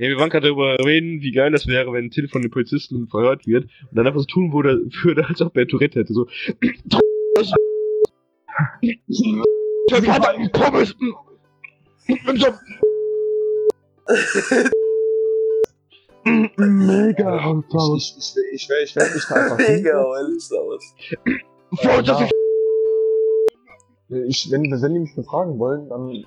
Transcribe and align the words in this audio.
Ja, 0.00 0.08
wir 0.08 0.16
waren 0.16 0.30
gerade 0.30 0.46
darüber 0.46 0.78
reden, 0.82 1.20
wie 1.20 1.30
geil 1.30 1.52
das 1.52 1.66
wäre, 1.66 1.92
wenn 1.92 2.06
ein 2.06 2.10
Telefon 2.10 2.40
den 2.40 2.50
Polizisten 2.50 3.06
verhört 3.08 3.46
wird 3.46 3.64
und 3.64 3.98
dann 3.98 4.06
einfach 4.06 4.20
so 4.20 4.24
tun 4.24 4.50
würde, 4.50 4.80
würde 5.02 5.26
als 5.26 5.42
ob 5.42 5.54
er 5.58 5.68
Tourette 5.68 6.00
hätte. 6.00 6.14
So. 6.14 6.26
Pommes! 10.54 10.96
Mega 16.56 17.62
Ich, 17.98 18.14
ich, 18.16 18.34
ich, 18.54 18.70
ich, 18.70 18.70
ich, 18.70 18.70
ich 18.70 18.96
werde 18.96 19.14
mich 19.14 19.24
da 19.28 19.34
einfach 19.34 19.58
Mega 19.58 20.02
Holzhaus. 20.02 20.94
Ich, 24.08 24.50
wenn, 24.50 24.62
wenn 24.62 24.94
die 24.94 25.00
mich 25.00 25.14
befragen 25.14 25.58
wollen, 25.58 25.90
dann 25.90 26.24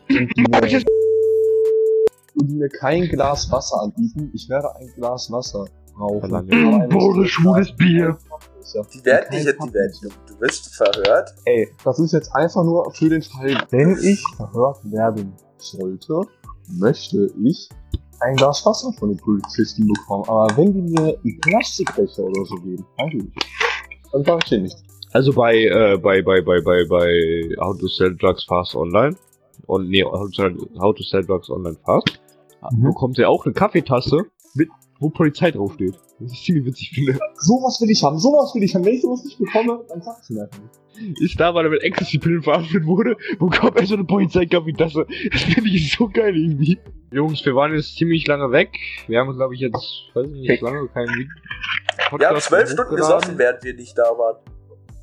und 2.35 2.49
die 2.49 2.55
mir, 2.55 2.69
die 2.69 2.77
kein 2.77 3.07
Glas 3.07 3.51
Wasser 3.51 3.81
anbieten, 3.81 4.31
ich 4.33 4.49
werde 4.49 4.75
ein 4.75 4.87
Glas 4.95 5.31
Wasser 5.31 5.65
brauchen. 5.95 6.89
Boah, 6.89 7.25
schwules 7.25 7.75
Bier. 7.75 8.17
Die 8.93 9.05
werden 9.05 9.27
kein 9.29 9.43
nicht, 9.43 9.57
die 9.63 9.73
werden, 9.73 9.93
du, 10.01 10.09
du 10.33 10.41
wirst 10.41 10.75
verhört. 10.75 11.33
Ey, 11.45 11.69
das 11.83 11.99
ist 11.99 12.13
jetzt 12.13 12.33
einfach 12.35 12.63
nur 12.63 12.91
für 12.93 13.09
den 13.09 13.21
Fall, 13.21 13.57
wenn 13.69 13.97
ich 14.01 14.23
verhört 14.35 14.79
werden 14.91 15.33
sollte, 15.57 16.21
möchte 16.79 17.29
ich 17.43 17.69
ein 18.21 18.35
Glas 18.35 18.65
Wasser 18.65 18.91
von 18.93 19.09
den 19.09 19.17
Polizisten 19.17 19.87
bekommen. 19.87 20.23
Aber 20.27 20.47
wenn 20.57 20.73
die 20.73 20.81
mir 20.81 21.17
einen 21.23 21.39
Plastikbecher 21.41 22.23
oder 22.23 22.45
so 22.45 22.55
geben, 22.55 22.85
eigentlich, 22.97 23.33
dann 24.11 24.23
sag 24.23 24.43
ich 24.43 24.49
dir 24.49 24.61
nicht. 24.61 24.77
Also 25.11 25.31
bei, 25.33 25.55
äh, 25.55 25.97
bei, 25.97 26.21
bei, 26.21 26.41
bei, 26.41 26.59
bei, 26.61 26.85
bei 26.85 27.55
How 27.59 27.77
to 27.77 27.87
Sell 27.87 28.15
Drugs 28.15 28.45
Fast 28.45 28.75
Online 28.75 29.15
und 29.67 29.89
nee, 29.89 30.03
How 30.03 30.27
to 30.27 30.33
Sell, 30.33 30.57
How 30.79 30.95
to 30.95 31.03
Sell 31.03 31.23
Drugs 31.23 31.49
Online 31.49 31.77
Fast 31.85 32.22
Mhm. 32.71 32.83
bekommt 32.83 33.17
ihr 33.17 33.29
auch 33.29 33.45
eine 33.45 33.53
Kaffeetasse 33.53 34.25
mit, 34.55 34.69
wo 34.99 35.09
Polizei 35.09 35.51
draufsteht. 35.51 35.95
Was 36.19 36.31
ich 36.31 36.43
ziemlich 36.43 36.65
witzig 36.65 36.91
finde. 36.91 37.19
Sowas 37.35 37.81
will 37.81 37.89
ich 37.89 38.03
haben, 38.03 38.17
sowas 38.17 38.53
will 38.55 38.63
ich 38.63 38.73
haben. 38.75 38.85
Wenn 38.85 38.93
ich 38.93 39.01
sowas 39.01 39.23
nicht 39.23 39.37
bekomme, 39.37 39.83
dann 39.89 40.01
sag's 40.01 40.29
mir. 40.29 40.49
Ich 41.19 41.35
da, 41.35 41.55
weil 41.55 41.65
er 41.65 41.71
mit 41.71 41.81
Ecstasy-Pillen 41.81 42.43
verhaftet 42.43 42.85
wurde, 42.85 43.17
bekommt 43.39 43.77
er 43.77 43.85
so 43.85 43.95
eine 43.95 44.03
Polizeikaffeetasse. 44.03 45.05
Das 45.31 45.41
finde 45.41 45.69
ich 45.69 45.91
so 45.91 46.07
geil 46.07 46.37
irgendwie. 46.37 46.77
Jungs, 47.11 47.43
wir 47.45 47.55
waren 47.55 47.73
jetzt 47.73 47.95
ziemlich 47.95 48.25
lange 48.27 48.51
weg. 48.51 48.69
Wir 49.07 49.19
haben, 49.19 49.35
glaube 49.35 49.55
ich, 49.55 49.61
jetzt, 49.61 50.11
weiß 50.13 50.27
ich 50.27 50.33
nicht, 50.33 50.61
lange 50.61 50.87
keinen 50.89 51.09
Video. 51.09 51.31
Wir 52.17 52.27
haben 52.27 52.39
zwölf 52.39 52.69
Stunden 52.69 52.95
gesoffen, 52.95 53.37
während 53.37 53.63
wir 53.63 53.73
nicht 53.73 53.97
da 53.97 54.03
waren. 54.03 54.37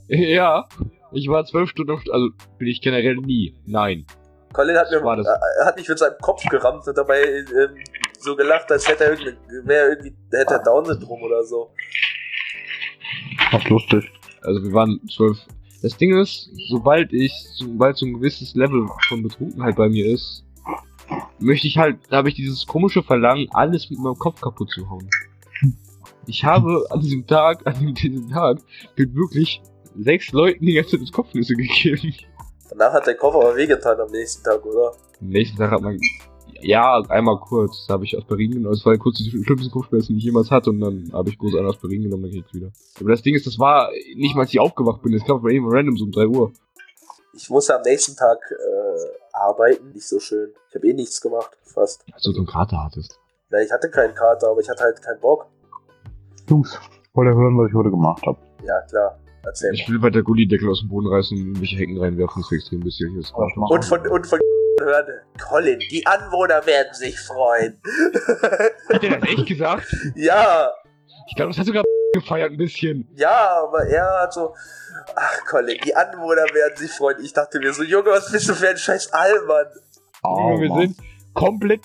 Ja, 0.08 0.69
ich 1.12 1.28
war 1.28 1.44
zwölf 1.44 1.70
Stunden 1.70 1.92
auf, 1.92 2.03
also 2.11 2.31
bin 2.58 2.69
ich 2.69 2.81
generell 2.81 3.16
nie. 3.16 3.55
Nein. 3.66 4.06
Colin 4.53 4.77
hat, 4.77 4.91
mir, 4.91 4.98
äh, 4.98 5.65
hat 5.65 5.77
mich 5.77 5.89
mit 5.89 5.98
seinem 5.98 6.19
Kopf 6.20 6.43
gerammt 6.48 6.87
und 6.87 6.97
dabei 6.98 7.23
ähm, 7.23 7.77
so 8.19 8.34
gelacht, 8.34 8.70
als 8.73 8.89
hätte 8.89 9.05
er 9.05 9.11
irgendwie, 9.12 9.37
wäre 9.65 9.91
irgendwie, 9.91 10.15
hätte 10.33 10.55
er 10.55 10.62
Down-Syndrom 10.62 11.23
oder 11.23 11.45
so. 11.45 11.70
Was 13.53 13.65
lustig. 13.69 14.11
Also 14.43 14.62
wir 14.62 14.73
waren 14.73 15.01
zwölf. 15.09 15.39
Das 15.83 15.97
Ding 15.97 16.17
ist, 16.21 16.51
sobald 16.69 17.12
ich, 17.12 17.33
sobald 17.55 17.97
so 17.97 18.06
ein 18.06 18.15
gewisses 18.15 18.55
Level 18.55 18.87
von 19.09 19.23
Betrunkenheit 19.23 19.77
bei 19.77 19.89
mir 19.89 20.06
ist, 20.06 20.45
möchte 21.39 21.67
ich 21.67 21.78
halt, 21.78 21.98
da 22.11 22.19
habe 22.19 22.28
ich 22.28 22.34
dieses 22.34 22.67
komische 22.67 23.03
Verlangen, 23.03 23.48
alles 23.53 23.89
mit 23.89 23.98
meinem 23.98 24.19
Kopf 24.19 24.41
kaputt 24.41 24.71
zu 24.71 24.89
hauen. 24.91 25.09
Ich 26.27 26.45
habe 26.45 26.87
an 26.91 27.01
diesem 27.01 27.27
Tag, 27.27 27.67
an 27.67 27.95
diesem 27.95 28.28
Tag, 28.28 28.59
mit 28.97 29.15
wirklich 29.15 29.62
sechs 29.98 30.31
Leuten 30.33 30.67
die 30.67 30.75
ganze 30.75 30.93
Zeit 30.93 31.01
ins 31.01 31.12
Kopfnüsse 31.12 31.55
gegeben. 31.55 32.15
Danach 32.70 32.92
hat 32.92 33.06
der 33.06 33.16
Kopf 33.16 33.34
aber 33.34 33.56
wehgetan 33.56 34.00
am 34.00 34.10
nächsten 34.10 34.44
Tag, 34.44 34.64
oder? 34.64 34.92
Am 35.20 35.28
nächsten 35.28 35.56
Tag 35.56 35.70
hat 35.72 35.80
man, 35.80 35.98
ja, 36.60 37.00
einmal 37.08 37.38
kurz, 37.40 37.86
da 37.86 37.94
habe 37.94 38.04
ich 38.04 38.16
Aspirin 38.16 38.52
genommen, 38.52 38.74
es 38.74 38.84
war 38.86 38.96
kurz 38.96 39.18
die 39.18 39.30
schlimmsten 39.30 39.70
Kopfschmerzen, 39.70 40.12
die 40.12 40.18
ich 40.18 40.24
jemals 40.24 40.50
hatte, 40.50 40.70
und 40.70 40.80
dann 40.80 41.10
habe 41.12 41.30
ich 41.30 41.38
groß 41.38 41.56
ein 41.56 41.66
Aspirin 41.66 42.02
genommen, 42.02 42.24
dann 42.24 42.32
geht's 42.32 42.52
wieder. 42.54 42.70
Aber 43.00 43.10
das 43.10 43.22
Ding 43.22 43.34
ist, 43.34 43.46
das 43.46 43.58
war 43.58 43.91
nicht 44.14 44.34
mal, 44.34 44.42
als 44.42 44.52
ich 44.52 44.60
aufgewacht 44.60 45.02
bin, 45.02 45.12
das 45.12 45.24
kam 45.24 45.42
bei 45.42 45.50
irgendwann 45.50 45.76
random 45.76 45.96
so 45.96 46.04
um 46.04 46.12
3 46.12 46.26
Uhr. 46.26 46.52
Ich 47.34 47.48
musste 47.48 47.76
am 47.76 47.82
nächsten 47.82 48.16
Tag 48.16 48.38
äh, 48.50 49.20
arbeiten, 49.32 49.91
nicht 49.92 50.06
so 50.06 50.19
schön. 50.19 50.53
Ich 50.69 50.75
habe 50.75 50.88
eh 50.88 50.92
nichts 50.92 51.20
gemacht, 51.20 51.56
fast. 51.62 52.04
Als 52.12 52.22
du 52.22 52.32
so 52.32 52.38
einen 52.38 52.47
Kater 52.47 52.84
hattest. 52.84 53.19
Na, 53.50 53.60
ich 53.60 53.70
hatte 53.70 53.91
keinen 53.91 54.14
Kater, 54.14 54.48
aber 54.48 54.60
ich 54.60 54.69
hatte 54.69 54.82
halt 54.82 55.00
keinen 55.03 55.20
Bock. 55.20 55.47
Jungs, 56.48 56.78
wollt 57.14 57.28
ihr 57.28 57.34
hören, 57.34 57.56
was 57.59 57.69
ich 57.69 57.75
heute 57.75 57.91
gemacht 57.91 58.25
habe? 58.26 58.38
Ja, 58.64 58.80
klar. 58.82 59.19
Erzähl 59.45 59.73
Ich 59.75 59.89
will 59.89 60.03
weiter 60.03 60.23
Gullideckel 60.23 60.69
aus 60.69 60.81
dem 60.81 60.89
Boden 60.89 61.06
reißen 61.09 61.37
und 61.37 61.41
in 61.43 61.49
irgendwelche 61.49 61.77
Hecken 61.77 61.99
reinwerfen, 61.99 62.43
das 62.43 62.51
wäre 62.51 62.59
extrem 62.61 62.81
bisschen 62.81 63.11
hier. 63.12 63.23
Machen 63.39 63.62
Und 63.71 63.84
von, 63.84 64.06
und 64.06 64.27
von 64.27 64.39
hören, 64.81 65.06
Colin, 65.49 65.78
die 65.91 66.06
Anwohner 66.06 66.65
werden 66.67 66.93
sich 66.95 67.19
freuen. 67.21 67.81
Hat 68.93 69.03
der 69.03 69.19
das 69.19 69.28
echt 69.28 69.47
gesagt? 69.47 69.87
ja, 70.15 70.71
Ich 71.28 71.37
glaube, 71.37 71.51
das 71.51 71.59
hast 71.59 71.69
du 71.69 71.73
gerade 71.73 71.89
gefeiert 72.15 72.51
ein 72.53 72.56
bisschen. 72.56 73.09
ja, 73.17 73.62
aber 73.62 73.87
er 73.87 74.23
hat 74.23 74.33
so, 74.33 74.55
ach 75.15 75.45
Colin, 75.47 75.78
die 75.84 75.95
Anwohner 75.95 76.45
werden 76.53 76.77
sich 76.77 76.91
freuen. 76.91 77.22
Ich 77.22 77.33
dachte 77.33 77.61
mir 77.61 77.72
so, 77.72 77.83
Junge, 77.83 78.11
was 78.11 78.33
bist 78.33 78.49
du 78.49 78.55
für 78.55 78.69
ein 78.69 78.77
scheiß 78.77 79.12
Allmann? 79.12 79.67
Oh, 80.22 80.59
wir 80.61 80.69
Mann. 80.69 80.81
sind 80.81 80.97
komplett. 81.34 81.81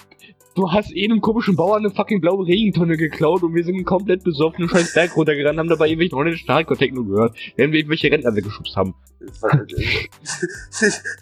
Du 0.56 0.72
hast 0.72 0.96
eh 0.96 1.04
einem 1.04 1.20
komischen 1.20 1.58
Bauern 1.58 1.86
eine 1.86 1.94
fucking 1.94 2.22
blaue 2.22 2.48
Regentonne 2.48 2.96
geklaut 2.96 3.44
und 3.44 3.54
wir 3.54 3.66
sind 3.66 3.84
komplett 3.84 4.24
besoffen 4.24 4.64
und 4.64 4.70
scheiß 4.70 4.94
Berg 4.94 5.18
runtergerannt, 5.18 5.60
haben 5.60 5.68
dabei 5.68 5.90
irgendwelche 5.90 6.16
holländischen 6.16 6.48
Hardcore-Techno 6.48 7.04
gehört, 7.04 7.36
während 7.58 7.74
wir 7.74 7.80
irgendwelche 7.80 8.10
Rentner 8.10 8.34
weggeschubst 8.34 8.74
haben. 8.78 8.96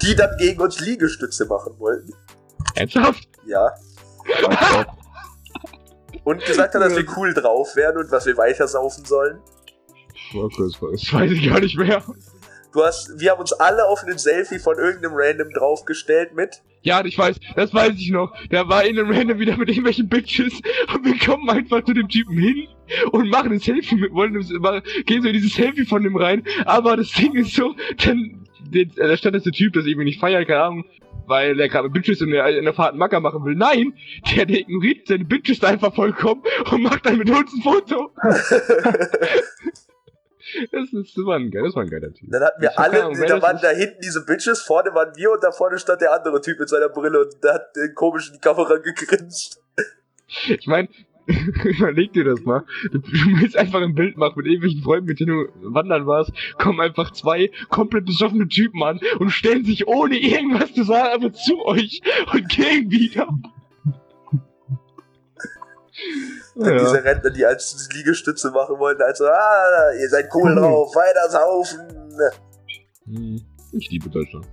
die 0.03 0.15
dann 0.15 0.29
gegen 0.37 0.61
uns 0.61 0.79
Liegestütze 0.81 1.47
machen 1.47 1.73
wollten. 1.79 2.13
Ernsthaft? 2.75 3.27
Ja. 3.47 3.71
Und 6.23 6.45
gesagt 6.45 6.75
hat, 6.75 6.81
dass 6.81 6.95
wir 6.95 7.05
cool 7.17 7.33
drauf 7.33 7.75
werden 7.75 7.97
und 7.97 8.09
was 8.09 8.25
wir 8.25 8.37
weiter 8.37 8.65
saufen 8.65 9.03
sollen. 9.03 9.39
Okay, 10.33 10.63
das, 10.63 10.79
das 10.79 11.11
weiß 11.13 11.31
ich 11.31 11.49
gar 11.49 11.59
nicht 11.59 11.77
mehr. 11.77 12.01
Du 12.71 12.81
hast, 12.81 13.19
wir 13.19 13.31
haben 13.31 13.41
uns 13.41 13.51
alle 13.51 13.85
auf 13.87 14.03
einen 14.03 14.17
Selfie 14.17 14.59
von 14.59 14.77
irgendeinem 14.77 15.15
Random 15.15 15.49
draufgestellt 15.49 16.33
mit. 16.33 16.61
Ja, 16.83 17.03
ich 17.05 17.17
weiß, 17.17 17.39
das 17.55 17.73
weiß 17.73 17.93
ich 17.97 18.11
noch. 18.11 18.33
Der 18.49 18.67
war 18.67 18.83
in 18.83 18.99
einem 18.99 19.09
Random 19.09 19.39
wieder 19.39 19.55
mit 19.55 19.69
irgendwelchen 19.69 20.09
Bitches 20.09 20.61
und 20.93 21.05
wir 21.05 21.17
kommen 21.17 21.49
einfach 21.49 21.83
zu 21.85 21.93
dem 21.93 22.09
Typen 22.09 22.37
hin 22.37 22.67
und 23.11 23.29
machen 23.29 23.53
ein 23.53 23.59
Selfie 23.59 23.95
mit, 23.95 24.11
wollen 24.11 24.33
gehen 25.05 25.21
so 25.21 25.27
in 25.29 25.33
dieses 25.33 25.53
Selfie 25.53 25.85
von 25.85 26.03
dem 26.03 26.17
rein, 26.17 26.43
aber 26.65 26.97
das 26.97 27.11
Ding 27.11 27.33
ist 27.35 27.55
so, 27.55 27.73
dann, 28.03 28.45
äh, 28.73 28.85
da 28.85 29.15
stand 29.15 29.35
jetzt 29.35 29.45
der 29.45 29.53
Typ, 29.53 29.73
das 29.73 29.85
irgendwie 29.85 30.05
nicht 30.05 30.19
feiert, 30.19 30.45
keine 30.45 30.61
Ahnung, 30.61 30.85
weil 31.25 31.55
der 31.55 31.69
gerade 31.69 31.89
Bitches 31.89 32.19
in 32.19 32.31
der, 32.31 32.45
in 32.47 32.65
der 32.65 32.73
Fahrt 32.73 32.97
Macker 32.97 33.21
machen 33.21 33.45
will. 33.45 33.55
Nein, 33.55 33.93
der, 34.35 34.45
der 34.45 34.59
ignoriert 34.59 35.07
seine 35.07 35.23
Bitches 35.23 35.63
einfach 35.63 35.95
vollkommen 35.95 36.43
und 36.69 36.81
macht 36.81 37.05
dann 37.05 37.17
mit 37.17 37.29
uns 37.29 37.53
ein 37.53 37.61
Foto. 37.61 38.11
Das 40.71 40.93
ist, 40.93 41.17
das 41.17 41.25
war 41.25 41.35
ein, 41.37 41.51
das 41.51 41.75
war 41.75 41.83
ein 41.83 41.89
geiler 41.89 42.13
Typ. 42.13 42.29
Dann 42.31 42.43
hatten 42.43 42.61
wir 42.61 42.71
Ich 42.71 42.79
alle, 42.79 43.03
Ahnung, 43.03 43.17
da 43.27 43.41
waren 43.41 43.59
da 43.61 43.69
hinten 43.69 44.01
diese 44.01 44.25
Bitches, 44.25 44.61
vorne 44.61 44.93
waren 44.93 45.15
wir 45.15 45.31
und 45.31 45.43
da 45.43 45.51
vorne 45.51 45.77
stand 45.77 46.01
der 46.01 46.13
andere 46.13 46.41
Typ 46.41 46.59
mit 46.59 46.69
seiner 46.69 46.89
Brille 46.89 47.21
und 47.21 47.43
der 47.43 47.55
hat 47.55 47.75
den 47.75 47.93
komisch 47.95 48.27
in 48.27 48.33
die 48.35 48.39
Kamera 48.39 48.77
gegrinst. 48.77 49.61
Ich 50.47 50.67
meine, 50.67 50.89
überleg 51.63 52.13
dir 52.13 52.25
das 52.25 52.41
mal. 52.43 52.63
Du 52.91 53.01
willst 53.01 53.55
einfach 53.55 53.81
ein 53.81 53.95
Bild 53.95 54.17
machen 54.17 54.33
mit 54.37 54.45
irgendwelchen 54.45 54.81
Freunden, 54.81 55.05
mit 55.05 55.19
denen 55.19 55.47
du 55.61 55.73
wandern 55.73 56.05
warst, 56.05 56.31
kommen 56.57 56.81
einfach 56.81 57.11
zwei 57.11 57.51
komplett 57.69 58.05
besoffene 58.05 58.47
Typen 58.47 58.83
an 58.83 58.99
und 59.19 59.29
stellen 59.29 59.63
sich 59.63 59.87
ohne 59.87 60.17
irgendwas 60.17 60.73
zu 60.73 60.83
sagen 60.83 61.23
einfach 61.23 61.39
zu 61.39 61.65
euch 61.65 62.01
und 62.33 62.49
gehen 62.49 62.91
wieder. 62.91 63.27
Dann 66.55 66.77
diese 66.77 67.03
Rentner, 67.03 67.29
die 67.31 67.45
als 67.45 67.89
Liegestütze 67.93 68.51
machen 68.51 68.77
wollten, 68.77 69.01
also, 69.01 69.25
ah, 69.27 69.91
ihr 69.99 70.09
seid 70.09 70.29
cool 70.35 70.51
Mhm. 70.51 70.57
drauf, 70.59 70.95
weiter 70.95 71.29
saufen. 71.29 71.79
Hm, 73.05 73.41
Ich 73.71 73.89
liebe 73.89 74.09
Deutschland. 74.09 74.45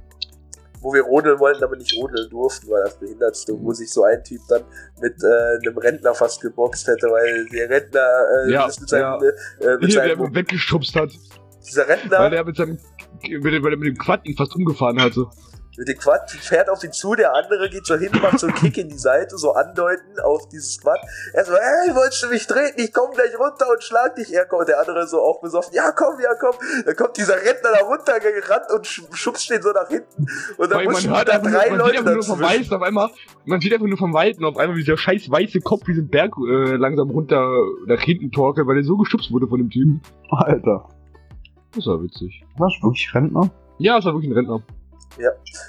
Wo 0.81 0.95
wir 0.95 1.03
rodeln 1.03 1.39
wollten, 1.39 1.63
aber 1.63 1.77
nicht 1.77 1.95
rodeln 1.95 2.31
durften, 2.31 2.71
weil 2.71 2.85
das 2.85 2.99
Behindertste, 2.99 3.53
wo 3.61 3.71
sich 3.75 3.93
so 3.93 4.05
ein 4.05 4.25
Typ 4.25 4.41
dann 4.49 4.63
mit 5.03 5.15
äh, 5.23 5.59
einem 5.67 5.77
Rentner 5.77 6.15
fast 6.15 6.41
geboxt 6.41 6.87
hätte, 6.87 7.07
weil 7.09 7.45
der 7.51 7.69
Rentner 7.69 8.01
äh, 8.47 8.51
Ja, 8.51 8.67
mit 8.67 8.89
seinem, 8.89 9.03
ja. 9.03 9.17
äh, 9.19 9.77
mit 9.77 9.91
Hier, 9.93 10.01
der 10.03 10.17
seinem 10.17 10.35
weggeschubst 10.35 10.97
hat, 10.97 11.11
dieser 11.67 11.87
weil 11.87 11.97
Rentner 11.99 12.31
der 12.31 12.45
mit 12.47 12.57
seinem, 12.57 12.79
weil 13.43 13.51
der, 13.51 13.63
weil 13.63 13.71
der 13.73 13.79
mit 13.79 13.89
dem 13.89 13.99
Quad 13.99 14.27
ihn 14.27 14.35
fast 14.39 14.57
umgefahren 14.57 14.99
hatte. 15.03 15.27
Mit 15.77 15.89
dem 15.89 15.97
Quad 15.99 16.31
fährt 16.31 16.69
auf 16.69 16.83
ihn 16.85 16.93
zu, 16.93 17.15
der 17.15 17.35
andere 17.35 17.71
geht 17.71 17.87
so 17.87 17.95
hin, 17.95 18.11
macht 18.21 18.39
so 18.41 18.49
einen 18.49 18.57
Kick 18.57 18.77
in 18.77 18.89
die 18.89 18.99
Seite, 18.99 19.39
so 19.39 19.53
andeuten 19.53 20.19
auf 20.23 20.49
dieses 20.49 20.81
Quad. 20.81 20.99
Er 21.33 21.45
so, 21.45 21.53
ey, 21.53 21.95
wolltest 21.95 22.23
du 22.25 22.29
mich 22.29 22.47
treten? 22.47 22.81
Ich 22.81 22.93
komm 22.93 23.13
gleich 23.13 23.39
runter 23.39 23.67
und 23.71 23.83
schlag 23.83 24.15
dich. 24.17 24.35
Er 24.35 24.47
kommt, 24.47 24.69
der 24.69 24.81
andere 24.81 25.07
so 25.07 25.21
auch 25.21 25.41
besoffen, 25.41 25.73
ja 25.75 25.93
komm, 25.93 26.21
ja 26.21 26.35
komm. 26.39 26.55
Dann 26.85 26.97
kommt 26.97 27.17
dieser 27.17 27.37
Rentner 27.37 27.71
da 27.79 27.85
runtergerannt 27.87 28.67
und 28.75 28.85
sch- 28.87 29.15
schubst 29.15 29.49
den 29.49 29.63
so 29.63 29.71
nach 29.71 29.89
hinten. 29.89 30.27
Und 30.59 30.71
dann 30.71 30.81
hört 31.15 31.29
da 31.29 31.33
einfach 31.35 31.51
nur, 31.51 31.61
drei 31.61 31.71
man 31.71 31.79
sieht 31.79 31.79
Leute 31.79 31.99
einfach 31.99 32.13
nur 32.15 32.23
vom. 32.25 32.41
Weißen 32.41 32.77
auf 32.77 32.83
einmal, 32.83 33.11
man 33.45 33.61
sieht 33.61 33.73
einfach 33.73 33.87
nur 33.87 33.99
vom 33.99 34.13
Weiten 34.13 34.45
auf 34.45 34.57
einmal, 34.57 34.77
wie 34.77 34.81
dieser 34.81 34.97
scheiß 34.99 35.31
weiße 35.31 35.61
Kopf 35.61 35.85
diesen 35.85 36.09
Berg 36.09 36.35
äh, 36.37 36.77
langsam 36.77 37.11
runter 37.11 37.49
nach 37.87 38.01
hinten 38.01 38.31
torkelt, 38.33 38.67
weil 38.67 38.77
er 38.79 38.85
so 38.85 38.97
geschubst 38.97 39.31
wurde 39.33 39.47
von 39.47 39.59
dem 39.59 39.71
Typen. 39.71 40.03
Alter. 40.31 40.89
Das 41.75 41.87
war 41.87 42.03
witzig. 42.03 42.45
Was, 42.59 42.73
wirklich 42.83 43.15
Rentner? 43.15 43.51
Ja, 43.79 43.99
es 43.99 44.05
war 44.05 44.13
wirklich 44.15 44.31
ein 44.31 44.35
Rentner. 44.37 44.61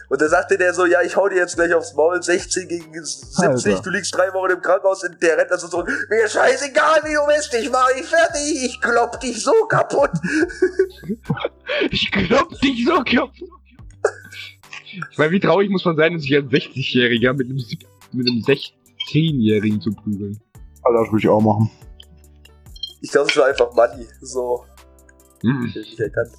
Und 0.10 0.22
da 0.22 0.28
sagte 0.30 0.58
der 0.58 0.74
so, 0.74 0.86
ja, 0.86 1.02
ich 1.02 1.16
hau 1.16 1.28
dir 1.28 1.38
jetzt 1.38 1.56
gleich 1.56 1.74
aufs 1.74 1.94
Maul, 1.94 2.22
16 2.22 2.68
gegen 2.68 2.94
70, 2.94 3.40
Alter. 3.40 3.82
du 3.82 3.90
liegst 3.90 4.16
drei 4.16 4.32
Wochen 4.34 4.52
im 4.52 4.62
Krankenhaus 4.62 5.04
und 5.04 5.22
der 5.22 5.38
rennt 5.38 5.52
also 5.52 5.68
zurück, 5.68 5.90
mir 6.10 6.28
scheißegal, 6.28 7.02
wie 7.04 7.14
du 7.14 7.26
bist, 7.28 7.54
ich 7.54 7.70
mach 7.72 7.92
dich 7.92 8.06
fertig, 8.06 8.64
ich 8.66 8.80
klopp 8.82 9.20
dich 9.20 9.44
so 9.44 9.54
kaputt. 9.68 10.12
Ich 11.90 12.12
glaub 12.12 12.50
dich 12.60 12.86
so 12.86 12.96
kaputt. 13.04 13.50
Ich 15.12 15.18
meine, 15.18 15.32
wie 15.32 15.40
traurig 15.40 15.70
muss 15.70 15.86
man 15.86 15.96
sein, 15.96 16.20
sich 16.20 16.36
als 16.36 16.46
60-Jähriger 16.48 17.34
mit 17.34 17.48
einem, 17.50 17.58
mit 18.12 18.28
einem 18.30 18.42
16-Jährigen 18.42 19.80
zu 19.82 19.92
prügeln? 19.94 20.40
Alter, 20.84 21.00
das 21.04 21.12
würde 21.12 21.20
ich 21.20 21.30
auch 21.30 21.40
machen. 21.42 21.72
Ich 23.02 23.10
glaube, 23.12 23.30
es 23.30 23.38
war 23.38 23.46
einfach 23.48 23.74
Money, 23.74 24.06
so, 24.22 24.66
Hm. 25.42 25.66
ich 25.66 25.76
hab 25.76 25.82
nicht 25.82 26.00
erkannt. 26.00 26.32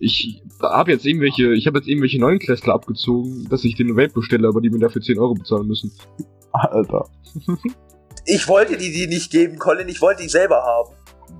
Ich 0.00 0.42
habe 0.62 0.92
jetzt 0.92 1.04
irgendwelche, 1.04 1.52
ich 1.54 1.66
habe 1.66 1.78
jetzt 1.78 1.88
irgendwelche 1.88 2.20
Neunklässler 2.20 2.74
abgezogen, 2.74 3.48
dass 3.50 3.64
ich 3.64 3.74
den 3.74 3.96
Vape 3.96 4.12
bestelle, 4.14 4.46
aber 4.48 4.60
die 4.60 4.70
mir 4.70 4.78
dafür 4.78 5.02
10 5.02 5.18
Euro 5.18 5.34
bezahlen 5.34 5.66
müssen. 5.66 5.92
Alter. 6.52 7.08
Ich 8.30 8.46
wollte 8.46 8.76
die 8.76 8.92
die 8.92 9.06
nicht 9.06 9.30
geben, 9.30 9.58
Colin, 9.58 9.88
ich 9.88 10.02
wollte 10.02 10.22
die 10.22 10.28
selber 10.28 10.56
haben. 10.62 10.90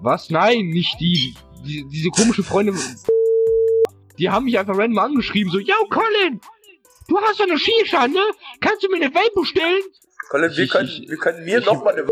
Was? 0.00 0.30
Nein, 0.30 0.68
nicht 0.68 0.98
die. 0.98 1.34
die 1.66 1.84
diese 1.90 2.08
komische 2.08 2.42
Freundin. 2.42 2.78
Die 4.18 4.30
haben 4.30 4.46
mich 4.46 4.58
einfach 4.58 4.74
random 4.78 4.98
angeschrieben, 4.98 5.52
so, 5.52 5.58
yo, 5.58 5.74
Colin! 5.90 6.40
Du 7.08 7.18
hast 7.18 7.40
doch 7.40 7.44
eine 7.44 7.58
Shisha, 7.58 8.08
ne? 8.08 8.20
Kannst 8.62 8.82
du 8.84 8.88
mir 8.88 8.96
eine 9.04 9.14
Vape 9.14 9.38
bestellen? 9.38 9.82
Colin, 10.30 10.50
wir 10.56 10.64
Ich- 10.64 10.70
können, 10.70 10.88
ich- 10.88 11.10
wir 11.10 11.18
können 11.18 11.44
mir 11.44 11.58
ich- 11.58 11.66
noch 11.66 11.84
mal 11.84 11.92
eine 11.92 12.04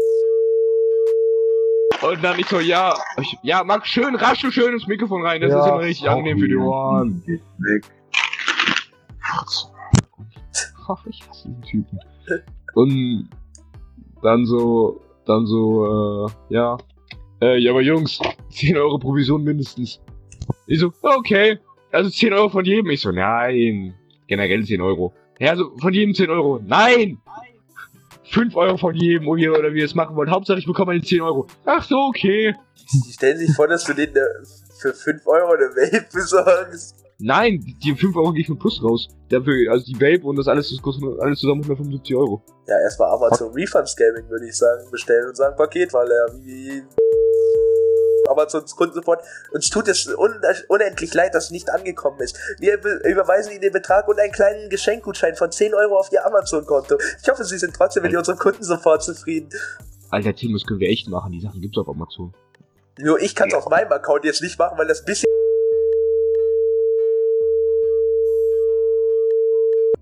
Und 2.07 2.23
dann 2.23 2.39
ich 2.39 2.47
so, 2.47 2.61
ja, 2.61 2.95
ich, 3.21 3.37
ja, 3.43 3.65
mach 3.65 3.85
schön 3.85 4.15
rasch 4.15 4.45
und 4.45 4.53
schön 4.53 4.73
ins 4.75 4.87
Mikrofon 4.87 5.25
rein, 5.25 5.41
das 5.41 5.51
ist 5.51 5.67
immer 5.67 5.81
richtig 5.81 6.09
angenehm 6.09 6.39
für 6.39 6.49
die 6.49 6.57
Ohren. 6.57 7.23
Ach, 10.89 11.05
ich 11.07 11.21
hasse 11.29 11.49
diesen 11.49 11.63
Typen. 11.63 11.99
Und 12.75 13.29
dann 14.23 14.47
so, 14.47 15.01
dann 15.25 15.47
so, 15.47 16.29
äh, 16.29 16.55
ja. 16.55 16.77
Äh, 17.41 17.59
ja, 17.59 17.73
aber 17.73 17.83
Jungs, 17.83 18.21
10 18.51 18.77
Euro 18.77 18.99
Provision 18.99 19.43
mindestens. 19.43 20.01
Ich 20.67 20.79
so, 20.79 20.93
okay. 21.03 21.59
Also 21.93 22.09
10 22.11 22.33
Euro 22.33 22.49
von 22.49 22.65
jedem. 22.65 22.91
Ich 22.91 23.01
so, 23.01 23.11
nein. 23.11 23.95
Generell 24.27 24.65
10 24.65 24.81
Euro. 24.81 25.13
Ja, 25.39 25.51
also 25.51 25.77
von 25.79 25.93
jedem 25.93 26.15
10 26.15 26.31
Euro. 26.31 26.61
Nein! 26.65 27.19
5 28.31 28.57
Euro 28.57 28.77
von 28.77 28.95
jedem 28.95 29.29
oder 29.29 29.41
wie, 29.41 29.49
oder 29.49 29.75
wie 29.75 29.81
ihr 29.81 29.85
es 29.85 29.95
machen 29.95 30.17
wollt. 30.17 30.31
Hauptsache 30.31 30.59
ich 30.59 30.67
bekomme 30.67 30.93
meine 30.93 31.03
10 31.03 31.21
Euro. 31.21 31.47
Ach 31.65 31.83
so, 31.83 31.97
okay. 32.09 32.55
Die 33.07 33.13
stellen 33.13 33.39
sich 33.39 33.55
vor, 33.55 33.69
dass 33.69 33.85
du 33.85 33.95
denen 33.95 34.17
eine, 34.17 34.27
für 34.81 34.93
5 34.93 35.27
Euro 35.27 35.53
eine 35.53 35.69
Vape 35.71 36.07
besorgst. 36.13 37.05
Nein, 37.19 37.65
die 37.83 37.95
5 37.95 38.15
Euro 38.17 38.33
gehe 38.33 38.43
ich 38.43 38.49
mit 38.49 38.59
Plus 38.59 38.83
raus. 38.83 39.09
Dafür, 39.31 39.73
also 39.73 39.85
die 39.87 39.95
Vape 39.95 40.27
und 40.27 40.37
das 40.37 40.49
alles, 40.49 40.71
das 40.71 40.83
kostet 40.83 41.05
alles 41.21 41.41
zusammen 41.41 41.63
175 41.63 42.15
Euro. 42.15 42.43
Ja, 42.67 42.79
erstmal 42.81 43.11
Amazon 43.11 43.53
Refunds 43.53 43.97
Gaming, 43.97 44.29
würde 44.29 44.47
ich 44.47 44.57
sagen, 44.57 44.91
bestellen 44.91 45.29
und 45.29 45.37
sagen 45.37 45.57
Paket, 45.57 45.93
weil 45.95 46.11
er 46.11 46.27
wie 46.45 46.83
Amazons 48.29 48.75
Kundensupport. 48.77 49.23
Uns 49.53 49.71
tut 49.71 49.89
es 49.89 50.07
un 50.07 50.41
unendlich 50.69 51.13
leid, 51.15 51.35
dass 51.35 51.45
es 51.47 51.51
nicht 51.51 51.71
angekommen 51.71 52.21
ist. 52.21 52.39
Wir 52.59 52.79
be- 52.79 53.01
überweisen 53.05 53.53
Ihnen 53.53 53.61
den 53.63 53.73
Betrag 53.73 54.09
und 54.09 54.19
einen 54.19 54.33
kleinen 54.33 54.69
Geschenkgutschein 54.71 55.37
von 55.37 55.51
10 55.53 55.75
Euro 55.75 55.99
auf 55.99 56.11
Ihr 56.13 56.25
Amazon-Konto. 56.27 56.99
Ich 57.23 57.29
hoffe, 57.29 57.45
Sie 57.45 57.59
sind 57.59 57.75
trotzdem 57.75 58.03
mit 58.03 58.15
unserem 58.17 58.39
Kundensupport 58.39 59.03
zufrieden. 59.03 59.51
Alter, 60.11 60.35
Tim, 60.35 60.53
das 60.53 60.65
können 60.65 60.81
wir 60.81 60.89
echt 60.89 61.09
machen. 61.09 61.33
Die 61.33 61.41
Sachen 61.41 61.61
gibt's 61.61 61.79
auf 61.79 61.89
Amazon. 61.89 62.33
Nur 62.99 63.21
ich 63.21 63.35
kann 63.35 63.49
es 63.49 63.55
auf 63.55 63.69
meinem 63.69 63.93
Account 63.93 64.25
jetzt 64.25 64.41
nicht 64.43 64.59
machen, 64.59 64.79
weil 64.79 64.87
das 64.87 65.05
bisschen 65.05 65.27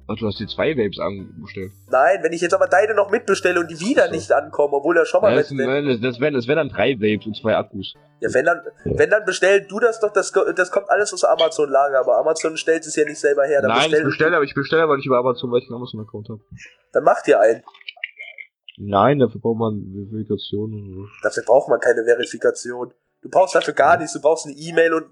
Ach, 0.07 0.17
du 0.17 0.27
hast 0.27 0.39
dir 0.39 0.47
zwei 0.47 0.77
Vapes 0.77 0.99
angestellt. 0.99 1.73
Nein, 1.91 2.19
wenn 2.23 2.33
ich 2.33 2.43
jetzt 2.43 2.53
aber 2.53 2.67
deine 2.67 2.95
noch 2.95 3.11
mitbestelle 3.11 3.59
und 3.59 3.71
die 3.71 3.81
wieder 3.81 4.07
So. 4.07 4.11
nicht 4.13 4.31
ankommen, 4.33 4.75
obwohl 4.75 4.99
er 4.99 5.07
schon 5.07 5.23
mal 5.23 5.31
Ja, 5.33 5.39
das, 5.39 5.51
mit, 5.51 5.67
das, 5.67 6.01
das, 6.01 6.21
wären, 6.21 6.35
wären 6.35 6.57
dann 6.57 6.69
drei 6.69 6.95
Vapes 7.01 7.27
und 7.27 7.37
zwei 7.37 7.57
Akkus. 7.57 7.95
Ja, 8.21 8.33
wenn 8.35 8.45
dann, 8.45 8.61
wenn 8.85 9.09
dann 9.09 9.25
bestell 9.25 9.63
du 9.67 9.81
das 9.81 10.01
doch, 10.01 10.13
das, 10.13 10.31
das 10.57 10.71
kommt 10.71 10.91
alles 10.91 11.13
aus 11.15 11.25
Amazon-Lager, 11.25 12.01
aber 12.01 12.19
Amazon 12.19 12.57
stellt 12.59 12.85
es 12.87 12.95
ja 12.97 13.05
nicht 13.07 13.19
selber 13.19 13.45
her. 13.47 13.63
Dann 13.63 13.71
Nein, 13.71 13.79
ich 13.87 13.91
bestell- 13.93 14.05
bestelle, 14.05 14.37
aber 14.37 14.45
ich 14.45 14.55
bestelle 14.55 14.83
aber 14.83 14.97
nicht 14.97 15.07
über 15.07 15.19
Amazon, 15.19 15.51
weil 15.51 15.61
ich 15.61 15.67
einen 15.69 15.77
Amazon-Account 15.77 16.29
habe. 16.29 16.41
Dann 16.93 17.05
macht 17.05 17.27
ihr 17.29 17.41
einen. 17.41 17.63
Nein, 18.77 19.21
dafür 19.21 19.41
braucht 19.41 19.59
man 19.59 20.07
Verifikation 20.11 20.73
und 20.75 20.95
so. 20.95 21.07
Dafür 21.23 21.45
braucht 21.45 21.69
man 21.69 21.81
keine 21.81 22.05
Verifikation. 22.05 22.93
Du 23.23 23.31
brauchst 23.31 23.55
dafür 23.55 23.73
gar 23.73 23.97
nichts. 23.97 24.13
Du 24.13 24.21
brauchst 24.21 24.47
eine 24.47 24.55
E-Mail 24.55 24.93
und 24.95 25.07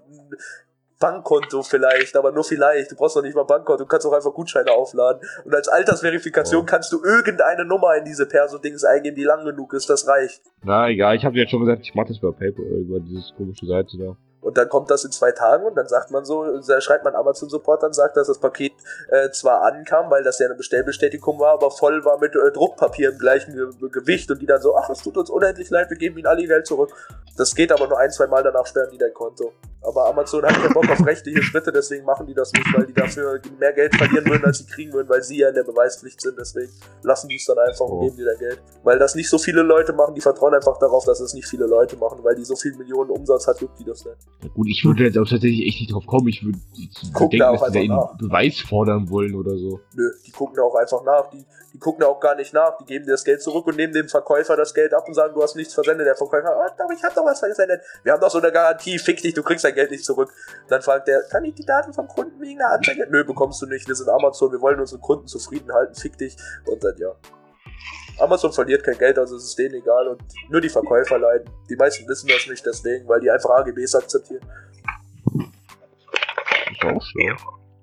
Bankkonto 1.03 1.63
vielleicht, 1.63 2.15
aber 2.15 2.31
nur 2.31 2.45
vielleicht. 2.45 2.91
Du 2.91 2.95
brauchst 2.95 3.15
noch 3.17 3.23
nicht 3.23 3.35
mal 3.35 3.43
Bankkonto. 3.43 3.83
Du 3.83 3.87
kannst 3.87 4.05
auch 4.07 4.13
einfach 4.13 4.33
Gutscheine 4.33 4.71
aufladen. 4.71 5.21
Und 5.43 5.53
als 5.53 5.67
Altersverifikation 5.67 6.61
Oh. 6.63 6.65
kannst 6.65 6.93
du 6.93 7.03
irgendeine 7.03 7.65
Nummer 7.65 7.95
in 7.97 8.05
diese 8.05 8.25
Perso-Dings 8.25 8.85
eingeben, 8.85 9.15
die 9.15 9.23
lang 9.25 9.43
genug 9.43 9.73
ist. 9.73 9.89
Das 9.89 10.07
reicht. 10.07 10.41
Na, 10.63 10.87
egal, 10.87 11.15
ich 11.17 11.25
habe 11.25 11.35
dir 11.35 11.41
jetzt 11.41 11.51
schon 11.51 11.59
gesagt, 11.59 11.81
ich 11.83 11.93
mache 11.93 12.07
das 12.07 12.19
über 12.19 12.31
PayPal, 12.31 12.63
über 12.65 12.99
dieses 13.01 13.33
komische 13.35 13.65
Seite 13.65 13.97
da. 13.97 14.15
Und 14.43 14.57
dann 14.57 14.69
kommt 14.69 14.91
das 14.91 15.03
in 15.05 15.11
zwei 15.11 15.31
Tagen 15.31 15.65
und 15.65 15.75
dann 15.75 15.87
sagt 15.87 16.11
man 16.11 16.25
so, 16.25 16.59
da 16.67 16.81
schreibt 16.81 17.03
man 17.03 17.15
Amazon 17.15 17.49
Support, 17.49 17.81
dann 17.83 17.93
sagt, 17.93 18.17
dass 18.17 18.27
das 18.27 18.39
Paket 18.39 18.73
äh, 19.09 19.29
zwar 19.31 19.63
ankam, 19.63 20.11
weil 20.11 20.23
das 20.23 20.39
ja 20.39 20.47
eine 20.47 20.55
Bestellbestätigung 20.55 21.39
war, 21.39 21.53
aber 21.53 21.71
voll 21.71 22.03
war 22.05 22.19
mit 22.19 22.35
äh, 22.35 22.51
Druckpapier 22.51 23.11
im 23.11 23.17
gleichen 23.17 23.53
Ge 23.53 23.89
Gewicht 23.89 24.29
und 24.31 24.41
die 24.41 24.45
dann 24.45 24.61
so, 24.61 24.75
ach, 24.75 24.89
es 24.89 24.99
tut 24.99 25.17
uns 25.17 25.29
unendlich 25.29 25.69
leid, 25.69 25.89
wir 25.89 25.97
geben 25.97 26.17
ihnen 26.17 26.27
alle 26.27 26.41
ihr 26.41 26.47
Geld 26.47 26.67
zurück. 26.67 26.91
Das 27.37 27.55
geht 27.55 27.71
aber 27.71 27.87
nur 27.87 27.97
ein, 27.97 28.11
zwei 28.11 28.27
Mal, 28.27 28.43
danach 28.43 28.65
sperren 28.67 28.89
die 28.91 28.97
dein 28.97 29.13
Konto. 29.13 29.53
Aber 29.85 30.05
Amazon 30.05 30.45
hat 30.45 30.53
keinen 30.53 30.73
Bock 30.73 30.89
auf 30.89 31.05
rechtliche 31.05 31.41
Schritte, 31.43 31.71
deswegen 31.71 32.05
machen 32.05 32.25
die 32.25 32.33
das 32.33 32.53
nicht, 32.53 32.65
weil 32.73 32.85
die 32.85 32.93
dafür 32.93 33.39
mehr 33.59 33.73
Geld 33.73 33.93
verlieren 33.95 34.25
würden, 34.29 34.45
als 34.45 34.59
sie 34.59 34.65
kriegen 34.65 34.93
würden, 34.93 35.09
weil 35.09 35.21
sie 35.23 35.39
ja 35.39 35.49
in 35.49 35.55
der 35.55 35.63
Beweispflicht 35.63 36.21
sind. 36.21 36.37
Deswegen 36.39 36.71
lassen 37.01 37.27
die 37.27 37.35
es 37.35 37.45
dann 37.45 37.57
einfach 37.59 37.85
und 37.85 37.97
Oh. 37.97 38.01
geben 38.01 38.15
dir 38.15 38.25
dein 38.27 38.37
Geld. 38.37 38.61
Weil 38.83 38.97
das 38.97 39.13
nicht 39.15 39.29
so 39.29 39.37
viele 39.37 39.61
Leute 39.61 39.91
machen, 39.91 40.15
die 40.15 40.21
vertrauen 40.21 40.53
einfach 40.53 40.77
darauf, 40.77 41.03
dass 41.05 41.19
es 41.19 41.33
nicht 41.33 41.47
viele 41.47 41.65
Leute 41.65 41.97
machen, 41.97 42.19
weil 42.23 42.35
die 42.35 42.45
so 42.45 42.55
viel 42.55 42.73
Millionen 42.77 43.09
Umsatz 43.09 43.45
hat, 43.47 43.59
juckt 43.59 43.77
die 43.77 43.83
das 43.83 44.05
nicht. 44.05 44.17
Gut, 44.53 44.67
ich 44.69 44.83
würde 44.83 45.05
jetzt 45.05 45.17
auch 45.17 45.27
tatsächlich 45.27 45.67
echt 45.67 45.79
nicht 45.79 45.93
drauf 45.93 46.05
kommen. 46.05 46.27
Ich 46.27 46.43
würde 46.43 46.59
denken, 46.75 47.39
da 47.39 47.51
dass 47.51 47.71
da 47.71 47.79
einen 47.79 48.17
Beweis 48.17 48.59
fordern 48.59 49.09
wollen 49.09 49.35
oder 49.35 49.57
so. 49.57 49.79
Nö, 49.95 50.11
die 50.25 50.31
gucken 50.31 50.55
da 50.57 50.63
auch 50.63 50.75
einfach 50.75 51.03
nach. 51.03 51.29
Die, 51.29 51.45
die 51.73 51.79
gucken 51.79 52.01
da 52.01 52.07
auch 52.07 52.19
gar 52.19 52.35
nicht 52.35 52.53
nach. 52.53 52.77
Die 52.77 52.85
geben 52.85 53.05
dir 53.05 53.11
das 53.11 53.23
Geld 53.23 53.41
zurück 53.41 53.65
und 53.67 53.77
nehmen 53.77 53.93
dem 53.93 54.09
Verkäufer 54.09 54.57
das 54.57 54.73
Geld 54.73 54.93
ab 54.93 55.07
und 55.07 55.13
sagen, 55.13 55.33
du 55.33 55.41
hast 55.41 55.55
nichts 55.55 55.73
versendet. 55.73 56.07
Der 56.07 56.15
Verkäufer, 56.15 56.53
doch, 56.77 56.89
ich 56.95 57.03
hab 57.03 57.15
doch 57.15 57.25
was 57.25 57.39
versendet. 57.39 57.81
Wir 58.03 58.13
haben 58.13 58.19
doch 58.19 58.31
so 58.31 58.39
eine 58.39 58.51
Garantie, 58.51 58.99
fick 58.99 59.21
dich, 59.21 59.33
du 59.33 59.43
kriegst 59.43 59.63
dein 59.63 59.75
Geld 59.75 59.91
nicht 59.91 60.03
zurück. 60.03 60.33
Dann 60.67 60.81
fragt 60.81 61.07
der, 61.07 61.21
kann 61.23 61.45
ich 61.45 61.55
die 61.55 61.65
Daten 61.65 61.93
vom 61.93 62.07
Kunden 62.07 62.39
wegen 62.41 62.59
einer 62.59 62.73
Anzeige? 62.73 63.07
Nö, 63.09 63.23
bekommst 63.23 63.61
du 63.61 63.65
nicht. 63.65 63.87
Wir 63.87 63.95
sind 63.95 64.09
Amazon, 64.09 64.51
wir 64.51 64.61
wollen 64.61 64.79
unsere 64.79 64.99
Kunden 64.99 65.27
zufrieden 65.27 65.71
halten, 65.71 65.95
fick 65.95 66.17
dich. 66.17 66.35
Und 66.65 66.83
dann 66.83 66.97
ja. 66.97 67.15
Amazon 68.19 68.51
verliert 68.53 68.83
kein 68.83 68.97
Geld, 68.97 69.17
also 69.17 69.35
es 69.35 69.43
ist 69.45 69.57
denen 69.59 69.75
egal 69.75 70.07
und 70.07 70.21
nur 70.49 70.61
die 70.61 70.69
Verkäufer 70.69 71.17
leiden. 71.17 71.49
Die 71.69 71.75
meisten 71.75 72.07
wissen 72.07 72.27
das 72.27 72.47
nicht 72.47 72.65
deswegen, 72.65 73.07
weil 73.07 73.19
die 73.19 73.29
einfach 73.31 73.49
AGBs 73.51 73.95
akzeptieren. 73.95 74.41
Ist 76.71 76.83
auch 76.83 77.01
schlau. 77.03 77.35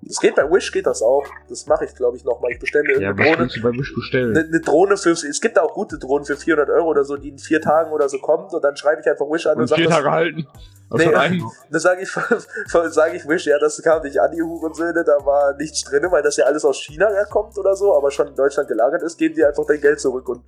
Das 0.03 0.19
geht 0.19 0.35
bei 0.35 0.43
Wish 0.49 0.71
geht 0.71 0.87
das 0.87 1.01
auch. 1.03 1.25
Das 1.47 1.67
mache 1.67 1.85
ich, 1.85 1.93
glaube 1.95 2.17
ich, 2.17 2.23
nochmal. 2.23 2.51
Ich 2.51 2.59
bestelle 2.59 2.83
mir 2.85 2.99
Ja, 3.01 3.11
eine 3.11 3.23
Drohne. 3.23 3.47
du 3.47 3.61
bei 3.61 3.69
Wish 3.71 3.93
bestellen? 3.93 4.35
eine, 4.35 4.45
eine 4.47 4.59
Drohne 4.59 4.97
für, 4.97 5.11
es 5.11 5.39
gibt 5.41 5.57
da 5.57 5.61
auch 5.61 5.73
gute 5.73 5.99
Drohnen 5.99 6.25
für 6.25 6.35
400 6.35 6.69
Euro 6.69 6.87
oder 6.89 7.03
so, 7.05 7.17
die 7.17 7.29
in 7.29 7.37
vier 7.37 7.61
Tagen 7.61 7.91
oder 7.91 8.09
so 8.09 8.17
kommt 8.17 8.51
und 8.53 8.63
dann 8.63 8.75
schreibe 8.75 9.01
ich 9.01 9.07
einfach 9.07 9.25
Wish 9.27 9.45
an 9.45 9.55
und, 9.55 9.61
und 9.61 9.67
sage, 9.67 9.81
vier 9.83 9.89
Tage 9.91 10.09
halten. 10.11 10.47
Einen. 10.91 11.43
dann 11.69 11.79
sage 11.79 12.01
ich, 12.01 12.09
sage 12.93 13.17
ich 13.17 13.27
Wish, 13.27 13.45
ja, 13.45 13.57
das 13.59 13.81
kam 13.81 14.03
nicht 14.03 14.19
an, 14.19 14.31
die 14.31 14.41
Hurensöhne, 14.41 15.03
da 15.05 15.25
war 15.25 15.55
nichts 15.57 15.83
drin, 15.83 16.05
weil 16.09 16.21
das 16.21 16.37
ja 16.37 16.45
alles 16.45 16.65
aus 16.65 16.81
China 16.81 17.09
herkommt 17.09 17.57
oder 17.57 17.75
so, 17.75 17.95
aber 17.95 18.11
schon 18.11 18.27
in 18.27 18.35
Deutschland 18.35 18.67
gelagert 18.67 19.01
ist, 19.03 19.17
geben 19.17 19.35
die 19.35 19.45
einfach 19.45 19.65
dein 19.65 19.79
Geld 19.79 19.99
zurück 19.99 20.27
und 20.27 20.43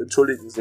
entschuldigen 0.00 0.48
sie. 0.48 0.60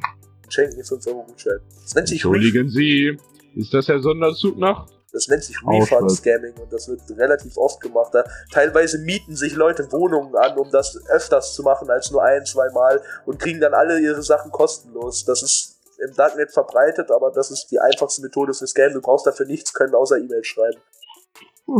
Schenken 0.48 0.76
die 0.76 0.84
5 0.84 1.06
Euro 1.08 1.24
Gutschein. 1.24 1.58
Das 1.82 1.94
nennt 1.94 2.08
sich, 2.08 2.18
Entschuldigen 2.18 2.68
Sie, 2.68 3.18
ist 3.56 3.74
das 3.74 3.86
der 3.86 3.98
Sonderzug 3.98 4.56
nach? 4.58 4.86
das 5.16 5.28
nennt 5.28 5.44
sich. 5.44 5.56
Refund-Scamming 5.66 6.54
und 6.60 6.72
das 6.72 6.88
wird 6.88 7.00
relativ 7.16 7.56
oft 7.56 7.80
gemacht. 7.80 8.10
Da 8.12 8.24
teilweise 8.52 8.98
mieten 8.98 9.34
sich 9.34 9.56
Leute 9.56 9.90
Wohnungen 9.90 10.36
an, 10.36 10.58
um 10.58 10.70
das 10.70 11.00
öfters 11.08 11.54
zu 11.54 11.62
machen 11.62 11.88
als 11.90 12.10
nur 12.10 12.22
ein, 12.22 12.44
zwei 12.44 12.70
Mal 12.70 13.00
und 13.24 13.38
kriegen 13.38 13.60
dann 13.60 13.72
alle 13.72 13.98
ihre 13.98 14.22
Sachen 14.22 14.50
kostenlos. 14.50 15.24
Das 15.24 15.42
ist 15.42 15.75
im 15.98 16.14
Darknet 16.14 16.52
verbreitet, 16.52 17.10
aber 17.10 17.30
das 17.30 17.50
ist 17.50 17.68
die 17.70 17.78
einfachste 17.78 18.22
Methode 18.22 18.54
für 18.54 18.66
Scam. 18.66 18.92
Du 18.92 19.00
brauchst 19.00 19.26
dafür 19.26 19.46
nichts 19.46 19.72
können, 19.72 19.94
außer 19.94 20.18
E-Mail 20.18 20.44
schreiben. 20.44 20.78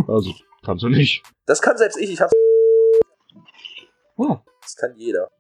Also, 0.09 0.33
kannst 0.65 0.83
du 0.83 0.89
nicht. 0.89 1.23
Das 1.47 1.63
kann 1.63 1.77
selbst 1.77 1.97
ich, 1.99 2.13
ich 2.13 2.21
hab's. 2.21 2.33
Oh. 4.17 4.37
Das 4.63 4.77
kann 4.77 4.95
jeder. 4.97 5.31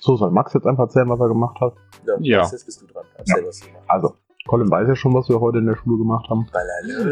So, 0.00 0.16
soll 0.16 0.30
Max 0.30 0.54
jetzt 0.54 0.66
einfach 0.66 0.84
erzählen, 0.84 1.08
was 1.08 1.20
er 1.20 1.28
gemacht 1.28 1.60
hat? 1.60 1.74
Ja, 2.06 2.16
Ja. 2.20 2.42
Jetzt 2.50 2.64
bist 2.64 2.80
du 2.82 2.86
dran. 2.86 3.04
Erzähl, 3.16 3.46
was 3.46 3.60
du 3.60 3.68
machst. 3.70 3.88
Also, 3.88 4.14
Colin 4.48 4.70
weiß 4.70 4.88
ja 4.88 4.96
schon, 4.96 5.14
was 5.14 5.28
wir 5.28 5.38
heute 5.40 5.58
in 5.58 5.66
der 5.66 5.76
Schule 5.76 5.98
gemacht 5.98 6.28
haben. 6.30 6.46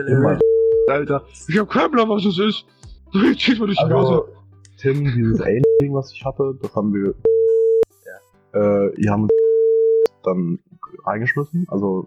Immer. 0.08 0.38
Alter, 0.88 1.24
ich 1.48 1.58
hab 1.58 1.68
keinen 1.68 1.90
Plan, 1.92 2.08
was 2.08 2.24
das 2.24 2.38
ist. 2.38 2.64
Jetzt 3.12 3.40
schieß 3.42 3.58
mal 3.58 3.66
durch 3.66 3.78
die 3.78 3.92
Also. 3.92 4.28
Tim, 4.78 5.04
dieses 5.04 5.40
Alien-Ding, 5.40 5.94
was 5.94 6.12
ich 6.12 6.24
hatte, 6.24 6.54
das 6.60 6.74
haben 6.74 6.92
wir. 6.92 7.14
Äh, 8.52 8.94
die 8.96 9.08
haben 9.10 9.28
dann 10.22 10.58
reingeschmissen. 11.04 11.66
Also, 11.68 12.04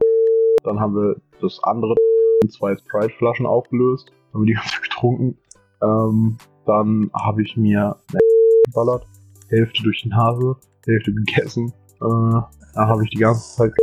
dann 0.63 0.79
haben 0.79 0.96
wir 0.96 1.15
das 1.41 1.60
andere 1.63 1.96
in 2.43 2.50
zwei 2.50 2.75
Sprite-Flaschen 2.77 3.46
aufgelöst, 3.46 4.12
haben 4.34 4.46
wir 4.46 4.48
die 4.48 4.53
ganze 4.53 4.81
getrunken. 4.81 5.38
Ähm, 5.81 6.38
dann 6.65 7.10
habe 7.13 7.41
ich 7.41 7.58
mir 7.58 7.96
geballert, 8.65 9.05
Hälfte 9.50 9.84
durch 9.84 10.03
die 10.03 10.10
Nase, 10.10 10.55
Hälfte 10.86 11.13
gegessen. 11.13 11.74
Äh, 11.96 12.41
dann 12.75 12.88
habe 12.88 13.03
ich 13.03 13.10
die 13.10 13.17
ganze 13.17 13.55
Zeit 13.55 13.74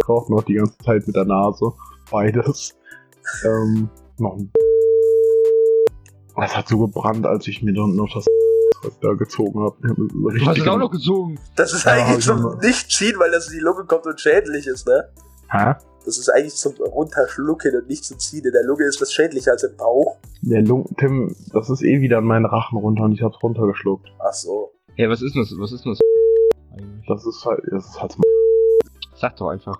gekauft 0.00 0.30
auch 0.30 0.42
die 0.44 0.54
ganze 0.54 0.76
Zeit 0.78 1.06
mit 1.06 1.16
der 1.16 1.24
Nase. 1.24 1.72
Beides. 2.10 2.76
Ähm, 3.44 3.88
noch 4.18 4.36
ein 4.36 4.50
Das 6.36 6.56
hat 6.56 6.68
so 6.68 6.78
gebrannt, 6.78 7.26
als 7.26 7.46
ich 7.46 7.62
mir 7.62 7.72
dann 7.72 7.94
noch 7.94 8.12
das 8.12 8.26
da 9.00 9.12
gezogen 9.14 9.60
habe. 9.60 9.76
Du 9.82 10.46
hast 10.46 10.58
es 10.58 10.66
auch 10.68 10.78
noch 10.78 10.90
gezogen. 10.90 11.38
Das 11.56 11.72
ist 11.72 11.84
Ja, 11.84 11.92
hab 11.92 11.98
eigentlich 12.06 12.18
ich 12.18 12.24
zum 12.24 12.58
Nicht-Ziehen, 12.58 13.18
weil 13.18 13.30
das 13.30 13.48
in 13.48 13.54
die 13.54 13.60
Lunge 13.60 13.84
kommt 13.84 14.06
und 14.06 14.20
schädlich 14.20 14.66
ist, 14.66 14.86
ne? 14.86 15.08
Hä? 15.50 15.74
Das 16.04 16.18
ist 16.18 16.28
eigentlich 16.30 16.54
zum 16.56 16.74
Runterschlucken 16.76 17.76
und 17.76 17.88
nicht 17.88 18.04
zum 18.04 18.18
Ziehen. 18.18 18.44
In 18.44 18.52
der 18.52 18.64
Lunge 18.64 18.84
ist 18.84 19.00
das 19.00 19.12
schädlicher 19.12 19.52
als 19.52 19.62
im 19.62 19.76
Bauch. 19.76 20.16
Der 20.42 20.62
Lung 20.62 20.86
Tim, 20.98 21.34
das 21.52 21.70
ist 21.70 21.82
eh 21.82 22.00
wieder 22.00 22.18
in 22.18 22.24
meinen 22.24 22.46
Rachen 22.46 22.78
runter 22.78 23.04
und 23.04 23.12
ich 23.12 23.22
hab's 23.22 23.36
runtergeschluckt. 23.42 24.08
Ach 24.18 24.32
so. 24.32 24.72
Hey, 24.96 25.08
was 25.08 25.22
ist 25.22 25.34
denn 25.34 25.42
das? 25.42 25.52
Was 25.58 25.70
ist 25.72 25.84
denn 25.84 25.92
das? 25.92 26.00
Eigentlich? 26.72 27.06
Das 27.06 27.24
ist 27.24 27.44
halt, 27.44 27.60
das 27.70 27.84
ist 27.86 28.00
halt 28.00 28.16
Sag 29.14 29.36
doch 29.36 29.50
einfach. 29.50 29.78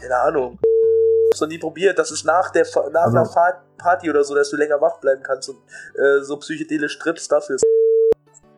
Keine 0.00 0.16
Ahnung. 0.16 0.58
Hab's 1.30 1.40
noch 1.42 1.48
nie 1.48 1.58
probiert. 1.58 1.98
Das 1.98 2.10
ist 2.10 2.24
nach 2.24 2.50
der 2.50 2.64
nach 2.92 3.02
Also- 3.02 3.18
einer 3.18 3.62
Party 3.76 4.08
oder 4.08 4.24
so, 4.24 4.34
dass 4.34 4.48
du 4.50 4.56
länger 4.56 4.80
wach 4.80 4.98
bleiben 5.00 5.22
kannst 5.22 5.48
und 5.50 5.58
äh, 5.98 6.22
so 6.22 6.36
psychedelisch 6.38 6.98
Trips 6.98 7.28
dafür. 7.28 7.56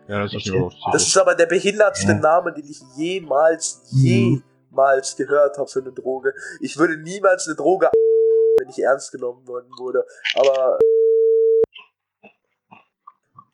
Ja, 0.08 0.22
das 0.22 0.34
ist 0.34 0.50
auch. 0.52 0.72
Das 0.92 1.06
ist 1.06 1.16
aber 1.16 1.34
der 1.34 1.46
behindertste 1.46 2.12
Ja. 2.12 2.18
Name, 2.18 2.52
den 2.52 2.64
ich 2.68 2.80
jemals, 2.96 3.82
Mhm. 3.92 4.42
jemals 4.70 5.16
gehört 5.16 5.56
habe 5.58 5.68
für 5.68 5.80
eine 5.80 5.92
Droge. 5.92 6.34
Ich 6.60 6.76
würde 6.78 6.96
niemals 6.98 7.46
eine 7.46 7.56
Droge 7.56 7.88
wenn 8.58 8.68
ich 8.70 8.78
ernst 8.78 9.10
genommen 9.10 9.46
worden 9.48 9.68
wurde. 9.78 10.04
Aber 10.36 10.78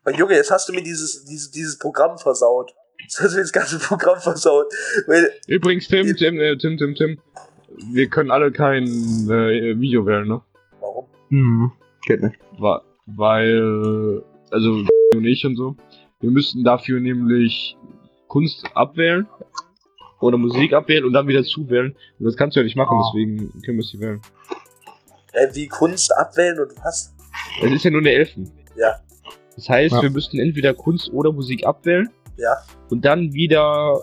Aber 0.05 0.17
Junge, 0.17 0.35
jetzt 0.35 0.50
hast 0.50 0.69
du 0.69 0.73
mir 0.73 0.83
dieses, 0.83 1.25
dieses, 1.25 1.50
dieses 1.50 1.78
Programm 1.78 2.19
versaut. 2.19 2.75
Jetzt 3.02 3.21
hast 3.21 3.33
du 3.33 3.37
mir 3.37 3.43
das 3.43 3.52
ganze 3.52 3.78
Programm 3.78 4.19
versaut. 4.21 4.67
Weil, 5.07 5.31
Übrigens, 5.47 5.88
Tim, 5.88 6.14
Tim, 6.17 6.38
äh, 6.40 6.57
Tim, 6.57 6.76
Tim, 6.78 6.95
Tim. 6.95 7.19
Wir 7.93 8.09
können 8.09 8.31
alle 8.31 8.50
kein 8.50 8.85
äh, 8.85 9.78
Video 9.78 10.05
wählen, 10.07 10.26
ne? 10.28 10.43
warum? 10.81 11.07
Mhm. 11.28 11.73
Geht 12.07 12.23
nicht. 12.23 12.37
Weil, 13.07 14.23
also, 14.50 14.71
und 15.14 15.25
ich 15.25 15.45
und 15.45 15.57
so. 15.57 15.76
Wir 16.21 16.31
müssten 16.31 16.65
dafür 16.65 17.01
nämlich 17.01 17.77
Kunst 18.27 18.65
abwählen. 18.75 19.27
Oder 20.21 20.37
Musik 20.37 20.73
abwählen 20.73 21.05
und 21.05 21.13
dann 21.13 21.29
wieder 21.29 21.45
zuwählen. 21.45 21.95
Und 22.19 22.25
das 22.25 22.37
kannst 22.37 22.57
du 22.57 22.61
ja 22.61 22.65
nicht 22.65 22.75
machen, 22.77 22.99
Oh. 22.99 23.05
deswegen 23.15 23.37
können 23.63 23.79
wir 23.79 23.85
es 23.85 23.93
nicht 23.93 24.01
wählen. 24.03 24.21
Äh, 25.33 25.47
wie 25.55 25.69
Kunst 25.69 26.13
abwählen 26.17 26.59
und 26.59 26.73
was? 26.85 27.15
Es 27.63 27.71
ist 27.71 27.85
ja 27.85 27.91
nur 27.93 28.01
eine 28.01 28.11
Elfen. 28.11 28.51
Ja. 28.77 28.97
Das 29.55 29.69
heißt, 29.69 29.95
Ja. 29.95 30.03
wir 30.03 30.11
müssten 30.11 30.41
entweder 30.41 30.75
Kunst 30.75 31.09
oder 31.13 31.31
Musik 31.31 31.65
abwählen. 31.65 32.09
Ja. 32.37 32.57
Und 32.91 33.05
dann 33.05 33.33
wieder 33.33 33.97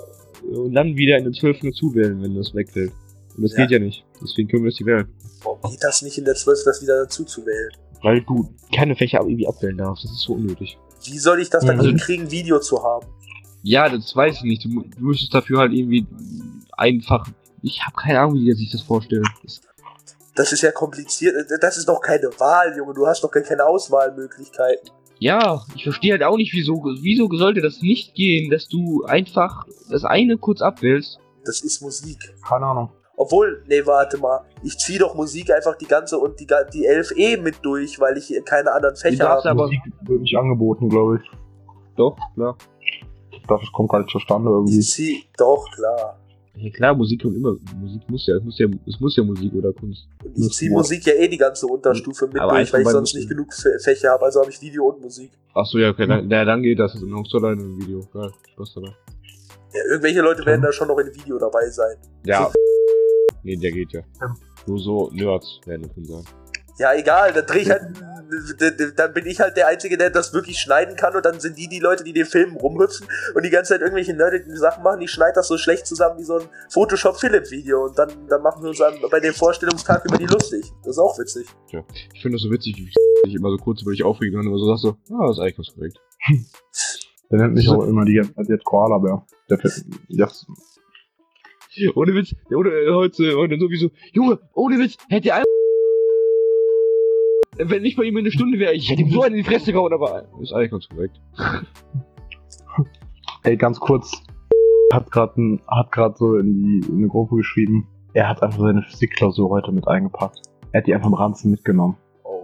und 0.43 0.73
dann 0.73 0.95
wieder 0.95 1.17
in 1.17 1.23
der 1.25 1.33
12. 1.33 1.71
zuwählen, 1.73 2.21
wenn 2.21 2.35
das 2.35 2.53
wegfällt. 2.55 2.91
Und 3.35 3.43
das 3.43 3.51
Ja. 3.53 3.63
geht 3.65 3.71
ja 3.71 3.79
nicht. 3.79 4.05
Deswegen 4.21 4.47
können 4.47 4.63
wir 4.63 4.69
es 4.69 4.79
nicht 4.79 4.85
wählen. 4.87 5.09
Warum 5.43 5.69
geht 5.71 5.83
das 5.83 6.01
nicht 6.01 6.17
in 6.17 6.23
der 6.23 6.35
12. 6.35 6.63
das 6.63 6.81
wieder 6.81 7.01
dazu 7.03 7.25
zu 7.25 7.45
wählen? 7.45 7.71
Weil 8.05 8.21
du 8.21 8.47
keine 8.71 8.95
Fächer 8.95 9.19
irgendwie 9.21 9.47
abwählen 9.47 9.77
darfst. 9.77 10.03
Das 10.03 10.11
ist 10.11 10.21
so 10.21 10.33
unnötig. 10.33 10.77
Wie 11.05 11.17
soll 11.17 11.39
ich 11.41 11.49
das 11.49 11.65
dann 11.65 11.77
Mhm. 11.77 11.81
hinkriegen, 11.85 12.29
Video 12.29 12.59
zu 12.59 12.83
haben? 12.83 13.07
Ja, 13.63 13.89
das 13.89 14.15
weiß 14.15 14.37
ich 14.37 14.43
nicht. 14.43 14.63
Du, 14.63 14.69
du 14.69 15.03
müsstest 15.03 15.33
dafür 15.33 15.57
halt 15.59 15.73
irgendwie 15.73 16.05
einfach. 16.77 17.27
Ich 17.63 17.81
habe 17.83 17.95
keine 17.95 18.19
Ahnung, 18.19 18.35
wie 18.35 18.45
die 18.45 18.53
sich 18.53 18.71
das 18.71 18.81
vorstellen. 18.81 19.23
Das, 19.43 19.59
Das 20.35 20.51
ist 20.53 20.61
ja 20.61 20.71
kompliziert. 20.71 21.33
Das 21.61 21.77
ist 21.77 21.87
doch 21.89 21.99
keine 21.99 22.27
Wahl, 22.39 22.75
Junge. 22.77 22.93
Du 22.93 23.07
hast 23.07 23.23
doch 23.23 23.31
gar 23.31 23.41
keine 23.41 23.65
Auswahlmöglichkeiten. 23.65 24.91
ja, 25.17 25.63
ich 25.75 25.83
verstehe 25.83 26.11
halt 26.11 26.23
auch 26.23 26.37
nicht, 26.37 26.53
wieso, 26.53 26.75
wieso 27.01 27.27
sollte 27.35 27.61
das 27.61 27.81
nicht 27.81 28.13
gehen, 28.13 28.51
dass 28.51 28.67
du 28.67 29.03
einfach 29.05 29.65
das 29.89 30.03
eine 30.03 30.37
kurz 30.37 30.61
abwählst. 30.61 31.17
Das 31.45 31.61
ist 31.61 31.81
Musik. 31.81 32.19
Keine 32.47 32.65
Ahnung. 32.67 32.89
Obwohl, 33.17 33.63
nee, 33.67 33.85
warte 33.85 34.17
mal. 34.17 34.41
Ich 34.63 34.77
zieh 34.77 34.97
doch 34.97 35.15
Musik 35.15 35.49
einfach 35.51 35.75
die 35.77 35.85
ganze 35.87 36.17
und 36.17 36.39
die, 36.39 36.47
die 36.73 36.85
11 36.85 37.11
eh 37.15 37.37
mit 37.37 37.55
durch, 37.63 37.99
weil 37.99 38.17
ich 38.17 38.33
keine 38.45 38.71
anderen 38.71 38.95
Fächer 38.95 39.29
habe. 39.29 39.49
aber- 39.49 39.63
Musik 39.63 39.79
wird 40.01 40.21
nicht 40.21 40.37
angeboten, 40.37 40.89
glaube 40.89 41.21
ich. 41.23 41.31
Doch, 41.95 42.17
klar. 42.33 42.57
Das 43.47 43.61
kommt 43.73 43.89
gar 43.89 43.99
nicht 43.99 44.09
zustande 44.11 44.49
irgendwie. 44.49 44.79
Ich 44.79 44.91
zieh, 44.91 45.23
doch, 45.37 45.65
klar. 45.75 46.19
Ja 46.57 46.69
klar, 46.71 46.95
Musik 46.95 47.21
kommt 47.21 47.35
immer. 47.35 47.55
Musik 47.79 48.01
muss 48.09 48.25
ja, 48.27 48.35
es 48.37 48.43
muss 48.43 48.57
ja, 48.57 48.67
es 48.87 48.99
muss 48.99 49.15
ja 49.17 49.23
Musik 49.23 49.53
oder 49.55 49.73
Kunst. 49.73 50.07
Und 50.23 50.37
ich 50.37 50.47
Das 50.47 50.55
zieh 50.55 50.69
Wort. 50.71 50.77
Musik 50.79 51.05
ja 51.05 51.13
eh 51.13 51.27
die 51.27 51.37
ganze 51.37 51.67
Unterstufe 51.67 52.27
mit 52.27 52.39
Aber 52.39 52.53
durch, 52.53 52.71
weil 52.73 52.81
ich 52.81 52.87
sonst 52.89 53.13
nicht 53.13 53.27
genug 53.29 53.51
Fä- 53.51 53.81
Fächer 53.83 54.11
habe. 54.11 54.23
Also 54.25 54.39
habe 54.39 54.49
ich 54.49 54.61
Video 54.61 54.85
und 54.85 55.01
Musik. 55.01 55.31
Ach 55.53 55.65
so, 55.65 55.77
ja, 55.77 55.89
okay, 55.89 56.07
dann, 56.07 56.29
ja, 56.29 56.45
dann 56.45 56.61
geht 56.61 56.79
das. 56.79 56.93
Dann 56.93 57.13
hockst 57.13 57.33
du 57.33 57.37
alleine 57.39 57.61
im 57.61 57.77
Video. 57.77 57.99
Geil, 58.13 58.31
Spaß 58.53 58.73
dabei. 58.75 58.87
Ja, 59.73 59.81
irgendwelche 59.91 60.21
Leute 60.21 60.45
werden 60.45 60.61
da 60.61 60.71
schon 60.71 60.87
noch 60.87 60.97
in 60.97 61.07
dem 61.07 61.15
Video 61.15 61.37
dabei 61.37 61.67
sein. 61.69 61.97
Ja. 62.25 62.49
Nee, 63.45 63.57
der 63.57 63.71
geht 63.71 63.93
ja. 63.93 64.01
Ja. 64.19 64.33
Nur 64.65 64.79
so 64.79 65.11
Nerds 65.13 65.61
werden 65.67 65.83
das 65.83 65.93
drin 65.93 66.05
sein. 66.05 66.23
Ja, 66.79 66.93
egal, 66.95 67.31
dann 67.31 67.45
dreh 67.45 67.59
ich 67.59 67.69
halt, 67.69 67.83
dann 68.97 69.13
bin 69.13 69.25
ich 69.27 69.39
halt 69.39 69.55
der 69.55 69.67
Einzige, 69.67 69.97
der 69.97 70.09
das 70.09 70.33
wirklich 70.33 70.57
schneiden 70.57 70.95
kann 70.95 71.15
und 71.15 71.23
dann 71.23 71.39
sind 71.39 71.57
die 71.57 71.69
die 71.69 71.79
Leute, 71.79 72.03
die 72.03 72.11
den 72.11 72.25
Film 72.25 72.55
rumhüpfen 72.57 73.07
und 73.33 73.45
die 73.45 73.51
ganze 73.51 73.73
Zeit 73.73 73.81
irgendwelche 73.81 74.13
nerdigen 74.13 74.57
Sachen 74.57 74.83
machen. 74.83 74.99
Ich 74.99 75.11
schneide 75.11 75.33
das 75.35 75.47
so 75.47 75.57
schlecht 75.57 75.85
zusammen 75.85 76.19
wie 76.19 76.23
so 76.23 76.39
ein 76.39 76.49
Photoshop-Philipp-Video 76.71 77.85
und 77.85 77.99
dann, 77.99 78.09
dann 78.27 78.41
machen 78.41 78.63
wir 78.63 78.69
uns 78.69 78.79
dann 78.79 78.95
bei 79.09 79.19
dem 79.19 79.33
Vorstellungstag 79.33 80.03
über 80.05 80.17
die 80.17 80.25
lustig. 80.25 80.73
Das 80.79 80.95
ist 80.95 80.99
auch 80.99 81.17
witzig. 81.19 81.47
Ich 82.13 82.21
finde 82.21 82.37
das 82.37 82.41
so 82.41 82.51
witzig, 82.51 82.75
wie 82.75 82.91
ich 83.29 83.35
immer 83.35 83.51
so 83.51 83.57
kurz 83.57 83.83
über 83.83 83.91
dich 83.91 84.03
aufregen 84.03 84.39
und 84.39 84.47
immer 84.47 84.57
so 84.57 84.65
sagst 84.65 84.81
so, 84.81 84.97
ah, 85.13 85.27
das 85.27 85.37
ist 85.37 85.43
eigentlich 85.43 85.55
ganz 85.57 85.73
korrekt. 85.75 86.01
Der 87.31 87.39
nennt 87.39 87.53
mich 87.53 87.69
auch 87.69 87.83
immer 87.83 88.03
die 88.05 88.15
ganze 88.15 88.33
Zeit 88.33 88.65
Koala-Bär. 88.65 89.23
Der 89.49 89.57
das, 90.09 90.45
Ohne 91.95 92.13
Witz, 92.13 92.35
der 92.49 92.57
ohne, 92.57 92.69
äh, 92.69 92.91
heute, 92.91 93.35
heute 93.35 93.59
sowieso, 93.59 93.89
Junge, 94.13 94.39
ohne 94.53 94.79
Witz, 94.79 94.97
hätte 95.09 95.29
er 95.29 95.43
wenn 97.57 97.83
nicht 97.83 97.95
bei 97.97 98.03
ihm 98.03 98.17
eine 98.17 98.31
Stunde 98.31 98.59
wäre, 98.59 98.73
ich 98.73 98.89
hätte 98.89 99.01
ihm 99.01 99.09
so 99.09 99.21
einen 99.21 99.35
in 99.35 99.43
die 99.43 99.49
Fresse 99.49 99.71
gehauen, 99.71 99.93
aber 99.93 100.25
ist 100.41 100.51
eigentlich 100.51 100.71
ganz 100.71 100.89
korrekt. 100.89 101.21
ey, 103.43 103.55
ganz 103.55 103.79
kurz. 103.79 104.11
Hat 104.91 105.09
gerade 105.11 105.59
hat 105.67 105.91
grad 105.91 106.17
so 106.17 106.35
in 106.35 106.53
die 106.53 106.87
in 106.87 106.97
eine 106.97 107.07
Gruppe 107.07 107.37
geschrieben. 107.37 107.87
Er 108.13 108.29
hat 108.29 108.43
einfach 108.43 108.59
seine 108.59 108.81
Physikklausur 108.81 109.49
heute 109.49 109.71
mit 109.71 109.87
eingepackt. 109.87 110.41
Er 110.71 110.79
hat 110.79 110.87
die 110.87 110.93
einfach 110.93 111.07
im 111.07 111.15
Ranzen 111.15 111.51
mitgenommen. 111.51 111.97
Oh. 112.23 112.43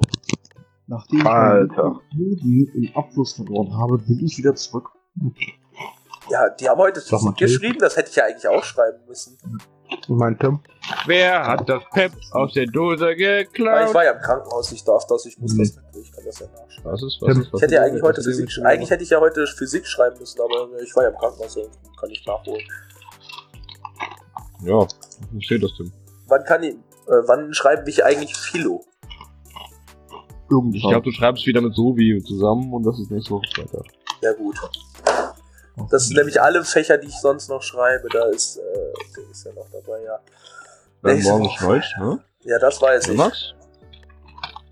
Nachdem 0.87 1.19
ich 1.19 1.25
Alter. 1.25 1.83
meinen 1.83 2.01
Boden 2.17 2.71
im 2.73 2.89
Abfluss 2.95 3.33
verloren 3.33 3.73
habe, 3.77 3.97
bin 3.99 4.19
ich 4.25 4.37
wieder 4.37 4.55
zurück. 4.55 4.89
Ja, 6.31 6.49
die 6.49 6.69
haben 6.69 6.79
heute 6.79 7.01
Physik 7.01 7.35
geschrieben, 7.37 7.79
das 7.79 7.97
hätte 7.97 8.09
ich 8.09 8.15
ja 8.15 8.23
eigentlich 8.25 8.47
auch 8.47 8.63
schreiben 8.63 8.99
müssen. 9.07 9.37
Mein 10.07 10.39
Tim? 10.39 10.61
Wer 11.05 11.45
hat 11.45 11.67
das 11.67 11.83
Pep 11.91 12.13
aus 12.31 12.53
der 12.53 12.65
Dose 12.67 13.03
Aber 13.03 13.11
ich 13.11 13.17
geklaut? 13.17 13.93
war 13.93 14.05
ja 14.05 14.11
im 14.11 14.21
Krankenhaus, 14.21 14.71
ich 14.71 14.83
darf 14.85 15.05
das, 15.07 15.25
ich 15.25 15.37
muss 15.37 15.53
Mhm. 15.53 15.57
das 15.59 15.75
nicht, 15.75 16.05
ich 16.07 16.11
kann 16.13 16.23
das 16.25 16.39
ja 16.39 16.45
nachschreiben. 16.47 16.91
Was 16.91 17.03
ist, 17.03 17.17
was 17.21 17.37
ist, 17.37 17.51
was 17.51 17.59
Ich 17.59 17.61
hätte 17.63 17.75
ja 17.75 17.81
eigentlich 17.83 18.01
heute 18.01 18.21
Physik, 18.23 18.45
was 18.47 18.57
ist- 18.57 18.63
eigentlich 18.63 18.89
hätte 18.89 19.03
ich 19.03 19.09
ja 19.09 19.19
heute 19.19 19.45
Physik 19.47 19.85
schreiben 19.85 20.17
müssen, 20.17 20.39
aber 20.39 20.69
ich 20.81 20.95
war 20.95 21.03
ja 21.03 21.09
im 21.09 21.17
Krankenhaus, 21.17 21.55
kann 21.99 22.09
ich 22.09 22.25
nachholen. 22.25 22.61
Ja, 24.63 24.75
wo 24.75 25.39
steht 25.41 25.63
das 25.63 25.71
denn? 25.77 25.91
Wann 26.27 26.43
kann 26.45 26.63
ich, 26.63 26.73
äh, 26.75 26.77
wann 27.27 27.53
schreiben 27.53 27.85
wir 27.85 28.05
eigentlich 28.05 28.33
Philo? 28.37 28.85
Irgendwann. 30.49 30.73
Ich 30.75 30.83
glaube, 30.87 31.03
du 31.03 31.11
schreibst 31.11 31.45
wieder 31.45 31.59
mit 31.61 31.73
Sovi 31.75 32.23
zusammen 32.25 32.71
und 32.73 32.83
das 32.85 32.97
ist 32.99 33.11
nächste 33.11 33.31
Woche 33.31 33.45
Freitag. 33.55 33.85
Ja 34.21 34.31
gut. 34.33 34.55
Das 35.89 36.05
sind 36.07 36.17
nämlich 36.17 36.41
alle 36.41 36.63
Fächer, 36.63 36.97
die 36.97 37.07
ich 37.07 37.19
sonst 37.19 37.49
noch 37.49 37.61
schreibe, 37.61 38.07
da 38.11 38.25
ist, 38.25 38.57
äh, 38.57 38.61
der 39.17 39.31
ist 39.31 39.45
ja 39.45 39.53
noch 39.53 39.67
dabei, 39.71 40.01
ja. 40.03 40.19
Dann 41.01 41.15
Nächste 41.15 41.31
morgen. 41.33 41.49
Deutsch, 41.59 41.95
ne? 41.99 42.19
Ja, 42.43 42.59
das 42.59 42.81
weiß 42.81 43.07
ich. 43.09 43.17
Max? 43.17 43.53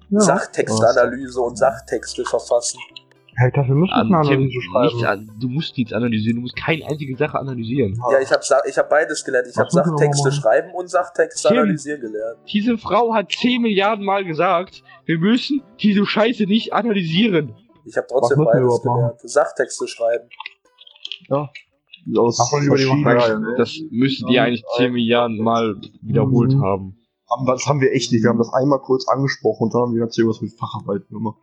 ja. 0.10 0.20
Sachtextanalyse 0.20 1.40
und 1.42 1.58
Sachtexte 1.58 2.24
verfassen. 2.26 2.80
Hey, 3.36 3.50
dafür 3.54 3.74
müssen 3.76 3.92
wir 3.92 3.96
An, 3.96 4.08
eine 4.08 4.18
Analyse 4.18 4.62
schreiben. 4.62 4.96
nicht 4.98 5.06
an, 5.08 5.32
du 5.40 5.48
musst 5.48 5.78
nichts 5.78 5.94
analysieren, 5.94 6.36
du 6.38 6.42
musst 6.42 6.58
keine 6.58 6.86
einzige 6.86 7.16
Sache 7.16 7.40
analysieren. 7.40 7.98
Ja, 8.12 8.20
ich 8.20 8.30
habe 8.32 8.44
ich 8.68 8.78
hab 8.78 8.90
beides 8.90 9.24
gelernt. 9.24 9.48
Ich 9.48 9.56
Was 9.56 9.74
habe 9.74 9.90
Sachtexte 9.90 10.32
schreiben 10.34 10.74
und 10.74 10.90
Sachtexte 10.90 11.48
Tim. 11.48 11.58
analysieren 11.60 12.02
gelernt. 12.02 12.40
Diese 12.52 12.78
Frau 12.78 13.14
hat 13.14 13.32
10 13.32 13.62
Milliarden 13.62 14.04
Mal 14.04 14.26
gesagt, 14.26 14.84
wir 15.06 15.18
müssen 15.20 15.64
diese 15.80 16.06
Scheiße 16.06 16.44
nicht 16.44 16.74
analysieren. 16.74 17.56
Ich 17.86 17.96
habe 17.96 18.08
trotzdem 18.10 18.40
Was 18.40 18.46
beides 18.54 18.84
machen? 18.84 18.96
gelernt. 18.96 19.20
Sachtexte 19.24 19.88
schreiben. 19.88 20.28
Aus 21.30 22.40
Ach, 22.42 22.54
und 22.58 22.64
über 22.66 22.78
die 22.78 22.86
Materialien. 22.86 23.46
Das 23.58 23.78
müsstet 23.92 24.30
ihr 24.30 24.44
eigentlich 24.44 24.64
10 24.78 24.94
Milliarden 24.94 25.38
Mal 25.44 25.76
wiederholt 26.02 26.54
Mhm. 26.56 26.62
haben. 26.62 26.96
haben- 27.30 27.46
Das 27.46 27.66
haben 27.68 27.80
wir 27.82 27.92
echt 27.94 28.12
nicht. 28.12 28.24
Wir 28.24 28.30
haben 28.30 28.40
das 28.40 28.52
einmal 28.54 28.80
kurz 28.80 29.08
angesprochen 29.08 29.66
und 29.66 29.74
dann 29.74 29.82
haben 29.84 29.94
wir 29.96 30.02
erzählt, 30.04 30.28
was 30.28 30.42
mit 30.42 30.52
Facharbeiten 30.58 31.14
gemacht. 31.14 31.38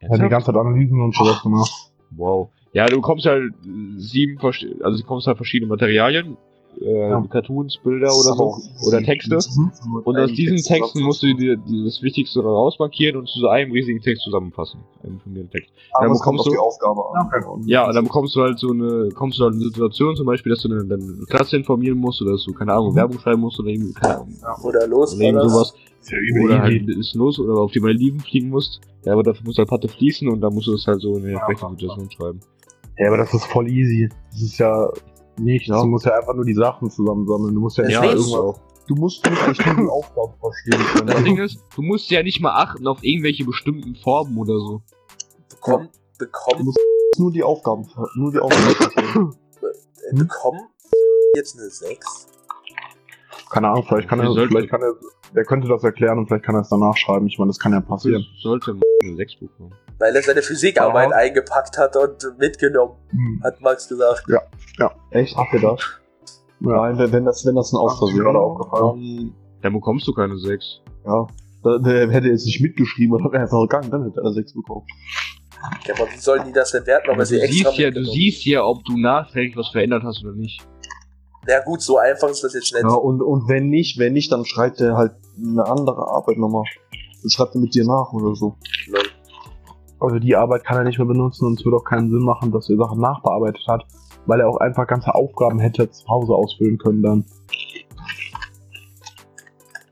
Ja, 0.00 0.16
die 0.18 0.28
ganze 0.28 0.46
Zeit 0.46 0.56
Analysen 0.56 1.00
und 1.00 1.14
sowas 1.14 1.40
gemacht. 1.42 1.70
Wow. 2.10 2.50
Ja, 2.72 2.86
du 2.86 3.00
kommst 3.00 3.26
halt 3.26 3.52
sieben, 3.96 4.38
also 4.40 4.98
du 5.00 5.06
kommst 5.06 5.26
halt 5.28 5.36
verschiedene 5.36 5.68
Materialien 5.68 6.36
äh, 6.80 7.08
Ja. 7.10 7.20
Cartoons, 7.30 7.78
Bilder 7.84 8.08
oder 8.08 8.34
so, 8.34 8.56
oder 8.86 9.02
Texte. 9.02 9.38
Und 10.04 10.16
aus 10.18 10.32
diesen 10.32 10.56
Texten 10.58 11.02
musst 11.02 11.22
du 11.22 11.34
dir 11.34 11.56
das 11.84 12.02
Wichtigste 12.02 12.40
rausmarkieren 12.42 13.16
und 13.16 13.28
zu 13.28 13.40
so 13.40 13.48
einem 13.48 13.72
riesigen 13.72 14.00
Text 14.00 14.24
zusammenfassen. 14.24 14.80
Einen 15.04 15.20
von 15.20 15.32
mir 15.32 15.48
Text. 15.50 15.70
Aber 15.94 16.06
dann 16.06 16.14
es 16.14 16.20
kommt 16.22 16.38
bekommst 16.38 16.46
auf 16.46 16.52
die 16.52 16.56
du- 16.56 16.86
Aufgabe 16.86 17.02
an. 17.56 17.62
Ja, 17.68 17.86
und 17.86 17.94
dann 17.94 18.04
bekommst 18.04 18.34
du 18.36 18.40
halt 18.42 18.58
so 18.58 18.70
eine, 18.70 19.08
kommst 19.14 19.38
du 19.38 19.44
halt 19.44 19.54
in 19.54 19.60
eine 19.60 19.68
Situation 19.70 20.16
zum 20.16 20.26
Beispiel, 20.26 20.50
dass 20.54 20.62
du 20.62 20.70
eine, 20.70 20.84
deine 20.84 21.04
Klasse 21.28 21.56
informieren 21.56 21.98
musst 21.98 22.22
oder 22.22 22.32
dass 22.32 22.44
du, 22.44 22.52
keine 22.52 22.72
Ahnung, 22.72 22.94
Werbung 22.94 23.18
schreiben 23.18 23.40
musst 23.42 23.58
oder 23.60 23.68
irgendwie, 23.68 23.92
keine 23.92 24.16
Ahnung, 24.16 24.34
Oder 24.62 24.86
los, 24.86 25.14
oder 25.16 25.34
was? 25.34 25.52
sowas. 25.52 25.74
Ist 26.00 26.10
ja 26.10 26.18
Oder 26.44 26.62
halt 26.62 26.88
ist 26.88 27.14
los 27.14 27.38
oder 27.38 27.54
auf 27.60 27.70
die 27.70 27.78
Malediven 27.78 28.18
fliegen 28.18 28.48
musst. 28.48 28.80
Ja, 29.04 29.12
aber 29.12 29.22
dafür 29.22 29.44
muss 29.46 29.56
halt 29.58 29.68
Patte 29.68 29.86
fließen 29.88 30.28
und 30.28 30.40
dann 30.40 30.52
musst 30.52 30.66
du 30.66 30.72
das 30.72 30.84
halt 30.86 31.00
so 31.00 31.14
in 31.16 31.22
der 31.22 31.32
entsprechenden 31.34 31.76
Situation 31.78 32.10
schreiben. 32.10 32.40
Ja, 32.98 33.06
aber 33.08 33.18
das 33.18 33.32
ist 33.32 33.44
voll 33.46 33.68
easy. 33.70 34.08
Das 34.32 34.42
ist 34.42 34.58
ja 34.58 34.88
nichts. 35.38 35.68
Ja. 35.68 35.80
Du 35.80 35.86
musst 35.86 36.06
ja 36.06 36.16
einfach 36.16 36.34
nur 36.34 36.44
die 36.44 36.54
Sachen 36.54 36.90
zusammensammeln. 36.90 37.54
Du 37.54 37.60
musst 37.60 37.78
ja 37.78 37.84
Das 37.84 37.92
nicht 37.92 38.00
ist 38.14 38.28
irgendwas. 38.28 38.30
so. 38.30 38.54
Du 38.88 38.94
musst 38.96 39.24
nicht 39.24 39.60
die 39.64 39.88
Aufgabe 39.88 40.34
verstehen 40.40 40.80
Das 41.06 41.06
können. 41.14 41.24
Ding 41.24 41.38
ist, 41.38 41.64
du 41.76 41.82
musst 41.82 42.10
ja 42.10 42.22
nicht 42.22 42.40
mal 42.40 42.52
achten 42.54 42.86
auf 42.86 43.02
irgendwelche 43.02 43.44
bestimmten 43.44 43.94
Formen 43.96 44.36
oder 44.36 44.58
so. 44.58 44.82
Bekommt, 45.48 45.90
bekommt, 46.18 46.76
nur 47.16 47.30
die 47.30 47.42
Aufgaben, 47.44 47.86
nur 48.16 48.32
die 48.32 48.40
Aufgaben 48.40 48.62
verstehen. 48.74 49.34
äh, 50.10 50.14
bekommt 50.16 50.60
jetzt 51.36 51.58
eine 51.58 51.70
6? 51.70 52.26
Keine 53.50 53.68
Ahnung, 53.68 53.84
vielleicht 53.86 54.08
kann 54.08 54.18
er, 54.20 54.32
vielleicht 54.34 54.68
kann 54.70 54.82
er, 54.82 54.94
der 55.34 55.44
könnte 55.44 55.68
das 55.68 55.82
erklären 55.84 56.18
und 56.18 56.26
vielleicht 56.28 56.44
kann 56.44 56.54
er 56.54 56.60
es 56.62 56.68
danach 56.68 56.96
schreiben. 56.96 57.26
Ich 57.26 57.38
meine, 57.38 57.48
das 57.50 57.58
kann 57.58 57.72
ja 57.72 57.80
passieren. 57.80 58.24
Das 58.34 58.42
sollte 58.42 58.76
eine 59.02 59.16
6 59.16 59.36
bekommen. 59.40 59.72
Weil 59.98 60.14
er 60.16 60.22
seine 60.22 60.42
Physikarbeit 60.42 61.10
Ja. 61.10 61.16
eingepackt 61.16 61.78
hat 61.78 61.96
und 61.96 62.38
mitgenommen, 62.38 62.94
Hm. 63.10 63.40
hat 63.44 63.60
Max 63.60 63.88
gesagt. 63.88 64.24
Echt? 65.10 65.36
Habt 65.36 65.52
ihr 65.54 65.60
das? 65.60 65.80
Nein, 66.60 66.96
wenn, 66.98 67.12
wenn 67.12 67.24
das, 67.24 67.44
wenn 67.44 67.54
das 67.56 67.72
ein 67.72 67.76
Ach, 67.76 67.82
Ausversehen 67.82 68.20
gerade 68.20 68.38
war, 68.38 68.44
aufgefallen. 68.44 69.34
dann, 69.62 69.72
bekommst 69.72 70.06
du 70.06 70.12
keine 70.12 70.36
6. 70.38 70.80
ja. 71.06 71.26
Da- 71.64 71.78
Der 71.78 72.10
hätte 72.10 72.26
jetzt 72.28 72.44
nicht 72.46 72.60
mitgeschrieben 72.60 73.14
und 73.14 73.24
wäre 73.32 73.42
einfach 73.42 73.60
gegangen, 73.62 73.90
dann 73.90 74.04
hätte 74.04 74.20
er 74.22 74.32
6 74.32 74.52
bekommen. 74.54 74.84
Ja, 75.86 75.94
aber 75.94 76.10
wie 76.12 76.18
sollen 76.18 76.42
die 76.46 76.52
das 76.52 76.72
denn 76.72 76.84
werten, 76.86 77.06
ob 77.10 77.14
Aber 77.14 77.22
er 77.22 77.24
du 77.24 77.28
sie 77.28 77.40
extra 77.40 77.70
siehst 77.70 77.78
ja, 77.78 77.90
du 77.92 78.04
siehst 78.04 78.44
ja, 78.46 78.64
ob 78.64 78.84
du 78.84 78.96
nachträglich 78.98 79.56
was 79.56 79.68
verändert 79.68 80.02
hast 80.04 80.24
oder 80.24 80.34
nicht. 80.34 80.60
Ja 81.46 81.60
gut, 81.64 81.80
so 81.82 81.98
einfach 81.98 82.28
ist 82.28 82.42
das 82.42 82.54
jetzt 82.54 82.72
nicht. 82.72 82.82
Ja, 82.82 82.94
und, 82.94 83.20
und 83.22 83.48
wenn 83.48 83.68
nicht, 83.68 83.98
wenn 83.98 84.12
nicht, 84.12 84.30
dann 84.32 84.44
schreibt 84.44 84.80
er 84.80 84.96
halt 84.96 85.12
eine 85.36 85.66
andere 85.66 86.08
Arbeit 86.08 86.38
nochmal. 86.38 86.64
Dann 87.22 87.30
schreibt 87.30 87.54
er 87.54 87.60
mit 87.60 87.74
dir 87.74 87.84
nach 87.84 88.12
oder 88.12 88.34
so. 88.34 88.56
Lol. 88.88 89.02
Also 90.00 90.18
die 90.18 90.34
Arbeit 90.34 90.64
kann 90.64 90.78
er 90.78 90.84
nicht 90.84 90.98
mehr 90.98 91.06
benutzen 91.06 91.46
und 91.46 91.60
es 91.60 91.64
würde 91.64 91.76
auch 91.76 91.84
keinen 91.84 92.10
Sinn 92.10 92.24
machen, 92.24 92.50
dass 92.50 92.68
er 92.68 92.76
Sachen 92.76 93.00
nachbearbeitet 93.00 93.64
hat, 93.68 93.84
weil 94.26 94.40
er 94.40 94.48
auch 94.48 94.56
einfach 94.56 94.86
ganze 94.88 95.14
Aufgaben 95.14 95.60
hätte 95.60 95.88
zu 95.90 96.06
Hause 96.08 96.34
ausfüllen 96.34 96.76
können 96.78 97.02
dann. 97.02 97.24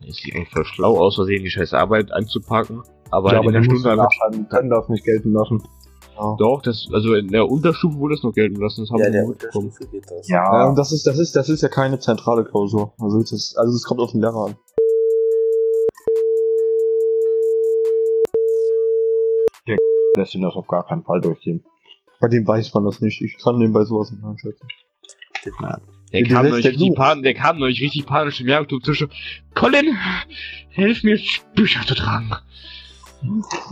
Es 0.09 0.16
sieht 0.16 0.35
auch 0.35 0.52
voll 0.52 0.64
schlau 0.64 0.99
aus, 0.99 1.14
versehen 1.14 1.44
die 1.44 1.50
scheiß 1.50 1.75
Arbeit 1.75 2.11
anzupacken. 2.11 2.82
Aber, 3.12 3.32
ja, 3.32 3.35
in 3.35 3.42
aber 3.42 3.52
der 3.52 3.61
der 3.61 3.64
Stunde 3.70 3.88
ja 3.88 3.97
nachschreiben, 3.97 4.49
können 4.49 4.70
das 4.70 4.88
nicht 4.88 5.04
gelten 5.04 5.32
lassen. 5.32 5.62
Ja. 6.16 6.37
Doch, 6.38 6.61
das, 6.62 6.88
also 6.92 7.14
in 7.14 7.28
der 7.28 7.49
Unterstufe 7.49 7.97
wurde 7.99 8.14
es 8.14 8.23
noch 8.23 8.32
gelten 8.32 8.61
lassen, 8.61 8.82
das 8.82 8.90
haben 8.90 8.99
Ja, 8.99 9.04
wir 9.06 9.12
der 9.12 9.28
mitbekommen. 9.28 9.73
Geht 9.90 10.11
das. 10.11 10.28
Ja, 10.28 10.68
und 10.68 10.76
das 10.76 10.92
ist, 10.92 11.06
das 11.06 11.18
ist, 11.18 11.35
das 11.35 11.49
ist 11.49 11.62
ja 11.62 11.68
keine 11.68 11.99
zentrale 11.99 12.44
Klausur. 12.44 12.92
Also 13.00 13.20
das, 13.20 13.54
also 13.56 13.75
es 13.75 13.85
kommt 13.85 14.00
auf 14.00 14.11
den 14.11 14.20
Lehrer 14.20 14.47
an. 14.47 14.56
Lässt 20.16 20.34
ihn 20.34 20.42
das 20.42 20.54
auf 20.54 20.66
gar 20.66 20.86
keinen 20.86 21.02
Fall 21.04 21.20
durchgehen. 21.20 21.62
Bei 22.20 22.28
dem 22.28 22.46
weiß 22.46 22.74
man 22.74 22.84
das 22.84 23.00
nicht. 23.00 23.20
Ich 23.22 23.38
kann 23.38 23.60
den 23.60 23.72
bei 23.72 23.84
sowas 23.84 24.10
nicht 24.10 24.24
einschätzen. 24.24 24.66
Der 26.12 26.22
Die 26.22 26.28
kam, 26.28 26.44
der 26.44 26.54
richtig 26.54 26.94
pan 26.94 27.22
der 27.22 27.34
kam 27.34 27.58
neulich 27.58 27.80
richtig 27.80 28.04
panisch 28.04 28.40
im 28.40 28.48
Jagdclub 28.48 28.84
zwischen 28.84 29.10
Colin, 29.54 29.96
hilf 30.70 31.04
mir, 31.04 31.18
Bücher 31.54 31.80
zu 31.86 31.94
tragen. 31.94 32.30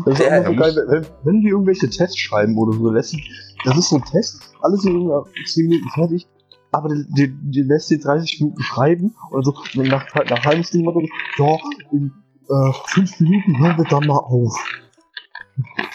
Das 0.05 0.15
ist 0.15 0.21
Der- 0.21 0.43
auch 0.43 0.47
so 0.47 0.55
geil, 0.55 0.77
wenn, 0.89 1.07
wenn 1.25 1.43
wir 1.43 1.51
irgendwelche 1.51 1.91
Tests 1.91 2.19
schreiben 2.19 2.57
oder 2.57 2.73
so, 2.79 2.91
lässt 2.91 3.11
sich, 3.11 3.29
das 3.65 3.77
ist 3.77 3.89
so 3.89 3.97
ein 3.97 4.05
Test, 4.05 4.55
alles 4.63 4.85
in 4.85 4.95
irgendwie 4.95 5.45
10 5.45 5.69
Minuten 5.69 5.89
fertig, 5.91 6.27
aber 6.71 6.89
die, 6.91 7.05
die, 7.09 7.51
die 7.51 7.63
lässt 7.63 7.89
sie 7.89 7.99
30 7.99 8.41
Minuten 8.41 8.63
schreiben 8.63 9.15
und 9.31 9.45
so, 9.45 9.55
und 9.75 9.89
nach, 9.89 10.07
nach 10.15 10.45
halben 10.45 10.63
Stunde 10.65 10.93
ja, 11.39 11.57
in 11.93 12.13
äh, 12.49 12.73
5 12.87 13.21
Minuten 13.21 13.59
hören 13.59 13.79
wir 13.79 13.85
dann 13.85 14.07
mal 14.07 14.19
auf. 14.19 14.55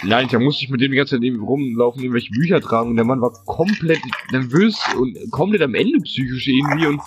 Nein, 0.03 0.27
da 0.31 0.39
musste 0.39 0.65
ich 0.65 0.69
mit 0.69 0.81
dem 0.81 0.91
die 0.91 0.97
ganze 0.97 1.15
Zeit 1.15 1.21
neben 1.21 1.41
rumlaufen, 1.41 2.01
irgendwelche 2.01 2.31
Bücher 2.31 2.59
tragen 2.59 2.89
und 2.89 2.95
der 2.97 3.05
Mann 3.05 3.21
war 3.21 3.31
komplett 3.45 3.99
nervös 4.31 4.77
und 4.99 5.17
komplett 5.31 5.61
am 5.61 5.73
Ende 5.75 5.99
psychisch 5.99 6.47
irgendwie 6.47 6.87
und 6.87 7.01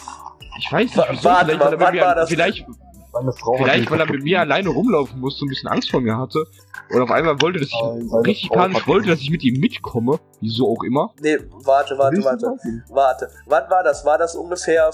ich 0.58 0.72
weiß 0.72 0.96
nicht, 0.96 1.06
wieso, 1.10 1.24
warte 1.24 1.44
vielleicht, 1.52 1.60
er 1.60 1.70
wann 1.78 1.78
mit 1.92 1.92
mir, 2.00 2.06
war 2.06 2.14
das? 2.14 2.28
vielleicht, 2.30 2.66
vielleicht 3.58 3.90
weil 3.90 4.00
er 4.00 4.10
mit 4.10 4.22
mir 4.22 4.40
alleine 4.40 4.70
rumlaufen 4.70 5.20
musste 5.20 5.42
und 5.42 5.48
ein 5.48 5.50
bisschen 5.50 5.68
Angst 5.68 5.90
vor 5.90 6.00
mir 6.00 6.16
hatte 6.16 6.46
und 6.90 7.02
auf 7.02 7.10
einmal 7.10 7.40
wollte, 7.42 7.58
dass 7.60 7.68
ich 7.68 7.82
Nein, 7.82 8.20
richtig 8.24 8.48
Frau 8.48 8.54
panisch 8.56 8.86
wollte, 8.86 9.08
dass 9.10 9.20
ich 9.20 9.30
mit 9.30 9.42
ihm 9.44 9.60
mitkomme, 9.60 10.18
wieso 10.40 10.68
auch 10.70 10.82
immer. 10.82 11.12
Nee, 11.20 11.36
warte, 11.64 11.98
warte, 11.98 12.24
warte. 12.24 12.56
Warte. 12.88 13.30
Wann 13.46 13.68
war 13.68 13.82
das? 13.82 14.04
War 14.06 14.16
das 14.16 14.34
ungefähr, 14.34 14.90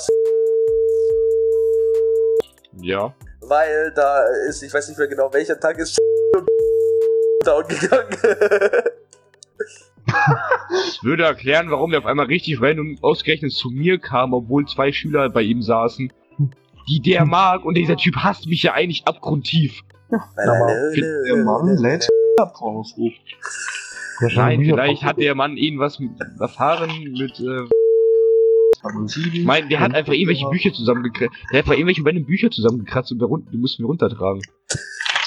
Ja. 2.80 3.14
weil 3.42 3.92
da 3.94 4.24
ist, 4.48 4.62
ich 4.62 4.74
weiß 4.74 4.88
nicht 4.88 4.98
mehr 4.98 5.06
genau, 5.08 5.32
welcher 5.32 5.58
Tag 5.60 5.78
ist 5.78 5.96
down 7.42 7.64
gegangen. 7.68 8.16
Das 10.06 10.98
würde 11.02 11.24
erklären, 11.24 11.70
warum 11.70 11.90
der 11.90 12.00
auf 12.00 12.06
einmal 12.06 12.26
richtig 12.26 12.60
random 12.60 12.98
ausgerechnet 13.02 13.52
zu 13.52 13.70
mir 13.70 13.98
kam, 13.98 14.34
obwohl 14.34 14.66
zwei 14.66 14.92
Schüler 14.92 15.28
bei 15.30 15.42
ihm 15.42 15.62
saßen, 15.62 16.12
die 16.88 17.00
der 17.00 17.24
mag 17.24 17.64
und 17.64 17.74
dieser 17.76 17.96
Typ 17.96 18.16
hasst 18.16 18.46
mich 18.46 18.62
ja 18.64 18.72
eigentlich 18.72 19.06
abgrundtief. 19.06 19.80
Der 21.26 21.36
Mann 21.44 21.76
lädt. 21.76 22.08
Nein, 24.34 24.60
vielleicht 24.64 25.02
hat 25.04 25.18
der 25.18 25.34
Mann 25.34 25.56
irgendwas 25.56 25.98
mit- 25.98 26.10
erfahren 26.40 26.90
mit, 27.18 27.38
äh, 27.40 27.64
ich 29.32 29.44
meine, 29.44 29.68
der 29.68 29.80
hat 29.80 29.94
einfach 29.94 30.12
irgendwelche 30.12 30.48
Bücher 30.50 30.72
zusammengekratzt, 30.72 31.32
der 31.52 31.58
hat 31.58 31.64
einfach 31.64 31.74
irgendwelche 31.74 32.04
random 32.04 32.24
Bücher 32.26 32.50
zusammengekratzt 32.50 33.12
und 33.12 33.20
die 33.52 33.56
mussten 33.58 33.82
wir 33.84 33.86
runtertragen. 33.86 34.42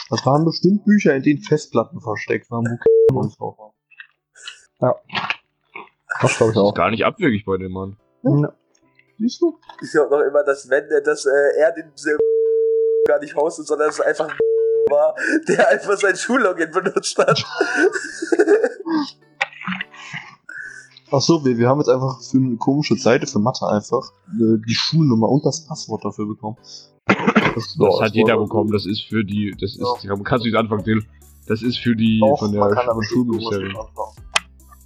Das 0.10 0.26
waren 0.26 0.46
bestimmt 0.46 0.86
Bücher, 0.86 1.16
in 1.16 1.24
denen 1.24 1.42
Festplatten 1.42 2.00
versteckt 2.00 2.52
waren, 2.52 2.80
wo 3.12 3.20
und 3.20 3.38
drauf 3.40 3.58
war. 3.58 3.74
Das 4.80 6.38
glaube 6.38 6.52
ich 6.52 6.56
Das 6.56 6.56
ist 6.56 6.58
auch. 6.58 6.74
gar 6.74 6.92
nicht 6.92 7.04
abwegig 7.06 7.46
bei 7.46 7.58
dem 7.58 7.72
Mann. 7.72 7.98
Ja. 8.24 8.54
Siehst 9.18 9.42
du? 9.42 9.58
Ich 9.82 9.92
glaube 9.92 10.16
noch 10.16 10.24
immer, 10.24 10.44
dass 10.44 10.70
wenn 10.70 10.88
der, 10.90 11.02
dass 11.02 11.26
äh, 11.26 11.58
er 11.60 11.72
den 11.72 11.92
gar 13.08 13.20
nicht 13.20 13.36
hostet, 13.36 13.68
sondern 13.68 13.90
es 13.90 14.00
einfach 14.02 14.28
war, 14.90 15.16
der 15.48 15.70
einfach 15.70 15.98
sein 15.98 16.16
Schullogin 16.16 16.72
benutzt 16.72 17.18
hat. 17.18 17.44
Ach 21.12 21.22
so, 21.22 21.46
wir, 21.46 21.58
wir 21.58 21.70
haben 21.70 21.80
jetzt 21.80 21.90
einfach 21.90 22.20
für 22.22 22.38
eine 22.38 22.58
komische 22.58 22.96
Seite 22.96 23.28
für 23.28 23.40
Mathe 23.40 23.68
einfach 23.68 24.12
äh, 24.34 24.58
die 24.68 24.74
Schulnummer 24.74 25.30
und 25.30 25.46
das 25.46 25.66
Passwort 25.66 26.04
dafür 26.04 26.28
bekommen. 26.28 26.58
Das, 27.56 27.76
Das 27.80 28.02
hat 28.02 28.14
jeder 28.16 28.38
bekommen, 28.38 28.72
das 28.72 28.86
ist 28.86 29.02
für 29.02 29.24
die, 29.24 29.52
das 29.60 29.76
ist, 29.76 30.08
kannst 30.24 30.46
du 30.46 30.50
nicht 30.50 30.58
anfangen, 30.58 30.84
Till. 30.84 31.02
Das 31.48 31.62
ist 31.62 31.78
für 31.80 31.96
die, 31.96 32.20
von 32.40 32.52
der 32.52 32.62
Sch- 32.62 33.04
Schulministerium. 33.08 33.76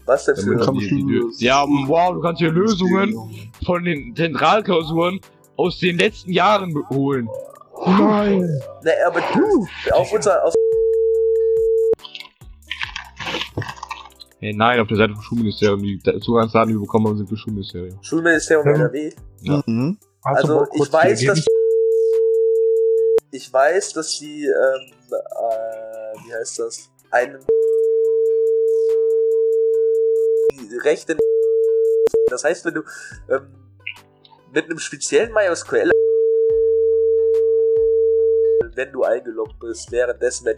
Was 0.05 0.25
denn 0.25 0.35
für 0.35 0.55
man 0.55 0.73
die, 0.77 1.23
ja, 1.37 1.65
wow, 1.67 2.13
du 2.13 2.21
kannst 2.21 2.39
hier 2.39 2.51
Lösungen 2.51 3.15
von 3.65 3.83
den 3.83 4.15
Zentralklausuren 4.15 5.19
aus 5.55 5.79
den 5.79 5.97
letzten 5.97 6.31
Jahren 6.31 6.73
holen. 6.89 7.27
Nein! 7.85 8.41
Ne, 8.83 8.91
aber 9.07 9.21
auf 9.93 10.11
unser, 10.11 10.43
auf, 10.45 10.53
Hey, 14.41 14.53
nein, 14.53 14.79
auf 14.79 14.87
der 14.87 14.97
Seite 14.97 15.13
vom 15.13 15.21
Schulministerium, 15.21 15.81
die 15.81 15.99
Zugangsdaten, 16.21 16.69
die 16.69 16.75
wir 16.75 16.81
bekommen 16.81 17.07
haben, 17.07 17.17
sind 17.17 17.27
für 17.27 17.35
Schulministerium. 17.37 17.97
Schulministerium 18.01 18.67
NRW. 18.67 19.11
Mhm. 19.41 19.97
Hast 20.23 20.43
du 20.47 20.53
Also 20.53 20.65
kurz 20.71 20.87
ich 20.87 20.93
weiß, 20.93 21.25
dass 21.25 21.45
ich 23.39 23.53
weiß, 23.53 23.93
dass 23.93 24.17
sie 24.17 24.45
ähm, 24.45 24.91
äh, 25.11 26.17
wie 26.25 26.33
heißt 26.33 26.59
das? 26.59 26.89
Einen 27.09 27.39
die 30.69 30.77
Rechte 30.83 31.17
das 32.27 32.43
heißt, 32.43 32.65
wenn 32.65 32.73
du 32.73 32.83
ähm, 33.29 33.47
mit 34.53 34.65
einem 34.65 34.77
speziellen 34.77 35.33
MySQL 35.33 35.89
wenn 38.75 38.91
du 38.91 39.03
eingeloggt 39.03 39.59
bist, 39.59 39.91
währenddessen 39.91 40.45
wenn 40.45 40.55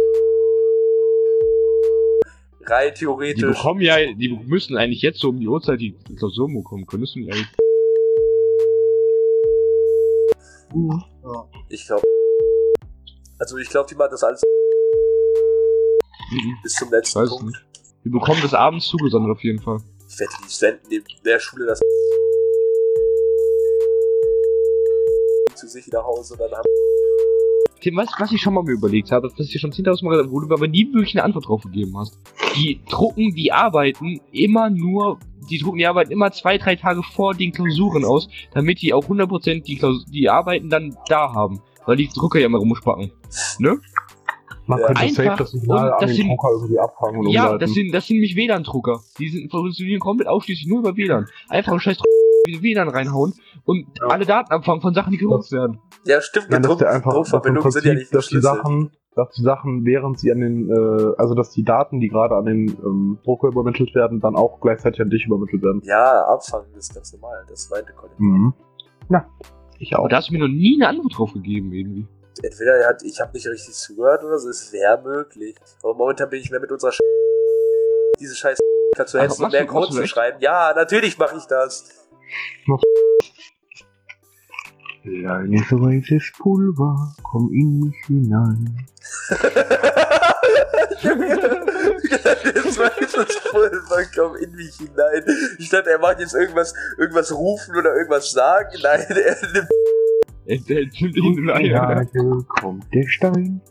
rein 2.66 2.92
Die 2.94 3.00
theoretisch 3.00 3.44
bekommen 3.44 3.82
ja, 3.82 3.98
die 3.98 4.30
müssen 4.48 4.76
eigentlich 4.78 5.02
jetzt 5.04 5.20
so 5.20 5.30
um 5.30 5.40
die 5.40 5.48
Uhrzeit 5.48 5.80
die 5.80 5.96
Klausuren 6.18 6.56
bekommen 6.56 6.86
können. 6.88 7.02
Müssen 7.02 7.24
die 7.24 7.32
eigentlich 7.32 7.48
ich 11.70 11.86
glaube 11.86 12.04
also 13.42 13.58
ich 13.58 13.70
glaube, 13.70 13.90
die 13.90 13.96
machen 13.96 14.12
das 14.12 14.24
alles 14.24 14.42
Mhm. 16.32 16.58
bis 16.64 16.74
zum 16.74 16.92
letzten 16.92 17.20
Weiß 17.20 17.30
Punkt. 17.30 17.46
nicht. 17.46 17.66
Die 18.06 18.10
bekommen 18.10 18.40
das 18.42 18.54
abends 18.54 18.88
zugesandt 18.88 19.30
auf 19.30 19.44
jeden 19.44 19.60
Fall. 19.60 19.80
Ich 20.08 20.20
wette, 20.20 20.32
die 20.44 20.50
senden 20.50 20.92
in 20.92 21.04
der 21.26 21.40
Schule 21.40 21.66
das 21.66 21.80
die 25.74 25.90
nach 25.92 26.04
Hause 26.04 26.34
und 26.34 26.40
dann 26.40 26.52
haben. 26.52 26.66
Tim, 27.82 27.96
was, 27.96 28.10
was 28.20 28.32
ich 28.32 28.42
schon 28.42 28.54
mal 28.54 28.64
mir 28.64 28.74
überlegt 28.74 29.12
habe, 29.12 29.30
was 29.32 29.40
ich 29.40 29.52
dir 29.52 29.60
schon 29.60 29.72
10.000 29.72 30.04
Mal 30.04 30.12
gesagt 30.12 30.32
wo 30.32 30.40
du 30.40 30.54
aber 30.54 30.68
nie 30.68 30.92
wirklich 30.94 31.16
eine 31.16 31.24
Antwort 31.24 31.48
drauf 31.48 31.64
gegeben 31.64 31.98
hast. 31.98 32.18
Die 32.56 32.80
drucken 32.90 33.34
die 33.34 33.52
Arbeiten 33.52 34.22
immer 34.32 34.70
nur, 34.70 35.20
die 35.50 35.58
drucken 35.60 35.78
die 35.78 35.88
Arbeiten 35.88 36.12
immer 36.12 36.32
zwei, 36.32 36.58
drei 36.58 36.76
Tage 36.76 37.02
vor 37.04 37.34
den 37.34 37.52
Klausuren 37.52 38.06
aus, 38.06 38.28
damit 38.54 38.82
die 38.82 38.94
auch 38.94 39.06
100% 39.06 39.64
die, 39.64 39.78
Klaus 39.78 40.06
die 40.06 40.30
Arbeiten 40.30 40.70
dann 40.70 40.96
da 41.08 41.34
haben. 41.34 41.62
Weil 41.86 41.98
die 41.98 42.08
Drucker 42.10 42.40
ja 42.40 42.46
immer 42.46 42.60
rumspacken. 42.60 43.12
Ne? 43.60 43.78
Man 44.68 44.80
Ja. 44.80 44.86
könnte 44.88 45.02
Einfach 45.02 45.24
safe 45.24 45.38
das 45.38 45.52
Signal 45.52 45.92
an 45.94 45.98
das 46.00 46.10
den 46.10 46.16
sind- 46.18 46.28
Drucker 46.30 46.48
irgendwie 46.54 46.80
abfangen 46.80 47.20
und 47.20 47.28
Ja, 47.30 47.44
umleiten. 47.46 47.60
das 47.60 47.74
sind, 47.74 47.92
das 47.94 48.08
sind 48.08 48.16
nämlich 48.18 48.36
WLAN-Drucker. 48.36 49.00
Die 49.18 49.30
sind 49.30 49.52
funktionieren 49.52 50.00
komplett 50.00 50.28
ausschließlich 50.28 50.68
nur 50.68 50.80
über 50.80 50.96
WLAN. 50.96 51.26
Einfach 51.50 51.74
ein 51.74 51.80
scheiß 51.80 51.98
WLAN 52.60 52.90
reinhauen 52.90 53.34
und 53.66 53.86
Ja. 54.00 54.08
alle 54.08 54.26
Daten 54.26 54.52
abfangen 54.52 54.82
von 54.82 54.94
Sachen, 54.94 55.12
die 55.12 55.18
genutzt 55.18 55.52
werden. 55.52 55.80
Ja, 56.06 56.22
stimmt, 56.22 56.50
Nein, 56.50 56.62
dass 56.64 56.78
der 56.78 56.90
einfach 56.92 57.12
dass 57.12 57.18
im 57.18 57.24
Druckverbindungen 57.32 57.72
sind 57.72 57.86
ja 57.86 57.92
Prinzip, 57.92 58.00
nicht 58.00 58.16
dass 58.16 58.28
die. 58.30 58.40
Sachen, 58.42 58.92
dass 59.16 59.30
die 59.36 59.42
Sachen, 59.44 59.86
während 59.86 60.20
sie 60.20 60.32
an 60.32 60.40
den, 60.40 60.70
äh, 60.70 61.14
also 61.18 61.36
dass 61.36 61.52
die 61.52 61.64
Daten, 61.64 62.00
die 62.00 62.08
gerade 62.08 62.36
an 62.36 62.46
den 62.46 62.70
ähm, 62.84 63.20
Drucker 63.24 63.48
übermittelt 63.50 63.94
werden, 63.94 64.20
dann 64.22 64.36
auch 64.36 64.60
gleichzeitig 64.62 65.02
an 65.02 65.10
dich 65.10 65.26
übermittelt 65.26 65.62
werden. 65.62 65.82
Ja, 65.86 66.26
abfangen 66.28 66.74
ist 66.76 66.94
ganz 66.96 67.14
normal. 67.14 67.44
Das 67.50 67.68
zweite 67.68 67.94
Kollektor. 67.94 68.26
Mhm. 68.26 68.54
Ja, 69.10 69.26
ich 69.82 69.96
auch. 69.96 70.00
Aber 70.00 70.10
da 70.10 70.18
hast 70.18 70.30
du 70.30 70.34
mir 70.34 70.40
noch 70.40 70.48
nie 70.48 70.82
eine 70.82 70.90
Antwort 70.90 71.18
drauf 71.18 71.34
gegeben, 71.34 71.72
irgendwie. 71.74 72.08
Entweder 72.44 72.78
er 72.78 72.90
hat, 72.90 73.04
ich 73.04 73.20
habe 73.20 73.34
nicht 73.34 73.48
richtig 73.48 73.74
zugehört 73.74 74.24
oder 74.24 74.40
so, 74.40 74.50
es 74.50 74.72
wäre 74.72 75.02
möglich. 75.02 75.56
Aber 75.84 75.94
momentan 75.94 76.30
bin 76.30 76.40
ich 76.40 76.50
mehr 76.50 76.60
mit 76.60 76.72
unserer 76.72 76.92
Sch 76.92 77.00
diese 78.20 78.36
scheiß 78.36 78.60
kannst 78.96 79.14
du 79.14 79.18
Ach, 79.18 79.24
jetzt 79.24 79.40
noch 79.40 79.40
machst 79.40 79.54
mehr 79.54 79.66
Code 79.66 79.92
zu 79.92 80.08
schreiben. 80.08 80.38
Ja, 80.42 80.74
natürlich 80.76 81.18
mache 81.18 81.38
ich 81.38 81.46
das. 81.46 82.08
Kleines 85.02 85.72
weißes 85.72 86.34
Pulver, 86.38 87.16
komm 87.24 87.52
in 87.52 87.80
mich 87.80 87.96
hinein. 88.06 88.86
das 92.12 92.78
war 92.78 92.92
das 93.00 93.44
Pulver 93.52 94.04
komm 94.16 94.36
in 94.38 94.52
mich 94.52 94.76
hinein. 94.76 95.24
Ich 95.58 95.70
dachte, 95.70 95.90
er 95.90 96.00
macht 96.00 96.20
jetzt 96.20 96.34
irgendwas, 96.34 96.74
irgendwas 96.98 97.32
rufen 97.32 97.76
oder 97.76 97.96
irgendwas 97.96 98.32
sagen. 98.32 98.78
Nein, 98.84 99.06
er 99.10 99.38
nimmt 99.54 99.70
Er, 100.46 100.58
der 100.58 100.86
nimmt 100.86 101.02
ihn 101.02 101.26
in 101.26 101.36
den 101.36 101.50
Eier. 101.50 102.06
Kommt 102.60 102.94
der 102.94 103.08
Stein. 103.08 103.62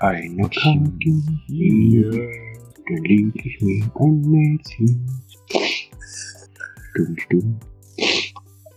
Eine 0.00 0.48
Karte 0.48 1.12
hier, 1.46 2.10
da 2.10 2.94
leg 3.02 3.34
ich 3.44 3.60
mir 3.60 3.90
ein 4.00 4.20
Mädchen. 4.22 5.22
Dumm, 6.94 7.16
dumm. 7.30 7.60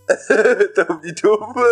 um 0.88 1.00
die 1.02 1.14
Dumme. 1.14 1.64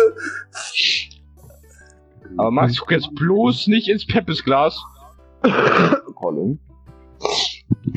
Aber 2.37 2.51
Max, 2.51 2.77
guck 2.77 2.91
jetzt 2.91 3.13
bloß 3.15 3.67
nicht 3.67 3.87
ins 3.87 4.05
Peppesglas. 4.05 4.83
Colin. 6.15 6.59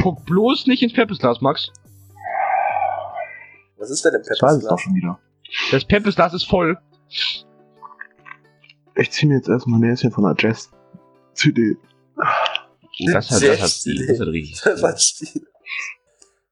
Guck 0.03 0.25
bloß 0.27 0.67
nicht 0.67 0.83
ins 0.83 0.93
Peppesglas, 0.93 1.41
Max. 1.41 1.73
Was 3.79 3.91
ist 3.91 4.05
denn 4.05 4.15
im 4.15 4.23
Das 4.27 4.41
weiß 4.43 4.57
es 4.57 4.65
doch 4.65 4.79
schon 4.79 4.95
wieder. 4.95 5.19
Das 5.71 5.85
Peppesglas 5.85 6.35
ist 6.35 6.45
voll. 6.45 6.79
Ich 8.97 9.11
zieh 9.11 9.27
mir 9.27 9.37
jetzt 9.37 9.49
erstmal 9.49 9.79
ein 9.81 9.89
Näschen 9.89 10.11
von 10.11 10.25
der 10.25 10.35
Jazz-CD. 10.39 11.77
Das 13.13 13.31
hat, 13.31 13.43
das 13.43 13.61
hat 13.61 13.71
Stil. 13.71 14.07
Das 14.07 14.21
hat 14.21 14.29
richtig. 14.29 14.61
Das 14.61 14.79
Stil. 14.79 14.89
hat 14.89 15.01
Stil. 15.01 15.47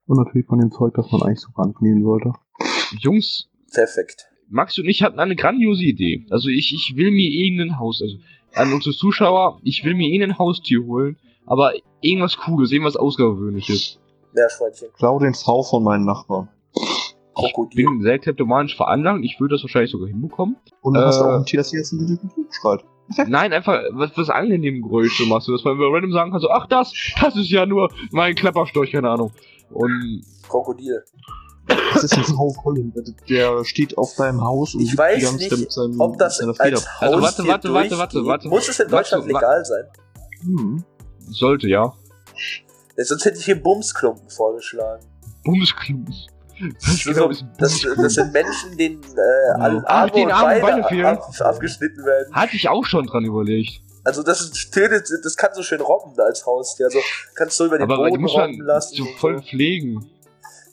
Und 0.07 0.19
natürlich 0.19 0.47
von 0.47 0.61
dem 0.61 0.71
Zeug, 0.71 0.95
das 0.95 1.11
man 1.11 1.23
eigentlich 1.23 1.41
so 1.41 1.51
nehmen 1.81 2.05
sollte. 2.05 2.33
Jungs, 3.01 3.49
Perfekt. 3.73 4.29
Max 4.49 4.79
und 4.79 4.87
ich 4.87 5.03
hatten 5.03 5.19
eine 5.19 5.37
grandiose 5.37 5.85
Idee. 5.85 6.25
Also 6.31 6.49
ich, 6.49 6.73
ich 6.73 6.97
will 6.97 7.11
mir 7.11 7.29
irgendein 7.29 7.79
Haus, 7.79 8.01
also 8.03 8.17
an 8.55 8.73
unsere 8.73 8.95
Zuschauer, 8.95 9.61
ich 9.63 9.85
will 9.85 9.95
mir 9.95 10.09
irgendein 10.09 10.39
Haustier 10.39 10.85
holen, 10.85 11.17
aber 11.47 11.73
irgendwas 12.01 12.37
Cooles, 12.39 12.73
irgendwas 12.73 12.97
Außergewöhnliches. 12.97 13.99
Meerschweinchen. 14.35 14.89
Klau 14.97 15.19
den 15.19 15.35
V 15.35 15.63
von 15.63 15.83
meinen 15.83 16.05
Nachbarn. 16.05 16.49
Ich 16.75 17.53
Krokodil. 17.53 17.85
bin 17.87 18.01
sehr 18.03 18.19
kleptomanisch 18.19 18.77
veranlagt, 18.77 19.23
ich 19.25 19.39
würde 19.41 19.55
das 19.57 19.63
wahrscheinlich 19.63 19.91
sogar 19.91 20.09
hinbekommen. 20.09 20.57
Und 20.81 20.95
dann 20.95 21.05
hast 21.05 21.21
du 21.21 21.25
Äh. 21.25 21.29
auch 21.29 21.39
ein 21.39 21.45
Tier, 21.45 21.59
das 21.61 21.73
jetzt 21.73 21.93
in 21.93 21.99
den 21.99 22.17
Rücken 22.17 22.47
schreit. 22.51 22.85
Nein, 23.29 23.53
einfach 23.53 23.81
was, 23.93 24.17
was 24.17 24.31
angenehme 24.31 24.81
Geräusche 24.81 25.27
machst 25.27 25.47
du, 25.47 25.53
dass 25.53 25.63
man 25.63 25.77
über 25.77 25.93
random 25.93 26.13
sagen 26.13 26.31
kann, 26.33 26.41
so, 26.41 26.51
ach 26.51 26.67
das, 26.67 26.93
das 27.21 27.37
ist 27.37 27.51
ja 27.51 27.65
nur 27.67 27.91
mein 28.11 28.35
Klapperstorch, 28.35 28.91
keine 28.93 29.11
Ahnung. 29.11 29.33
Und 29.71 30.23
Krokodil. 30.49 31.03
Das 31.67 32.05
ist 32.05 32.17
ein 32.17 32.37
Colin. 32.63 32.93
Der- 33.29 33.65
steht 33.65 33.97
auf 33.99 34.15
deinem 34.17 34.41
Haus 34.43 34.75
und 34.75 34.83
Ich 34.83 34.97
weiß 34.97 35.17
die 35.19 35.23
ganze 35.25 35.37
nicht, 35.39 35.51
Zeit 35.51 35.59
mit 35.61 35.73
seinem, 35.73 36.01
Ob 36.01 36.19
das 36.19 36.37
seiner 36.39 36.51
als 36.51 36.59
Feder. 36.59 36.81
Also, 37.01 37.23
warte, 37.23 37.47
warte, 37.47 37.73
warte, 37.75 37.99
warte, 37.99 38.25
warte. 38.27 38.49
Muss 38.49 38.69
es 38.69 38.79
in 38.81 38.89
Deutschland 38.89 39.27
legal 39.27 39.65
sein? 39.65 39.85
Hm. 40.43 40.85
sollte 41.31 41.69
ja. 41.69 41.93
Ja, 42.97 43.05
Sonst 43.05 43.25
hätte 43.25 43.39
ich 43.39 43.45
hier 43.45 43.61
Bumsklumpen 43.61 44.29
vorgeschlagen. 44.31 45.05
Bumsklumpen. 45.45 46.15
Was 46.83 47.03
So, 47.03 47.29
Das, 47.59 47.83
das 47.97 48.15
sind 48.15 48.33
Menschen, 48.33 48.77
denen 48.79 49.03
äh, 49.03 49.61
alle 49.61 49.83
Ah, 49.87 50.03
Arme 50.05 50.13
und 50.13 50.29
Beine, 50.31 50.61
Beine 50.61 50.85
fehlen. 50.85 51.05
ab, 51.05 51.31
abgeschnitten 51.41 52.05
werden. 52.05 52.33
Hatte 52.35 52.57
ich 52.57 52.69
auch 52.69 52.85
schon 52.87 53.07
dran 53.07 53.25
überlegt. 53.25 53.83
Also 54.05 54.23
das 54.23 54.41
ist, 54.41 54.75
das 55.25 55.37
kann 55.37 55.51
so 55.53 55.63
schön 55.63 55.81
robben 55.81 56.19
als 56.21 56.47
Haustier. 56.47 56.87
Also 56.87 57.01
kannst 57.35 57.59
du 57.61 57.65
über 57.67 57.77
den 57.79 57.91
Aber 57.91 57.97
Boden 58.09 58.25
robben 58.25 58.61
lassen. 58.63 58.95
so 58.97 59.05
voll 59.19 59.39
so. 59.39 59.45
pflegen. 59.45 60.09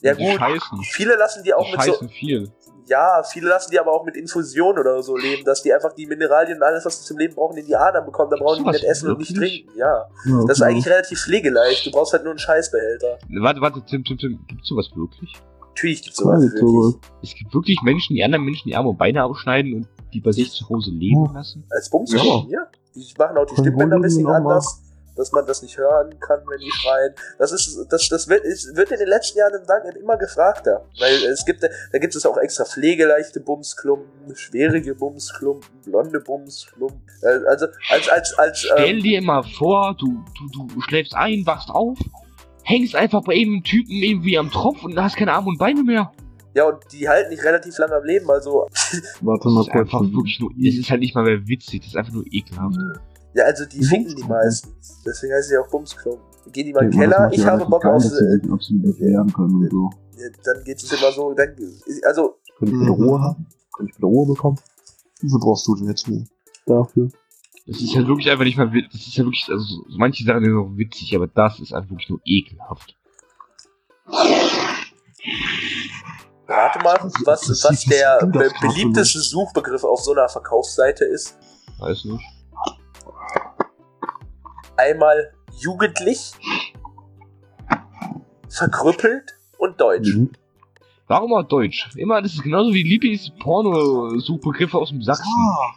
Ja 0.03 0.13
die 0.15 0.23
gut, 0.25 0.37
scheißen. 0.39 0.79
viele 0.91 1.15
lassen 1.15 1.43
die 1.43 1.53
auch 1.53 1.65
Die 1.65 1.71
mit 1.71 1.81
so, 1.95 2.07
viel. 2.07 2.51
ja, 2.87 3.23
viele 3.23 3.47
lassen 3.49 3.71
die 3.71 3.79
aber 3.79 3.91
auch 3.93 4.03
mit 4.05 4.15
Infusion 4.17 4.77
oder 4.77 5.01
so 5.01 5.15
leben, 5.17 5.43
dass 5.45 5.63
die 5.63 5.73
einfach 5.73 5.93
die 5.93 6.05
Mineralien 6.05 6.57
und 6.57 6.63
alles, 6.63 6.85
was 6.85 6.99
sie 6.99 7.05
zum 7.05 7.17
Leben 7.17 7.33
brauchen, 7.35 7.57
in 7.57 7.65
die 7.65 7.75
Adern 7.75 8.05
bekommen. 8.05 8.29
Da 8.29 8.37
brauchen 8.37 8.63
die 8.65 8.69
nicht 8.71 8.83
essen 8.83 9.09
und 9.11 9.19
nicht 9.19 9.33
wirklich? 9.35 9.63
trinken. 9.65 9.79
Ja, 9.79 9.85
Ja, 9.87 10.05
das 10.25 10.33
ist 10.57 10.59
genau. 10.59 10.65
eigentlich 10.71 10.87
relativ 10.87 11.19
pflegeleicht. 11.21 11.85
Du 11.85 11.91
brauchst 11.91 12.11
halt 12.13 12.23
nur 12.23 12.31
einen 12.33 12.39
Scheißbehälter. 12.39 13.17
Warte, 13.41 13.61
warte, 13.61 13.81
Tim, 13.85 14.03
Tim, 14.03 14.17
Tim, 14.17 14.39
gibt's 14.47 14.67
sowas 14.67 14.89
wirklich? 14.95 15.33
Natürlich 15.69 16.01
gibt's 16.03 16.19
sowas 16.19 16.41
wirklich. 16.41 17.01
Es 17.23 17.33
gibt 17.35 17.53
wirklich 17.53 17.81
Menschen, 17.81 18.15
die 18.15 18.23
anderen 18.23 18.43
Menschen 18.45 18.67
die 18.67 18.75
Arme 18.75 18.89
und 18.89 18.97
Beine 18.97 19.23
abschneiden 19.23 19.73
und 19.75 19.87
die 20.13 20.19
bei 20.19 20.31
sich 20.31 20.51
zu 20.51 20.67
Hause 20.69 20.91
leben 20.91 21.25
Ja. 21.27 21.31
lassen? 21.33 21.65
Als 21.71 21.89
Bumsklumpen, 21.89 22.49
ja. 22.51 22.67
Die 22.93 23.13
machen 23.17 23.37
auch 23.37 23.45
die 23.45 23.55
Stimmbänder 23.55 23.95
ein 23.95 24.01
bisschen 24.03 24.27
anders, 24.27 24.81
dass 25.15 25.31
man 25.31 25.45
das 25.45 25.61
nicht 25.61 25.77
hören 25.77 26.19
kann, 26.19 26.39
wenn 26.47 26.59
die 26.59 26.71
schreien. 26.71 27.13
Das 27.37 27.51
ist, 27.51 27.85
das, 27.89 28.09
das 28.09 28.27
wird, 28.27 28.43
ist, 28.43 28.75
wird 28.75 28.91
in 28.91 28.99
den 28.99 29.07
letzten 29.07 29.37
Jahren 29.37 29.53
im 29.61 29.65
Dank 29.67 29.83
immer 29.95 30.17
gefragter. 30.17 30.85
Weil 30.99 31.13
es 31.25 31.45
gibt, 31.45 31.63
da 31.63 31.99
gibt 31.99 32.15
es 32.15 32.25
auch 32.25 32.37
extra 32.37 32.65
pflegeleichte 32.65 33.39
Bumsklumpen, 33.39 34.35
schwierige 34.35 34.95
Bumsklumpen, 34.95 35.69
blonde 35.85 36.19
Bumsklumpen. 36.19 37.01
Äh, 37.21 37.39
Also, 37.47 37.67
als, 37.89 38.09
als, 38.09 38.37
als, 38.37 38.59
Stell 38.59 38.97
ähm, 38.97 39.03
dir 39.03 39.21
mal 39.21 39.43
vor, 39.43 39.95
du, 39.99 40.23
du, 40.53 40.67
du 40.67 40.81
schläfst 40.81 41.15
ein, 41.15 41.45
wachst 41.45 41.69
auf, 41.69 41.97
hängst 42.63 42.95
einfach 42.95 43.21
bei 43.23 43.33
einem 43.33 43.63
Typen 43.63 43.91
irgendwie 43.93 44.37
am 44.37 44.49
Tropf 44.51 44.83
und 44.83 44.97
hast 44.99 45.15
keine 45.17 45.33
Arme 45.33 45.49
und 45.49 45.57
Beine 45.57 45.83
mehr. 45.83 46.11
ja, 46.55 46.65
und 46.65 46.77
die 46.91 47.07
halten 47.07 47.29
nicht 47.31 47.43
relativ 47.43 47.77
lange 47.77 47.95
am 47.95 48.03
Leben, 48.03 48.29
also, 48.29 48.67
Warte 49.21 49.49
mal 49.49 49.61
ist 49.61 49.71
einfach 49.71 49.99
kurz. 49.99 50.13
wirklich 50.13 50.39
nur, 50.39 50.51
es 50.59 50.77
ist 50.77 50.89
halt 50.89 51.01
nicht 51.01 51.15
mal 51.15 51.23
mehr 51.23 51.47
witzig, 51.47 51.81
das 51.81 51.89
ist 51.89 51.95
einfach 51.97 52.13
nur 52.13 52.25
ekelhaft. 52.31 52.77
Ja, 53.35 53.43
also 53.45 53.65
die 53.65 53.83
finden 53.83 54.15
die 54.15 54.23
meistens. 54.23 55.01
Deswegen 55.05 55.33
heißen 55.33 55.49
sie 55.49 55.57
auch 55.57 55.67
Bumsklumpen. 55.69 56.23
Gehen 56.51 56.65
die 56.67 56.73
mal 56.73 56.83
in 56.85 56.91
den 56.91 56.99
Keller, 56.99 57.29
ich 57.31 57.45
habe 57.45 57.65
Bock 57.65 57.85
auf, 57.85 58.01
sie 58.03 58.09
so. 58.09 58.15
dann 60.43 60.63
geht 60.63 60.81
es 60.83 60.91
immer 60.91 61.11
so, 61.11 61.33
dann, 61.33 61.55
also, 62.05 62.35
Könnte 62.57 62.73
ich 62.73 62.79
bitte 62.79 62.91
Mhm. 62.91 63.03
Ruhe 63.03 63.21
haben? 63.21 63.47
Könnte 63.75 63.89
ich 63.91 63.95
bitte 63.95 64.05
Ruhe 64.07 64.27
bekommen? 64.27 64.59
Wie 65.21 65.29
viel 65.29 65.39
brauchst 65.39 65.65
du 65.67 65.75
denn 65.75 65.87
jetzt 65.87 66.07
nur? 66.07 66.23
Dafür. 66.65 67.09
Das 67.65 67.79
ist 67.81 67.95
halt 67.95 68.07
wirklich 68.07 68.29
einfach 68.29 68.43
nicht 68.43 68.57
mal 68.57 68.71
witzig, 68.73 68.91
das 68.91 69.07
ist 69.07 69.15
ja 69.15 69.23
wirklich, 69.23 69.47
also 69.49 69.63
so- 69.63 69.85
manche 69.97 70.25
Sachen 70.25 70.43
sind 70.43 70.53
noch 70.53 70.75
witzig, 70.75 71.15
aber 71.15 71.27
das 71.27 71.59
ist 71.61 71.73
einfach 71.73 71.89
wirklich 71.91 72.09
nur 72.09 72.19
ekelhaft. 72.25 72.95
Rate 76.45 76.79
mal, 76.83 76.97
was, 77.25 77.49
was 77.63 77.85
der 77.85 78.19
beliebteste 78.61 79.19
Suchbegriff 79.19 79.83
auf 79.85 80.01
so 80.01 80.11
einer 80.11 80.27
Verkaufsseite 80.27 81.05
ist. 81.05 81.37
Weiß 81.79 82.03
nicht. 82.05 82.23
Einmal 84.77 85.33
jugendlich, 85.59 86.33
verkrüppelt 88.49 89.31
und 89.57 89.79
deutsch. 89.79 90.13
Mhm. 90.13 90.31
Warum 91.07 91.33
auch 91.33 91.43
Deutsch? 91.43 91.89
Immer, 91.95 92.21
das 92.21 92.33
ist 92.33 92.43
genauso 92.43 92.73
wie 92.73 92.83
Lieblings-Porno-Suchbegriffe 92.83 94.77
aus 94.77 94.89
dem 94.89 95.01
Sachsen. 95.01 95.25
Ah, 95.27 95.75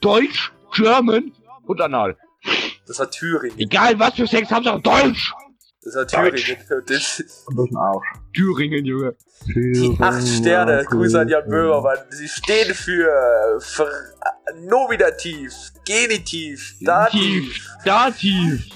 Deutsch, 0.00 0.52
German 0.72 1.32
und 1.66 1.80
Anal. 1.80 2.16
Das 2.86 2.98
war 2.98 3.10
Thüringen. 3.10 3.58
Egal 3.58 3.98
was 3.98 4.14
für 4.14 4.26
Sex, 4.26 4.50
Hauptsache 4.50 4.80
Deutsch! 4.80 5.32
Das 5.82 5.94
war 5.94 6.06
Thüringen. 6.06 6.56
Thüringen, 8.34 8.84
Junge. 8.84 9.16
Die 9.46 9.96
acht 10.00 10.26
Sterne, 10.26 10.84
Grüße 10.84 11.20
an 11.20 11.28
Jan 11.28 11.48
Böhmermann. 11.48 11.98
Sie 12.10 12.28
stehen 12.28 12.74
für 12.74 13.58
Ver 13.60 13.88
Nominativ, 14.60 15.54
Genitiv, 15.86 16.74
Dativ, 16.80 17.68
Dativ, 17.84 18.66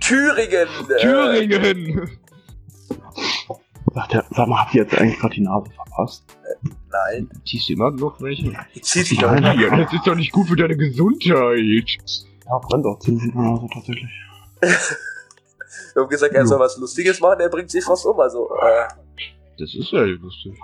Thüringen. 0.00 0.68
äh, 0.90 1.00
Thüringen. 1.00 2.18
Sagt 3.94 4.12
der, 4.12 4.24
sag 4.30 4.46
mal, 4.46 4.60
habt 4.60 4.74
ihr 4.74 4.82
jetzt 4.82 4.94
eigentlich 4.98 5.18
gerade 5.18 5.34
die 5.34 5.40
Nase 5.40 5.70
verpasst? 5.72 6.24
Was? 6.62 6.72
Nein. 6.90 7.28
Ziehst 7.46 7.68
du 7.68 7.72
immer 7.72 7.90
noch 7.90 8.20
welche? 8.20 8.52
Die 8.74 8.80
zieht 8.80 9.06
sich 9.06 9.24
auch 9.24 9.32
Nein. 9.32 9.56
nicht. 9.56 9.70
Das 9.72 9.92
ist 9.92 10.06
doch 10.06 10.14
nicht 10.14 10.32
gut 10.32 10.48
für 10.48 10.56
deine 10.56 10.76
Gesundheit. 10.76 11.58
Ja, 12.46 12.58
brennt 12.58 12.86
auch 12.86 12.98
ziemlich 13.00 13.24
in 13.24 13.32
der 13.32 13.42
Nase 13.42 13.66
tatsächlich. 13.72 14.10
Wir 15.94 16.02
haben 16.02 16.08
gesagt, 16.08 16.34
er 16.34 16.46
soll 16.46 16.58
was 16.58 16.76
Lustiges 16.78 17.20
machen, 17.20 17.40
er 17.40 17.48
bringt 17.48 17.70
sich 17.70 17.84
fast 17.84 18.04
um. 18.06 18.18
Also, 18.20 18.48
äh, 18.60 18.88
Das 19.58 19.74
ist 19.74 19.90
ja 19.92 20.00
lustig. 20.02 20.54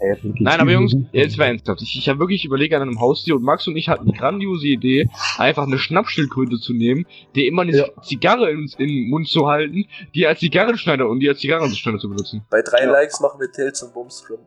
Geht's 0.00 0.20
Nein, 0.38 0.60
aber 0.60 0.70
Jungs, 0.70 0.94
jetzt 1.10 1.36
mal 1.38 1.46
ernsthaft. 1.46 1.82
Ich, 1.82 1.98
ich 1.98 2.08
habe 2.08 2.20
wirklich 2.20 2.44
überlegt 2.44 2.72
an 2.72 2.82
einem 2.82 3.00
Haustier 3.00 3.34
und 3.34 3.42
Max 3.42 3.66
und 3.66 3.76
ich 3.76 3.88
hatten 3.88 4.06
die 4.06 4.16
grandiose 4.16 4.68
Idee, 4.68 5.10
einfach 5.38 5.66
eine 5.66 5.76
Schnappschildkröte 5.76 6.58
zu 6.60 6.72
nehmen, 6.72 7.04
die 7.34 7.48
immer 7.48 7.62
eine 7.62 7.76
Ja. 7.76 8.02
Zigarre 8.02 8.48
in, 8.52 8.70
in 8.78 8.86
den 8.86 9.10
Mund 9.10 9.26
zu 9.26 9.48
halten, 9.48 9.86
die 10.14 10.24
als 10.24 10.38
Zigarrenschneider 10.38 11.08
und 11.08 11.18
die 11.18 11.28
als 11.28 11.40
Zigarrenschneider 11.40 11.98
zu 11.98 12.08
benutzen. 12.08 12.46
bei 12.48 12.62
drei 12.62 12.84
Ja. 12.84 12.92
Likes 12.92 13.18
machen 13.20 13.40
wir 13.40 13.50
Tails 13.50 13.82
und 13.82 13.92
Bumsklump. 13.92 14.46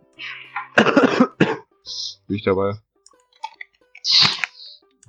Bin 2.27 2.37
ich 2.37 2.43
dabei. 2.45 2.75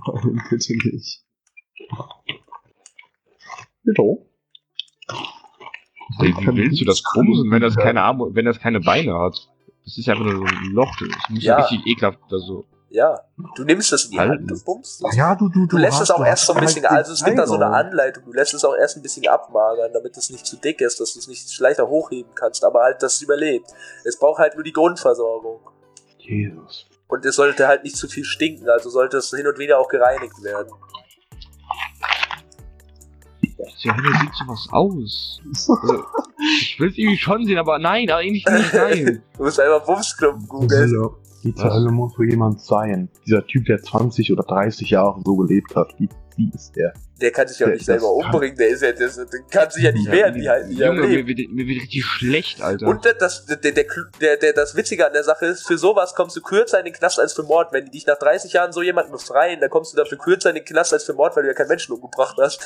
Bitte 0.50 0.72
nicht. 0.72 1.22
Wieso? 3.84 4.26
Ey, 6.20 6.34
wie 6.38 6.56
willst 6.56 6.80
du 6.80 6.84
das 6.84 7.02
bumsen, 7.14 7.50
wenn 7.50 7.62
das 7.62 7.76
keine 7.76 8.02
Arme, 8.02 8.28
wenn 8.32 8.44
das 8.44 8.58
keine 8.58 8.80
Beine 8.80 9.18
hat? 9.18 9.48
Das 9.84 9.98
ist 9.98 10.08
einfach 10.08 10.24
nur 10.24 10.36
so 10.36 10.44
ein 10.44 10.72
Loch. 10.72 10.94
Das 10.98 11.30
muss 11.30 11.42
ja 11.42 11.56
richtig 11.56 11.86
ekelhaft 11.86 12.18
also. 12.30 12.64
Ja, 12.90 13.18
du 13.56 13.64
nimmst 13.64 13.90
das 13.90 14.04
in 14.04 14.10
die. 14.10 14.18
Hand 14.18 14.52
und 14.52 14.64
bummst. 14.66 15.02
Ach 15.08 15.14
ja, 15.14 15.34
du, 15.34 15.48
du, 15.48 15.66
Du 15.66 15.78
lässt 15.78 16.02
es 16.02 16.10
auch 16.10 16.22
erst 16.22 16.44
so 16.44 16.52
ein 16.52 16.60
bisschen, 16.60 16.84
also 16.84 17.14
es 17.14 17.24
gibt 17.24 17.38
da 17.38 17.46
so 17.46 17.54
eine 17.54 17.66
an. 17.66 17.86
Anleitung, 17.86 18.24
du 18.26 18.32
lässt 18.32 18.52
es 18.52 18.62
auch 18.66 18.76
erst 18.76 18.98
ein 18.98 19.02
bisschen 19.02 19.26
abmagern, 19.26 19.90
damit 19.94 20.14
es 20.18 20.28
nicht 20.28 20.44
zu 20.44 20.56
dick 20.56 20.82
ist, 20.82 21.00
dass 21.00 21.14
du 21.14 21.18
es 21.18 21.26
nicht 21.26 21.58
leichter 21.58 21.88
hochheben 21.88 22.34
kannst, 22.34 22.62
aber 22.64 22.82
halt, 22.82 23.02
dass 23.02 23.14
es 23.14 23.22
überlebt. 23.22 23.70
Es 24.04 24.18
braucht 24.18 24.40
halt 24.40 24.54
nur 24.56 24.62
die 24.62 24.74
Grundversorgung. 24.74 25.60
Jesus. 26.18 26.86
Und 27.08 27.24
es 27.24 27.34
sollte 27.36 27.66
halt 27.66 27.82
nicht 27.82 27.96
zu 27.96 28.08
viel 28.08 28.24
stinken, 28.24 28.68
also 28.68 28.90
sollte 28.90 29.16
es 29.16 29.30
hin 29.30 29.46
und 29.46 29.58
wieder 29.58 29.78
auch 29.78 29.88
gereinigt 29.88 30.42
werden. 30.42 30.70
Ja, 33.78 33.96
wie 33.96 34.18
sieht 34.18 34.34
sowas 34.34 34.68
aus? 34.70 35.40
Also, 35.48 36.04
ich 36.60 36.80
will 36.80 36.88
es 36.88 36.98
irgendwie 36.98 37.18
schon 37.18 37.44
sehen, 37.44 37.58
aber 37.58 37.78
nein, 37.78 38.10
eigentlich 38.10 38.44
nicht 38.44 38.74
nein. 38.74 39.22
Du 39.36 39.44
musst 39.44 39.60
einfach 39.60 39.84
Bumsklumpen 39.84 40.48
googeln. 40.48 40.80
Hölle. 40.80 41.10
Wie 41.42 41.54
zur? 41.54 41.72
Hölle 41.72 41.90
muss 41.90 42.14
so 42.14 42.22
jemand 42.22 42.60
sein? 42.60 43.08
Dieser 43.26 43.44
Typ, 43.46 43.66
der 43.66 43.82
20 43.82 44.32
oder 44.32 44.44
30 44.44 44.90
Jahre 44.90 45.20
so 45.24 45.36
gelebt 45.36 45.74
hat. 45.74 45.94
Wie, 45.98 46.08
wie 46.36 46.50
ist 46.54 46.74
der? 46.76 46.92
Der 47.20 47.30
kann 47.30 47.46
sich 47.46 47.58
ja 47.60 47.68
nicht 47.68 47.84
selber 47.84 48.12
umbringen, 48.12 48.56
der 48.56 48.68
ist 48.68 48.82
ja, 48.82 48.90
der, 48.90 49.08
der 49.08 49.40
kann 49.48 49.70
sich 49.70 49.84
ja 49.84 49.92
nicht 49.92 50.10
wehren, 50.10 50.34
die 50.34 50.48
halten 50.48 50.70
die 50.70 50.76
ja 50.76 50.88
am 50.88 50.96
Junge, 50.96 51.08
mir 51.08 51.26
wird, 51.28 51.52
mir 51.52 51.66
wird 51.68 51.82
richtig 51.82 52.04
schlecht, 52.04 52.60
Alter. 52.60 52.88
Und 52.88 53.04
das, 53.20 53.46
der, 53.46 53.58
der, 53.58 53.86
der, 54.20 54.36
der, 54.38 54.52
das 54.52 54.74
Witzige 54.74 55.06
an 55.06 55.12
der 55.12 55.22
Sache 55.22 55.46
ist, 55.46 55.64
für 55.64 55.78
sowas 55.78 56.16
kommst 56.16 56.34
du 56.34 56.40
kürzer 56.40 56.80
in 56.80 56.86
den 56.86 56.94
Knast 56.94 57.20
als 57.20 57.32
für 57.32 57.44
Mord. 57.44 57.72
Wenn 57.72 57.84
die 57.84 57.92
dich 57.92 58.06
nach 58.06 58.18
30 58.18 58.54
Jahren 58.54 58.72
so 58.72 58.82
jemanden 58.82 59.12
befreien, 59.12 59.60
dann 59.60 59.70
kommst 59.70 59.92
du 59.92 59.96
dafür 59.96 60.18
kürzer 60.18 60.48
in 60.48 60.56
den 60.56 60.64
Knast 60.64 60.92
als 60.92 61.04
für 61.04 61.14
Mord, 61.14 61.36
weil 61.36 61.44
du 61.44 61.48
ja 61.50 61.54
keinen 61.54 61.68
Menschen 61.68 61.92
umgebracht 61.92 62.36
hast. 62.40 62.60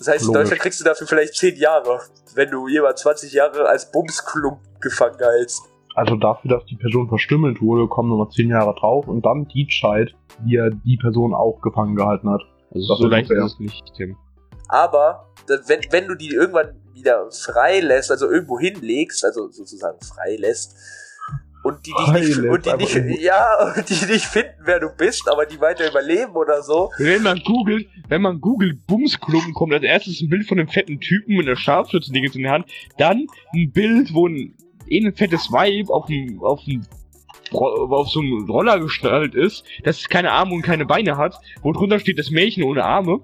Das 0.00 0.08
heißt, 0.08 0.22
in 0.22 0.28
Logisch. 0.28 0.40
Deutschland 0.40 0.62
kriegst 0.62 0.80
du 0.80 0.84
dafür 0.84 1.06
vielleicht 1.06 1.34
10 1.34 1.56
Jahre, 1.56 2.00
wenn 2.34 2.50
du 2.50 2.66
jemand 2.68 2.98
20 2.98 3.34
Jahre 3.34 3.68
als 3.68 3.92
Bumsklump 3.92 4.58
gefangen 4.80 5.18
hältst. 5.18 5.62
Also 5.94 6.16
dafür, 6.16 6.56
dass 6.56 6.64
die 6.64 6.76
Person 6.76 7.06
verstümmelt 7.08 7.60
wurde, 7.60 7.86
kommen 7.86 8.08
nochmal 8.08 8.30
10 8.30 8.48
Jahre 8.48 8.74
drauf 8.74 9.06
und 9.06 9.26
dann 9.26 9.46
die 9.48 9.68
Zeit, 9.68 10.14
wie 10.42 10.56
er 10.56 10.70
die 10.70 10.96
Person 10.96 11.34
auch 11.34 11.60
gefangen 11.60 11.96
gehalten 11.96 12.30
hat. 12.30 12.40
also 12.72 12.88
das 12.88 12.98
so 12.98 13.04
ist 13.04 13.10
leicht 13.10 13.30
ist 13.30 13.44
es 13.44 13.58
nicht, 13.58 13.82
Tim. 13.94 14.16
Aber 14.68 15.26
wenn, 15.66 15.80
wenn 15.90 16.06
du 16.06 16.14
die 16.14 16.32
irgendwann 16.32 16.80
wieder 16.94 17.30
freilässt, 17.30 18.10
also 18.10 18.30
irgendwo 18.30 18.58
hinlegst, 18.58 19.22
also 19.22 19.50
sozusagen 19.50 19.98
freilässt, 20.00 20.76
und 21.62 21.86
die 21.86 21.92
dich 21.92 22.38
nicht, 22.38 22.38
und 22.38 22.66
die 22.66 23.00
nicht, 23.02 23.20
ja, 23.20 23.74
und 23.76 23.88
die 23.88 24.06
nicht 24.06 24.24
finden, 24.24 24.54
wer 24.64 24.80
du 24.80 24.88
bist, 24.96 25.28
aber 25.28 25.44
die 25.44 25.60
weiter 25.60 25.88
überleben 25.88 26.32
oder 26.32 26.62
so, 26.62 26.90
Wenn 26.98 27.22
man 27.22 27.38
googelt, 27.40 27.86
wenn 28.08 28.22
man 28.22 28.40
googelt 28.40 28.86
Bumsklumpen, 28.86 29.52
kommt 29.52 29.74
als 29.74 29.82
erstes 29.82 30.20
ein 30.20 30.30
Bild 30.30 30.46
von 30.46 30.58
einem 30.58 30.68
fetten 30.68 31.00
Typen 31.00 31.36
mit 31.36 31.46
einer 31.46 31.56
Scharfschützenlinge 31.56 32.30
in 32.34 32.42
der 32.42 32.52
Hand, 32.52 32.66
dann 32.98 33.26
ein 33.54 33.70
Bild, 33.72 34.14
wo 34.14 34.26
ein, 34.26 34.54
eh 34.88 35.04
ein 35.04 35.14
fettes 35.14 35.52
Weib 35.52 35.90
auf 35.90 36.06
dem, 36.06 36.42
auf 36.42 36.64
dem 36.64 36.82
auf 37.52 38.08
so 38.08 38.20
einem 38.20 38.48
Roller 38.48 38.78
geschnallt 38.78 39.34
ist, 39.34 39.64
das 39.82 40.08
keine 40.08 40.30
Arme 40.30 40.54
und 40.54 40.62
keine 40.62 40.86
Beine 40.86 41.16
hat, 41.16 41.34
wo 41.62 41.72
drunter 41.72 41.98
steht 41.98 42.18
das 42.18 42.30
Mädchen 42.30 42.62
ohne 42.62 42.84
Arme. 42.84 43.20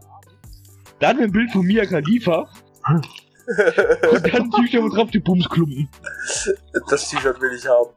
Dann 0.99 1.20
ein 1.20 1.31
Bild 1.31 1.53
von 1.53 1.64
Mia 1.64 1.87
Khalifa. 1.87 2.49
und 4.11 4.35
dann 4.35 4.51
T-Shirt 4.51 4.83
wo 4.83 4.88
drauf 4.88 5.11
die 5.11 5.20
Bumsklumpen. 5.20 5.88
das 6.90 7.09
T-Shirt 7.09 7.40
will 7.40 7.53
ich 7.57 7.66
haben. 7.66 7.90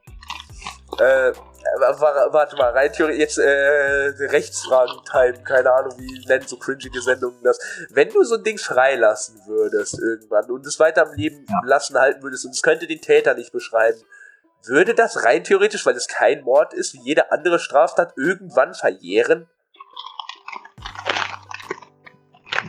Äh, 0.98 1.32
wa- 1.80 2.28
warte 2.32 2.56
mal, 2.58 2.72
rein 2.72 2.92
theoretisch, 2.92 3.20
jetzt, 3.20 3.38
äh, 3.38 4.12
Rechtsfragen-Time, 4.28 5.44
keine 5.44 5.72
Ahnung, 5.72 5.94
wie 5.98 6.26
nennen 6.28 6.48
so 6.48 6.58
cringige 6.58 7.02
Sendungen 7.02 7.42
das. 7.44 7.60
Wenn 7.92 8.10
du 8.10 8.24
so 8.24 8.36
ein 8.36 8.44
Ding 8.44 8.58
freilassen 8.58 9.40
würdest 9.46 10.00
irgendwann 10.00 10.50
und 10.52 10.66
es 10.66 10.80
weiter 10.80 11.04
am 11.08 11.14
Leben 11.14 11.46
Ja. 11.50 11.60
lassen 11.64 11.98
halten 11.98 12.24
würdest 12.24 12.46
und 12.46 12.52
es 12.52 12.62
könnte 12.62 12.88
den 12.88 13.02
Täter 13.02 13.34
nicht 13.36 13.52
beschreiben, 13.52 14.00
würde 14.66 14.94
das 14.94 15.24
rein 15.24 15.44
theoretisch, 15.44 15.86
weil 15.86 15.96
es 15.96 16.08
kein 16.08 16.42
Mord 16.44 16.74
ist, 16.74 16.94
wie 16.94 17.02
jede 17.02 17.32
andere 17.32 17.60
Straftat, 17.60 18.14
irgendwann 18.18 18.74
verjähren? 18.74 19.48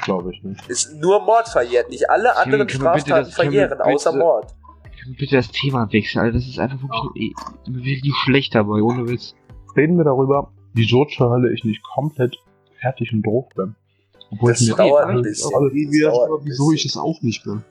Glaube 0.04 0.32
ich 0.32 0.42
nicht. 0.42 0.68
Ist 0.68 0.92
nur 0.92 1.20
Mord 1.20 1.48
verjährt, 1.48 1.88
nicht 1.88 2.08
alle 2.08 2.36
anderen 2.36 2.68
Straftaten 2.68 3.30
verjähren, 3.32 3.80
außer 3.80 4.12
Mord. 4.12 4.54
Können 5.00 5.14
wir 5.14 5.18
bitte 5.18 5.36
das 5.36 5.50
Thema 5.50 5.90
wechseln, 5.92 6.20
Alter? 6.20 6.38
Das 6.38 6.46
ist 6.46 6.58
einfach 6.58 6.82
wirklich, 6.82 7.34
oh. 7.38 7.72
wird 7.72 8.04
die 8.04 8.12
schlecht 8.12 8.54
dabei, 8.54 8.82
ohne 8.82 9.08
Witz. 9.08 9.34
Reden 9.74 9.96
wir 9.96 10.04
darüber, 10.04 10.52
wieso 10.74 11.06
zur 11.06 11.30
Hölle 11.30 11.54
ich 11.54 11.64
nicht 11.64 11.82
komplett 11.82 12.36
fertig 12.80 13.10
und 13.12 13.22
doof 13.22 13.46
bin. 13.56 13.74
Obwohl 14.30 14.52
Das 14.52 14.60
ich 14.60 14.68
mir 14.68 14.76
dauert 14.76 15.06
ein 15.06 15.22
bisschen. 15.22 15.54
Aber 15.54 15.72
reden 15.72 15.92
wir 15.92 16.10
darüber, 16.10 16.40
wieso 16.44 16.68
bisschen. 16.68 16.74
ich 16.74 16.84
es 16.84 16.96
auch 16.98 17.22
nicht 17.22 17.42
bin. 17.44 17.64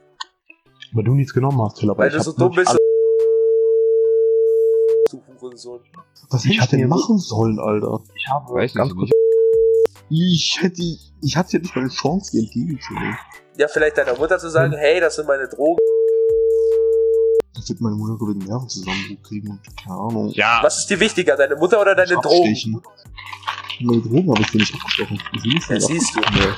weil 0.93 1.03
du 1.03 1.13
nichts 1.13 1.33
genommen 1.33 1.61
hast, 1.61 1.77
Till, 1.77 1.91
aber 1.91 1.99
Weil 1.99 2.09
ich 2.09 2.15
du 2.15 2.23
so 2.23 2.31
dumm 2.31 2.55
wirklich 2.55 2.67
bist. 2.67 2.79
Du 5.11 5.21
Hurensohn. 5.39 5.81
Was 6.31 6.45
Ich 6.45 6.59
hätte 6.59 6.77
hatte 6.77 6.87
machen 6.87 7.19
sollen, 7.19 7.59
Alter? 7.59 8.01
Ich 8.15 8.27
habe 8.27 8.53
Weiß 8.53 8.73
ganz 8.73 8.91
nicht, 8.93 8.97
kurz 8.97 9.11
Ich 10.09 10.57
hätte, 10.61 10.81
ich 11.21 11.37
hatte 11.37 11.57
ja 11.57 11.59
nicht 11.59 11.75
mal 11.75 11.81
eine 11.81 11.91
Chance, 11.91 12.31
die 12.31 12.39
entgegenzunehmen. 12.39 13.17
Ja, 13.57 13.67
vielleicht 13.67 13.97
deiner 13.97 14.17
Mutter 14.17 14.39
zu 14.39 14.49
sagen, 14.49 14.73
hey, 14.73 14.99
das 14.99 15.15
sind 15.15 15.27
meine 15.27 15.47
Drogen. 15.47 15.79
Das 17.59 17.67
wird 17.67 17.81
meine 17.81 17.95
Mutter 17.97 18.17
ich 18.17 18.33
den 18.33 18.47
Nervenzusammenbruch 18.47 19.21
kriegen 19.21 19.49
und 19.49 19.59
keine 19.83 19.95
Ahnung. 19.95 20.29
Ja, 20.29 20.59
Was 20.63 20.79
ist 20.79 20.89
dir 20.89 20.97
wichtiger, 20.99 21.35
deine 21.35 21.57
Mutter 21.57 21.81
oder 21.81 21.93
deine 21.93 22.13
Drogen? 22.13 22.49
Abstechen. 22.49 22.81
Meine 23.81 24.01
Drogen 24.01 24.29
habe 24.29 24.41
ich 24.41 24.51
dir 24.51 24.57
nicht 24.59 24.73
abgestochen. 24.73 25.21
Ich 25.33 25.43
will, 25.43 25.53
nicht 25.53 25.69
Ja, 25.69 25.79
siehst 25.79 26.15
du. 26.15 26.21
werden. 26.21 26.55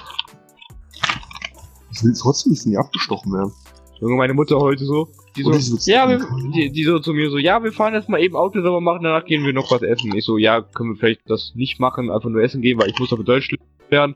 ich 1.91 2.03
will 2.03 2.13
trotzdem 2.19 2.51
nicht 2.51 2.61
von 2.61 2.77
abgestochen 2.77 3.33
werden. 3.33 3.51
Junge, 3.99 4.15
meine 4.15 4.35
Mutter 4.35 4.59
heute 4.59 4.85
so. 4.85 5.09
Die 5.35 5.41
so, 5.41 5.51
ja, 5.91 6.07
wir, 6.07 6.19
die, 6.53 6.71
die 6.71 6.83
so 6.83 6.99
zu 6.99 7.13
mir 7.13 7.31
so, 7.31 7.37
ja, 7.39 7.63
wir 7.63 7.71
fahren 7.71 7.95
jetzt 7.95 8.09
mal 8.09 8.19
eben 8.21 8.35
Auto 8.35 8.61
sauber 8.61 8.81
machen, 8.81 9.03
danach 9.03 9.25
gehen 9.25 9.43
wir 9.43 9.53
noch 9.53 9.71
was 9.71 9.81
essen. 9.81 10.15
Ich 10.15 10.25
so, 10.25 10.37
ja, 10.37 10.61
können 10.61 10.91
wir 10.93 10.99
vielleicht 10.99 11.27
das 11.27 11.53
nicht 11.55 11.79
machen, 11.79 12.11
einfach 12.11 12.29
nur 12.29 12.43
essen 12.43 12.61
gehen, 12.61 12.79
weil 12.79 12.89
ich 12.89 12.99
muss 12.99 13.11
auf 13.11 13.23
Deutsch 13.23 13.49
lernen. 13.89 14.15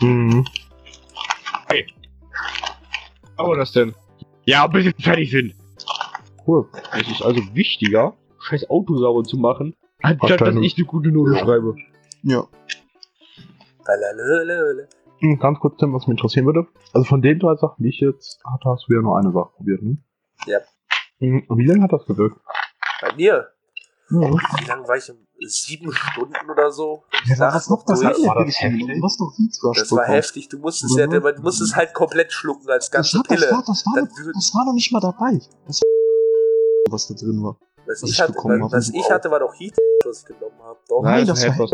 Mhm. 0.00 0.44
Aber 3.36 3.56
das 3.56 3.72
denn? 3.72 3.92
Ja, 4.44 4.66
bis 4.66 4.84
wir 4.84 4.94
fertig 5.00 5.30
sind. 5.30 5.54
Cool. 6.46 6.68
Es 6.98 7.08
ist 7.08 7.22
also 7.22 7.40
wichtiger, 7.54 8.14
scheiß 8.38 8.68
Auto 8.70 8.96
sauber 8.98 9.22
zu 9.24 9.36
machen, 9.36 9.74
anstatt 10.02 10.40
dass 10.40 10.54
ich 10.56 10.76
eine 10.76 10.86
gute 10.86 11.10
Note 11.10 11.32
Ja. 11.32 11.38
schreibe. 11.38 11.76
Ja. 12.22 12.44
Lalalala. 13.86 14.84
Hm, 15.20 15.38
Ganz 15.38 15.58
kurz, 15.60 15.76
Tim, 15.78 15.92
was 15.92 16.06
mich 16.06 16.16
interessieren 16.16 16.46
würde. 16.46 16.66
Also 16.92 17.04
von 17.04 17.22
den 17.22 17.38
drei 17.38 17.54
Sachen, 17.56 17.82
die 17.82 17.90
ich 17.90 18.00
jetzt 18.00 18.40
hatte, 18.44 18.68
hast 18.70 18.86
du 18.88 18.94
ja 18.94 19.00
nur 19.02 19.18
eine 19.18 19.32
Sache 19.32 19.50
probiert, 19.56 19.82
ne? 19.82 19.96
Ja. 20.46 20.58
Hm, 21.18 21.44
Und 21.48 21.58
wie 21.58 21.66
lange 21.66 21.82
hat 21.82 21.92
das 21.92 22.04
gewirkt? 22.06 22.38
Bei 23.00 23.14
mir? 23.14 23.48
Mhm. 24.10 24.38
Wie 24.58 24.64
lange 24.66 24.86
war 24.88 24.96
ich? 24.96 25.08
im- 25.08 25.26
Sieben 25.44 25.90
Stunden 25.92 26.50
oder 26.50 26.70
so? 26.70 27.02
Ja, 27.24 27.52
was 27.52 27.68
noch 27.68 27.84
das 27.84 27.98
durch. 28.00 28.14
hat 28.14 28.26
War 28.36 28.44
das 28.44 28.54
heftig. 28.60 28.80
heftig? 28.82 28.98
Du 29.00 29.04
hast 29.04 29.20
doch 29.20 29.32
Heat 29.36 29.58
Rush 29.64 29.78
Das 29.78 29.90
war 29.90 30.04
heftig. 30.06 30.48
Du 30.48 30.58
musstest 30.58 30.96
ja, 30.96 31.08
Oder? 31.08 31.32
du 31.32 31.42
musstest 31.42 31.74
halt 31.74 31.94
komplett 31.94 32.32
schlucken 32.32 32.68
als 32.70 32.90
Das 32.90 33.12
ganze 33.12 33.16
war, 33.18 33.24
das, 33.28 33.40
Pille. 33.40 33.50
war, 33.50 33.64
das, 33.66 33.84
war, 33.86 34.02
noch- 34.02 34.08
würd- 34.08 34.32
das 34.34 34.54
war 34.54 34.64
noch 34.66 34.72
nicht 34.74 34.92
mal 34.92 35.00
dabei. 35.00 35.40
Das 35.66 35.80
was 36.90 37.06
da 37.08 37.14
drin 37.14 37.42
war. 37.42 37.56
Was 37.86 38.02
was 38.02 38.10
ich 38.10 38.20
hatte, 38.20 38.32
bekommen 38.32 38.62
was, 38.62 38.72
was 38.72 38.88
ich 38.90 39.10
hatte, 39.10 39.30
war 39.30 39.40
doch 39.40 39.54
Heat, 39.58 39.76
was 40.04 40.20
ich 40.20 40.26
genommen 40.26 40.60
habe. 40.62 40.78
Doch, 40.88 41.02
Nein, 41.02 41.28
also 41.28 41.32
das 41.32 41.58
war- 41.58 41.68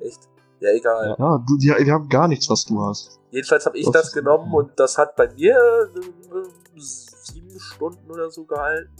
echt. 0.00 0.28
Ja, 0.60 0.70
egal. 0.72 1.14
Ja, 1.18 1.44
du, 1.46 1.56
die, 1.56 1.68
wir 1.68 1.92
haben 1.92 2.08
gar 2.08 2.26
nichts, 2.26 2.50
was 2.50 2.64
du 2.64 2.82
hast. 2.82 3.20
Jedenfalls 3.30 3.64
habe 3.64 3.78
ich 3.78 3.88
Das 3.90 4.12
genommen 4.12 4.52
und 4.52 4.72
das 4.76 4.98
hat 4.98 5.14
bei 5.14 5.32
mir 5.34 5.56
äh, 5.56 6.80
sieben 6.80 7.60
Stunden 7.60 8.10
oder 8.10 8.28
so 8.30 8.44
gehalten. 8.44 8.90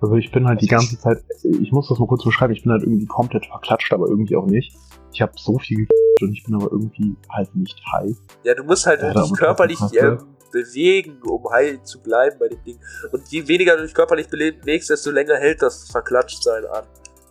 Also 0.00 0.14
ich 0.16 0.30
bin 0.32 0.46
halt 0.46 0.60
die 0.60 0.66
ganze 0.66 0.98
Zeit, 0.98 1.24
ich 1.42 1.70
muss 1.72 1.88
das 1.88 1.98
mal 1.98 2.06
kurz 2.08 2.24
beschreiben, 2.24 2.52
ich 2.52 2.62
bin 2.62 2.72
halt 2.72 2.82
irgendwie 2.82 3.06
komplett 3.06 3.46
verklatscht, 3.46 3.92
aber 3.92 4.08
irgendwie 4.08 4.36
auch 4.36 4.46
nicht. 4.46 4.76
Ich 5.12 5.22
habe 5.22 5.32
so 5.36 5.58
viel 5.58 5.86
und 6.20 6.32
ich 6.32 6.42
bin 6.44 6.54
aber 6.54 6.70
irgendwie 6.72 7.16
halt 7.28 7.54
nicht 7.54 7.80
high. 7.92 8.16
Ja, 8.44 8.54
du 8.54 8.64
musst 8.64 8.86
halt 8.86 9.00
Ja, 9.02 9.12
körperlich 9.36 9.78
krass, 9.78 9.92
ähm, 9.94 10.18
bewegen, 10.52 11.20
um 11.22 11.50
heil 11.50 11.82
zu 11.82 12.00
bleiben 12.00 12.36
bei 12.38 12.48
dem 12.48 12.62
Ding. 12.64 12.78
Und 13.10 13.26
je 13.28 13.46
weniger 13.48 13.76
du 13.76 13.82
dich 13.82 13.94
körperlich 13.94 14.28
bewegst, 14.28 14.90
desto 14.90 15.10
länger 15.10 15.36
hält 15.36 15.62
das 15.62 15.90
Verklatschtsein 15.90 16.64
an. 16.66 16.84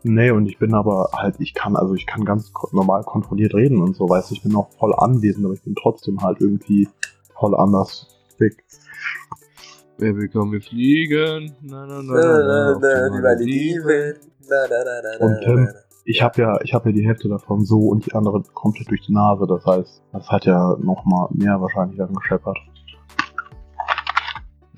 Nee, 0.03 0.31
und 0.31 0.47
ich 0.47 0.57
bin 0.57 0.73
aber 0.73 1.09
halt, 1.13 1.35
ich 1.39 1.53
kann, 1.53 1.75
also 1.75 1.93
ich 1.93 2.07
kann 2.07 2.25
ganz 2.25 2.51
normal 2.71 3.03
kontrolliert 3.03 3.53
reden 3.53 3.81
und 3.81 3.95
so, 3.95 4.09
weißt 4.09 4.31
du, 4.31 4.35
ich 4.35 4.41
bin 4.41 4.55
auch 4.55 4.71
voll 4.79 4.95
anwesend, 4.97 5.45
aber 5.45 5.53
ich 5.53 5.61
bin 5.63 5.75
trotzdem 5.75 6.19
halt 6.21 6.41
irgendwie 6.41 6.89
voll 7.39 7.55
anders 7.55 8.07
big. 8.39 8.63
Baby, 9.99 10.27
komm, 10.29 10.51
wir 10.51 10.61
fliegen. 10.61 11.55
Na, 11.61 11.85
na, 11.85 12.01
na, 12.01 12.13
Na, 12.13 12.39
na, 12.39 12.73
auf 12.73 12.81
na, 12.81 13.09
die 13.09 13.15
die 13.15 13.21
Malediven. 13.21 13.85
Malediven. 13.85 14.31
Na, 14.49 14.55
na, 14.69 14.83
na, 14.83 15.17
na, 15.19 15.25
Und 15.25 15.41
Tim. 15.43 15.69
Ich 16.03 16.23
habe 16.23 16.41
ja, 16.41 16.59
ich 16.63 16.73
habe 16.73 16.89
ja 16.89 16.95
die 16.95 17.05
Hälfte 17.05 17.29
davon 17.29 17.63
so 17.63 17.77
und 17.77 18.07
die 18.07 18.13
andere 18.13 18.41
komplett 18.55 18.89
durch 18.89 19.05
die 19.05 19.13
Nase, 19.13 19.45
das 19.45 19.63
heißt, 19.65 20.01
das 20.11 20.27
hat 20.29 20.45
ja 20.45 20.75
noch 20.81 21.05
mal 21.05 21.27
mehr 21.31 21.61
wahrscheinlich 21.61 21.99
dann 21.99 22.13
gescheppert. 22.13 22.57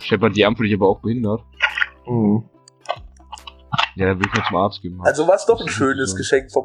Shepard, 0.04 0.36
die 0.36 0.44
für 0.56 0.64
dich 0.64 0.74
aber 0.74 0.88
auch 0.88 1.00
behindert. 1.00 1.44
Mhm. 2.08 2.44
Ja, 3.96 4.08
dann 4.08 4.20
will 4.20 4.26
ich 4.28 4.34
mal 4.34 4.44
zum 4.48 4.58
Arzt 4.58 4.82
gehen. 4.82 5.00
Also 5.02 5.28
war 5.28 5.36
es 5.36 5.46
doch 5.46 5.62
ein 5.62 5.68
schönes 5.68 6.10
so. 6.12 6.18
Geschenk 6.18 6.52
vom 6.52 6.64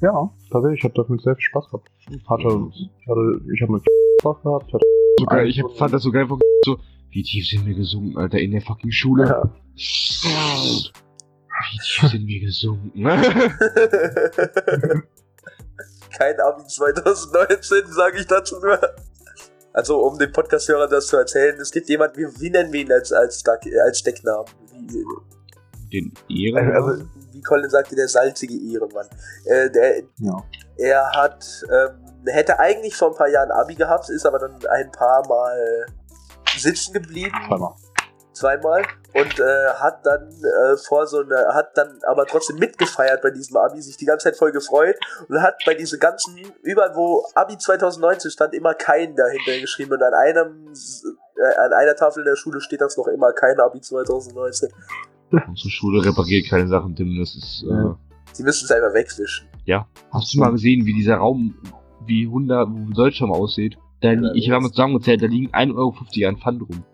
Ja, 0.00 0.30
tatsächlich, 0.50 0.80
ich 0.80 0.84
habe 0.84 0.94
damit 0.94 1.22
sehr 1.22 1.34
viel 1.36 1.44
Spaß 1.44 1.70
gehabt. 1.70 1.88
Hatte, 2.28 2.70
ich 2.74 2.90
hatte, 3.08 3.40
ich 3.52 3.62
habe 3.62 3.72
mit 3.72 3.82
Spaß 4.20 4.42
gehabt. 4.42 4.66
Ich 4.68 4.74
hatte 4.74 4.86
so 5.18 5.24
geil, 5.26 5.48
ich 5.48 5.62
hab, 5.62 5.70
fand 5.76 5.94
das 5.94 6.02
so 6.02 6.12
geil 6.12 6.28
von 6.28 6.38
so, 6.64 6.78
wie 7.10 7.22
tief 7.22 7.48
sind 7.48 7.64
wir 7.66 7.74
gesunken, 7.74 8.18
Alter, 8.18 8.38
in 8.38 8.52
der 8.52 8.60
fucking 8.60 8.92
Schule. 8.92 9.26
Ja. 9.26 9.42
Wie 9.74 9.80
tief 11.78 12.10
sind 12.10 12.26
wir 12.26 12.40
gesunken? 12.40 13.02
Kein 16.18 16.38
Abi 16.40 16.66
2019, 16.66 17.92
sage 17.92 18.18
ich 18.18 18.26
dazu 18.26 18.58
nur. 18.60 18.80
Also, 19.78 20.00
um 20.04 20.18
den 20.18 20.32
Podcast-Hörern 20.32 20.90
das 20.90 21.06
zu 21.06 21.16
erzählen, 21.18 21.56
es 21.60 21.70
gibt 21.70 21.88
jemanden, 21.88 22.16
wie, 22.16 22.40
wie 22.40 22.50
nennen 22.50 22.72
wir 22.72 22.80
ihn 22.80 22.90
als, 22.90 23.12
als, 23.12 23.44
äh, 23.46 23.78
als 23.78 24.00
Stecknamen? 24.00 24.44
Wie, 24.88 25.04
Den 25.92 26.12
Ehren. 26.28 26.72
Also, 26.72 27.04
wie 27.30 27.40
Colin 27.42 27.70
sagte, 27.70 27.94
der 27.94 28.08
salzige 28.08 28.54
Ehrenmann. 28.54 29.06
Äh, 29.44 29.70
der, 29.70 30.02
ja. 30.18 30.44
er 30.78 31.12
hat, 31.12 31.46
ähm, 31.70 32.24
hätte 32.26 32.58
eigentlich 32.58 32.96
vor 32.96 33.10
ein 33.10 33.16
paar 33.16 33.28
Jahren 33.28 33.52
Abi 33.52 33.76
gehabt, 33.76 34.10
ist 34.10 34.26
aber 34.26 34.40
dann 34.40 34.58
ein 34.66 34.90
paar 34.90 35.24
Mal 35.28 35.86
sitzen 36.56 36.94
geblieben. 36.94 37.36
Zweimal. 37.46 37.74
Zweimal 38.38 38.82
und 39.14 39.40
äh, 39.40 39.68
hat 39.80 40.04
dann 40.04 40.28
äh, 40.28 40.76
vor 40.76 41.06
so 41.06 41.20
einer, 41.20 41.54
hat 41.54 41.76
dann 41.76 41.98
aber 42.06 42.26
trotzdem 42.26 42.56
mitgefeiert 42.56 43.22
bei 43.22 43.30
diesem 43.30 43.56
Abi, 43.56 43.80
sich 43.80 43.96
die 43.96 44.04
ganze 44.04 44.24
Zeit 44.24 44.36
voll 44.36 44.52
gefreut 44.52 44.96
und 45.28 45.42
hat 45.42 45.56
bei 45.66 45.74
diese 45.74 45.98
ganzen, 45.98 46.36
überall 46.62 46.94
wo 46.94 47.24
Abi 47.34 47.58
2019 47.58 48.30
stand, 48.30 48.54
immer 48.54 48.74
kein 48.74 49.16
dahinter 49.16 49.60
geschrieben 49.60 49.92
und 49.92 50.02
an 50.02 50.14
einem, 50.14 50.72
äh, 51.36 51.60
an 51.60 51.72
einer 51.72 51.96
Tafel 51.96 52.20
in 52.20 52.26
der 52.26 52.36
Schule 52.36 52.60
steht 52.60 52.80
das 52.80 52.96
noch 52.96 53.08
immer 53.08 53.32
kein 53.32 53.58
Abi 53.60 53.80
2019. 53.80 54.70
Unsere 55.30 55.70
Schule 55.70 56.04
repariert 56.04 56.48
keine 56.48 56.68
Sachen, 56.68 56.96
Tim. 56.96 57.18
Das 57.18 57.34
ist. 57.34 57.64
Äh, 57.68 57.72
Ja. 57.72 57.98
Sie 58.32 58.42
müssen 58.42 58.64
es 58.64 58.70
einfach 58.70 58.94
wegwischen. 58.94 59.48
Hast 60.12 60.32
du 60.32 60.38
mal 60.38 60.52
gesehen, 60.52 60.86
wie 60.86 60.94
dieser 60.94 61.16
Raum, 61.16 61.54
wie 62.06 62.26
100, 62.26 62.68
wo 62.68 62.92
Deutschland 62.92 63.32
aussieht? 63.34 63.76
Da, 64.00 64.12
Ja, 64.12 64.32
ich 64.34 64.50
habe 64.50 64.62
mal 64.62 64.70
zusammengezählt, 64.70 65.22
da 65.22 65.26
liegen 65.26 65.52
1,50 65.52 65.76
Euro 65.76 66.28
an 66.28 66.36
Pfand 66.38 66.62
rum. 66.62 66.84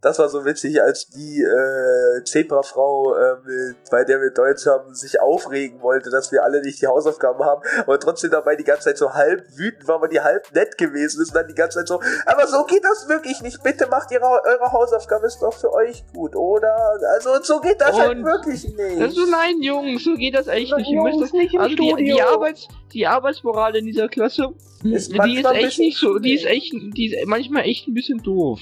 Das 0.00 0.18
war 0.20 0.28
so 0.28 0.44
witzig, 0.44 0.80
als 0.80 1.08
die 1.08 1.42
äh, 1.42 2.22
Zebra-Frau, 2.24 3.16
ähm, 3.16 3.74
bei 3.90 4.04
der 4.04 4.20
wir 4.20 4.30
Deutsch 4.30 4.64
haben, 4.66 4.94
sich 4.94 5.20
aufregen 5.20 5.82
wollte, 5.82 6.08
dass 6.10 6.30
wir 6.30 6.44
alle 6.44 6.62
nicht 6.62 6.80
die 6.80 6.86
Hausaufgaben 6.86 7.44
haben, 7.44 7.62
aber 7.80 7.98
trotzdem 7.98 8.30
dabei 8.30 8.54
die 8.54 8.62
ganze 8.62 8.84
Zeit 8.84 8.98
so 8.98 9.14
halb 9.14 9.44
wütend 9.56 9.88
war, 9.88 10.00
weil 10.00 10.08
die 10.08 10.20
halb 10.20 10.54
nett 10.54 10.78
gewesen 10.78 11.20
ist 11.20 11.30
und 11.30 11.34
dann 11.34 11.48
die 11.48 11.54
ganze 11.54 11.78
Zeit 11.78 11.88
so, 11.88 12.00
aber 12.26 12.46
so 12.46 12.64
geht 12.64 12.84
das 12.84 13.08
wirklich 13.08 13.42
nicht, 13.42 13.60
bitte 13.64 13.88
macht 13.88 14.12
ihre, 14.12 14.22
eure 14.24 14.70
Hausaufgaben, 14.70 15.24
ist 15.24 15.40
doch 15.42 15.52
für 15.52 15.72
euch 15.72 16.04
gut, 16.14 16.36
oder? 16.36 16.76
Also 17.14 17.42
so 17.42 17.60
geht 17.60 17.80
das 17.80 17.98
halt 17.98 18.18
Und- 18.18 18.24
wirklich 18.24 18.64
nicht. 18.68 19.00
Also 19.00 19.26
nein, 19.28 19.60
Jungs, 19.62 20.04
so 20.04 20.14
geht 20.14 20.36
das 20.36 20.46
echt 20.46 20.76
nicht. 20.76 20.88
Ihr 20.90 20.94
Jungs, 20.94 21.16
müsst 21.16 21.22
das, 21.24 21.32
nicht 21.32 21.54
im 21.54 21.60
also 21.60 21.74
die, 21.74 21.82
die, 21.82 21.90
Studio. 22.12 22.24
Arbeits, 22.34 22.68
die 22.92 23.04
Arbeitsmoral 23.06 23.74
in 23.76 23.86
dieser 23.86 24.08
Klasse, 24.08 24.50
Ist 24.84 25.12
die 25.12 25.40
ist 25.40 25.44
echt 25.52 25.78
nicht 25.80 25.98
so, 25.98 26.20
die 26.20 26.34
ist 26.34 26.44
echt, 26.46 26.72
die 26.72 27.12
ist 27.12 27.26
manchmal 27.26 27.64
echt 27.64 27.88
ein 27.88 27.94
bisschen 27.94 28.22
doof. 28.22 28.60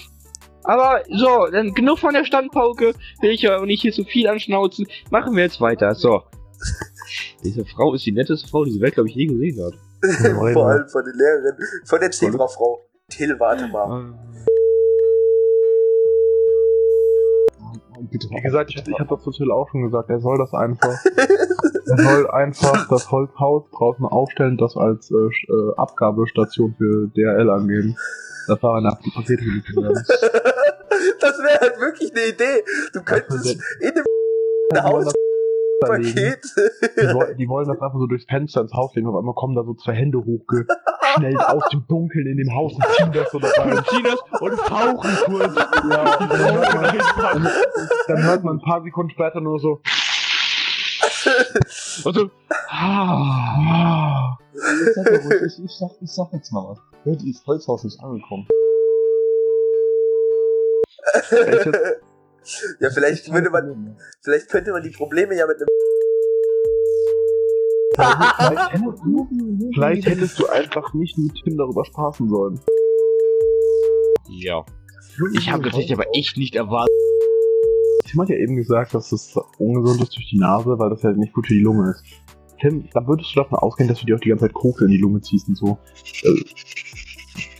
Aber 0.66 1.02
so, 1.08 1.46
dann 1.52 1.74
genug 1.74 2.00
von 2.00 2.12
der 2.12 2.24
Standpauke, 2.24 2.92
will 3.20 3.30
ich 3.30 3.42
ja 3.42 3.56
auch 3.58 3.64
nicht 3.64 3.82
hier 3.82 3.92
so 3.92 4.02
viel 4.02 4.26
anschnauzen. 4.26 4.86
Machen 5.10 5.36
wir 5.36 5.44
jetzt 5.44 5.60
weiter. 5.60 5.94
So. 5.94 6.22
Diese 7.44 7.64
Frau 7.64 7.94
ist 7.94 8.04
die 8.04 8.12
netteste 8.12 8.48
Frau, 8.48 8.64
die 8.64 8.72
diese 8.72 8.82
Welt, 8.82 8.94
glaube 8.94 9.08
ich, 9.08 9.14
je 9.14 9.26
gesehen 9.26 9.64
hat. 9.64 9.74
Vor 10.52 10.66
allem 10.66 10.88
von 10.88 11.04
den 11.04 11.14
Lehrerinnen, 11.14 11.58
von 11.84 12.00
der 12.00 12.10
Zebra-Frau. 12.10 12.80
Till, 13.08 13.38
warte 13.38 13.68
mal. 13.68 14.12
Bitte 18.10 18.28
Wie 18.28 18.42
gesagt, 18.42 18.70
ich, 18.70 18.76
ich 18.86 18.98
habe 18.98 19.14
das 19.14 19.22
zu 19.22 19.30
Till 19.30 19.50
auch 19.52 19.68
schon 19.70 19.82
gesagt, 19.82 20.10
er 20.10 20.20
soll 20.20 20.38
das 20.38 20.52
einfach. 20.52 20.98
er 21.86 21.98
soll 21.98 22.30
einfach 22.30 22.88
das 22.88 23.10
Holzhaus 23.10 23.64
draußen 23.70 24.04
aufstellen, 24.04 24.56
das 24.56 24.76
als 24.76 25.10
äh, 25.10 25.14
äh, 25.14 25.74
Abgabestation 25.76 26.74
für 26.76 27.08
DRL 27.08 27.50
angeben. 27.50 27.96
Das 28.46 28.62
war 28.62 28.76
eine 28.76 28.96
Pakete 29.14 29.36
geliefert 29.44 29.76
werden. 29.76 30.04
das 31.20 31.38
wäre 31.38 31.60
halt 31.60 31.80
wirklich 31.80 32.12
eine 32.12 32.26
Idee. 32.26 32.62
Du 32.92 33.02
könntest 33.02 33.46
in 33.80 33.94
dem 33.94 34.04
Die 34.72 34.82
wollen 34.82 35.04
das 35.04 35.14
verlegen. 35.84 36.14
Paket. 36.14 36.44
Die, 36.98 37.14
woll- 37.14 37.34
die 37.36 37.48
wollen 37.48 37.68
das 37.68 37.80
einfach 37.80 37.98
so 37.98 38.06
durchs 38.06 38.24
Fenster 38.24 38.62
ins 38.62 38.72
Haus 38.72 38.94
legen. 38.94 39.06
Auf 39.08 39.16
einmal 39.16 39.34
kommen 39.34 39.54
da 39.54 39.62
so 39.62 39.74
zwei 39.74 39.92
Hände 39.92 40.18
hochgeschnellt 40.18 41.38
aus 41.46 41.68
dem 41.70 41.84
Dunkeln 41.86 42.26
in 42.26 42.36
dem 42.38 42.52
Haus 42.54 42.72
und 42.74 42.84
ziehen 42.96 43.12
das 43.12 43.30
so 43.30 43.38
da 43.38 43.48
rein. 43.58 43.84
ziehen 43.90 44.04
das 44.04 44.40
und 44.40 44.58
fauchen 44.60 45.16
kurz. 45.26 45.54
Ja, 45.56 46.18
und 46.18 46.30
dann, 46.32 46.54
hört 46.54 47.16
man, 47.16 47.48
dann 48.08 48.22
hört 48.24 48.44
man 48.44 48.56
ein 48.56 48.62
paar 48.62 48.82
Sekunden 48.82 49.10
später 49.10 49.40
nur 49.40 49.58
so. 49.60 49.80
Also, 52.04 52.30
ah, 52.70 54.36
Ich 54.54 54.94
sag, 54.94 55.10
ich, 55.10 55.64
ich, 55.64 55.70
sag, 55.78 55.90
ich 56.00 56.10
sag 56.12 56.28
jetzt 56.32 56.52
mal 56.52 56.64
was. 56.68 56.78
Hört 57.06 57.22
ihr, 57.22 57.32
das 57.32 57.46
Holzhaus 57.46 57.84
ist 57.84 58.00
angekommen. 58.00 58.48
Ja, 62.78 62.90
vielleicht 62.90 63.32
würde 63.32 63.50
man, 63.50 63.96
vielleicht 64.22 64.48
könnte 64.48 64.70
man 64.70 64.80
die 64.80 64.90
Probleme 64.90 65.36
ja 65.36 65.48
mit 65.48 65.56
einem 65.56 65.66
Vielleicht, 67.96 68.72
hättest 68.72 69.04
du, 69.04 69.28
vielleicht 69.74 70.06
hättest 70.06 70.38
du 70.38 70.46
einfach 70.46 70.94
nicht 70.94 71.18
mit 71.18 71.32
Tim 71.42 71.56
darüber 71.56 71.84
spaßen 71.84 72.28
sollen. 72.28 72.60
ja. 74.28 74.64
Ich 75.34 75.50
habe 75.50 75.64
tatsächlich 75.64 75.94
aber 75.94 76.06
echt 76.14 76.36
nicht 76.36 76.54
erwartet. 76.54 76.94
Tim 78.04 78.20
hat 78.20 78.28
ja 78.28 78.36
eben 78.36 78.54
gesagt, 78.54 78.94
dass 78.94 79.10
das 79.10 79.34
ungesund 79.58 80.02
ist 80.02 80.14
durch 80.14 80.28
die 80.30 80.38
Nase, 80.38 80.78
weil 80.78 80.90
das 80.90 81.02
ja 81.02 81.10
nicht 81.10 81.32
gut 81.32 81.48
für 81.48 81.54
die 81.54 81.60
Lunge 81.60 81.90
ist. 81.90 82.04
Tim, 82.60 82.88
dann 82.92 83.06
würdest 83.06 83.34
du 83.34 83.40
davon 83.40 83.58
ausgehen, 83.58 83.88
dass 83.88 84.00
du 84.00 84.06
dir 84.06 84.16
auch 84.16 84.20
die 84.20 84.28
ganze 84.30 84.46
Zeit 84.46 84.54
Koks 84.54 84.80
in 84.80 84.88
die 84.88 84.98
Lunge 84.98 85.20
ziehst 85.20 85.48
und 85.48 85.56
so. 85.56 85.78
Äh, 86.22 86.42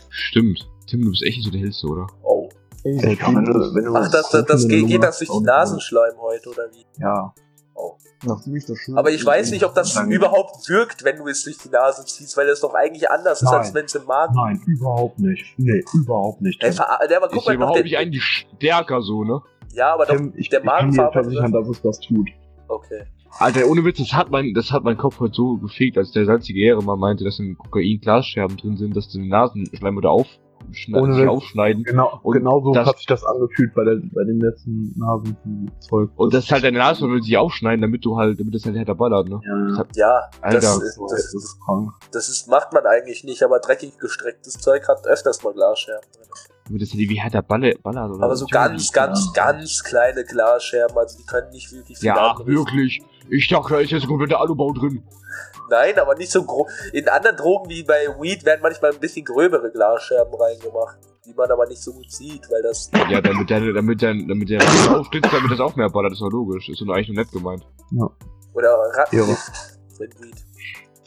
Stimmt. 0.09 0.69
Tim, 0.87 1.01
du 1.01 1.09
bist 1.11 1.23
echt 1.23 1.37
nicht 1.37 1.45
so 1.45 1.51
der 1.51 1.61
Hellste, 1.61 1.87
oder? 1.87 2.07
Oh. 2.23 2.49
ey, 2.83 3.15
komm, 3.17 3.35
wenn 3.37 3.45
du, 3.45 3.53
wenn 3.75 3.85
du 3.85 3.95
Ach, 3.95 4.09
das, 4.09 4.29
das, 4.29 4.45
das 4.45 4.67
geht, 4.67 4.87
geht 4.87 5.03
das 5.03 5.19
durch 5.19 5.29
die 5.29 5.43
Nasenschleim 5.43 6.13
heute, 6.19 6.49
oder 6.49 6.63
wie? 6.71 6.85
Ja. 6.99 7.33
Ich 8.55 8.65
schön 8.65 8.97
Aber 8.97 9.11
ich 9.11 9.23
weiß 9.23 9.51
nicht, 9.51 9.63
ob 9.63 9.75
das 9.75 9.93
Dann- 9.93 10.09
überhaupt 10.09 10.67
wirkt, 10.69 11.03
wenn 11.03 11.17
du 11.17 11.27
es 11.27 11.43
durch 11.43 11.59
die 11.59 11.69
Nase 11.69 12.03
ziehst, 12.03 12.35
weil 12.35 12.47
das 12.47 12.61
doch 12.61 12.73
eigentlich 12.73 13.09
anders 13.11 13.43
ist, 13.43 13.47
als 13.47 13.67
Nein. 13.67 13.75
wenn 13.75 13.85
es 13.85 13.93
im 13.95 14.05
Magen. 14.05 14.33
Nein, 14.35 14.61
überhaupt 14.65 15.19
nicht. 15.19 15.53
Nee, 15.57 15.83
überhaupt 15.93 16.41
nicht. 16.41 16.63
Ey, 16.63 16.71
der, 16.71 17.17
aber 17.17 17.27
guck 17.27 17.37
Ist 17.37 17.45
mal, 17.45 17.51
ja 17.53 17.59
doch, 17.59 17.65
überhaupt 17.67 17.83
nicht 17.83 17.97
eigentlich 17.97 18.23
stärker 18.23 19.01
so, 19.03 19.23
ne? 19.23 19.41
ja, 19.73 19.93
aber 19.93 20.07
doch, 20.07 20.15
Tim 20.15 20.33
ich, 20.35 20.49
der 20.49 20.61
ich 20.61 20.65
kann 20.65 20.89
dir 20.91 20.97
Magenfarbe. 20.97 21.13
versichern, 21.13 21.51
dass 21.51 21.67
es 21.69 21.81
das 21.83 21.99
tut. 21.99 22.27
Okay. 22.67 23.03
Alter, 23.39 23.67
ohne 23.69 23.83
Witz, 23.85 23.97
das 23.99 24.13
hat 24.13 24.31
mein, 24.31 24.53
das 24.53 24.71
hat 24.71 24.83
mein 24.83 24.97
Kopf 24.97 25.19
heute 25.19 25.33
so 25.35 25.57
gefegt, 25.57 25.97
als 25.97 26.11
der 26.11 26.25
salzige 26.25 26.59
Ehrenmann 26.63 26.99
meinte, 26.99 27.23
dass 27.23 27.39
in 27.39 27.57
Kokain 27.57 27.99
Glasscherben 28.01 28.57
drin 28.57 28.77
sind, 28.77 28.95
dass 28.95 29.09
die 29.09 29.27
Nasenschleimhäute 29.27 30.09
aufschneiden, 30.09 31.03
Ohne 31.03 31.13
sich 31.13 31.27
aufschneiden. 31.27 31.83
Genau, 31.83 32.19
Und 32.23 32.33
genau 32.33 32.61
so 32.61 32.71
das- 32.73 32.87
hat 32.87 32.97
sich 32.97 33.05
das 33.05 33.23
angefühlt 33.25 33.73
bei, 33.75 33.83
der, 33.83 33.95
bei 34.13 34.23
den 34.23 34.39
letzten 34.39 34.93
Nasenzeug. 34.97 36.09
Und 36.15 36.33
das 36.33 36.45
ist 36.45 36.51
halt 36.51 36.63
deine 36.63 36.77
Nasenschleimhäute 36.79 37.23
sich 37.23 37.37
aufschneiden, 37.37 37.81
damit 37.81 38.03
du 38.05 38.17
halt, 38.17 38.39
damit 38.39 38.55
das 38.55 38.65
halt 38.65 38.75
härter 38.75 38.95
ballert, 38.95 39.27
ne? 39.29 39.39
Ja, 39.45 39.83
Ja, 39.95 40.21
Alter. 40.41 40.55
das, 40.59 40.79
das, 40.79 40.79
das, 40.79 41.19
ist, 41.19 41.33
das 41.35 41.43
ist 41.43 41.59
krank. 41.65 41.91
das 42.11 42.29
ist, 42.29 42.47
macht 42.49 42.73
man 42.73 42.85
eigentlich 42.85 43.23
nicht, 43.23 43.43
aber 43.43 43.59
dreckig 43.59 43.97
gestrecktes 43.99 44.53
Zeug 44.53 44.87
hat 44.87 45.05
öfters 45.05 45.43
mal 45.43 45.53
Glasscherben 45.53 46.09
drin. 46.13 46.27
Damit 46.67 46.81
das 46.81 46.89
halt 46.89 46.99
wie 46.99 47.19
härter 47.19 47.41
balle, 47.41 47.75
ballert, 47.81 48.11
oder? 48.11 48.23
Aber 48.25 48.35
so 48.35 48.45
ganz, 48.47 48.91
ganz, 48.91 49.31
ganz 49.33 49.83
kleine 49.83 50.23
Glasscherben, 50.25 50.97
also 50.97 51.17
die 51.17 51.25
können 51.25 51.49
nicht 51.51 51.71
wirklich 51.71 51.97
viel 51.97 52.07
Ja, 52.07 52.31
anrichten. 52.31 52.47
wirklich. 52.53 53.01
Ich 53.29 53.47
dachte, 53.47 53.73
da 53.73 53.79
ist 53.79 53.91
jetzt 53.91 54.03
ein 54.03 54.07
kompletter 54.07 54.39
Alubau 54.39 54.71
drin. 54.73 55.03
Nein, 55.69 55.99
aber 55.99 56.15
nicht 56.15 56.31
so 56.31 56.43
groß. 56.43 56.71
In 56.93 57.09
anderen 57.09 57.35
Drogen 57.35 57.69
wie 57.69 57.83
bei 57.83 58.07
Weed 58.19 58.45
werden 58.45 58.61
manchmal 58.61 58.93
ein 58.93 58.99
bisschen 58.99 59.25
gröbere 59.25 59.69
Glasscherben 59.69 60.33
reingemacht, 60.33 60.97
die 61.25 61.33
man 61.33 61.51
aber 61.51 61.67
nicht 61.67 61.81
so 61.81 61.91
gut 61.93 62.09
sieht, 62.09 62.49
weil 62.49 62.61
das. 62.63 62.89
Ja, 63.09 63.19
damit 63.19 63.49
der, 63.49 63.73
damit 63.73 64.01
der, 64.01 64.13
damit 64.13 64.49
der 64.49 64.61
aufstützt, 64.97 65.31
damit 65.31 65.51
das 65.51 65.59
auch 65.59 65.75
mehr 65.75 65.89
ballert, 65.89 66.13
ist 66.13 66.21
doch 66.21 66.31
logisch. 66.31 66.69
Ist 66.69 66.79
doch 66.81 66.87
eigentlich 66.93 67.09
nur 67.09 67.17
nett 67.17 67.31
gemeint. 67.33 67.65
Oder 68.53 68.71
Rattengift 68.93 69.51
drin 69.97 70.09
Weed. 70.19 70.35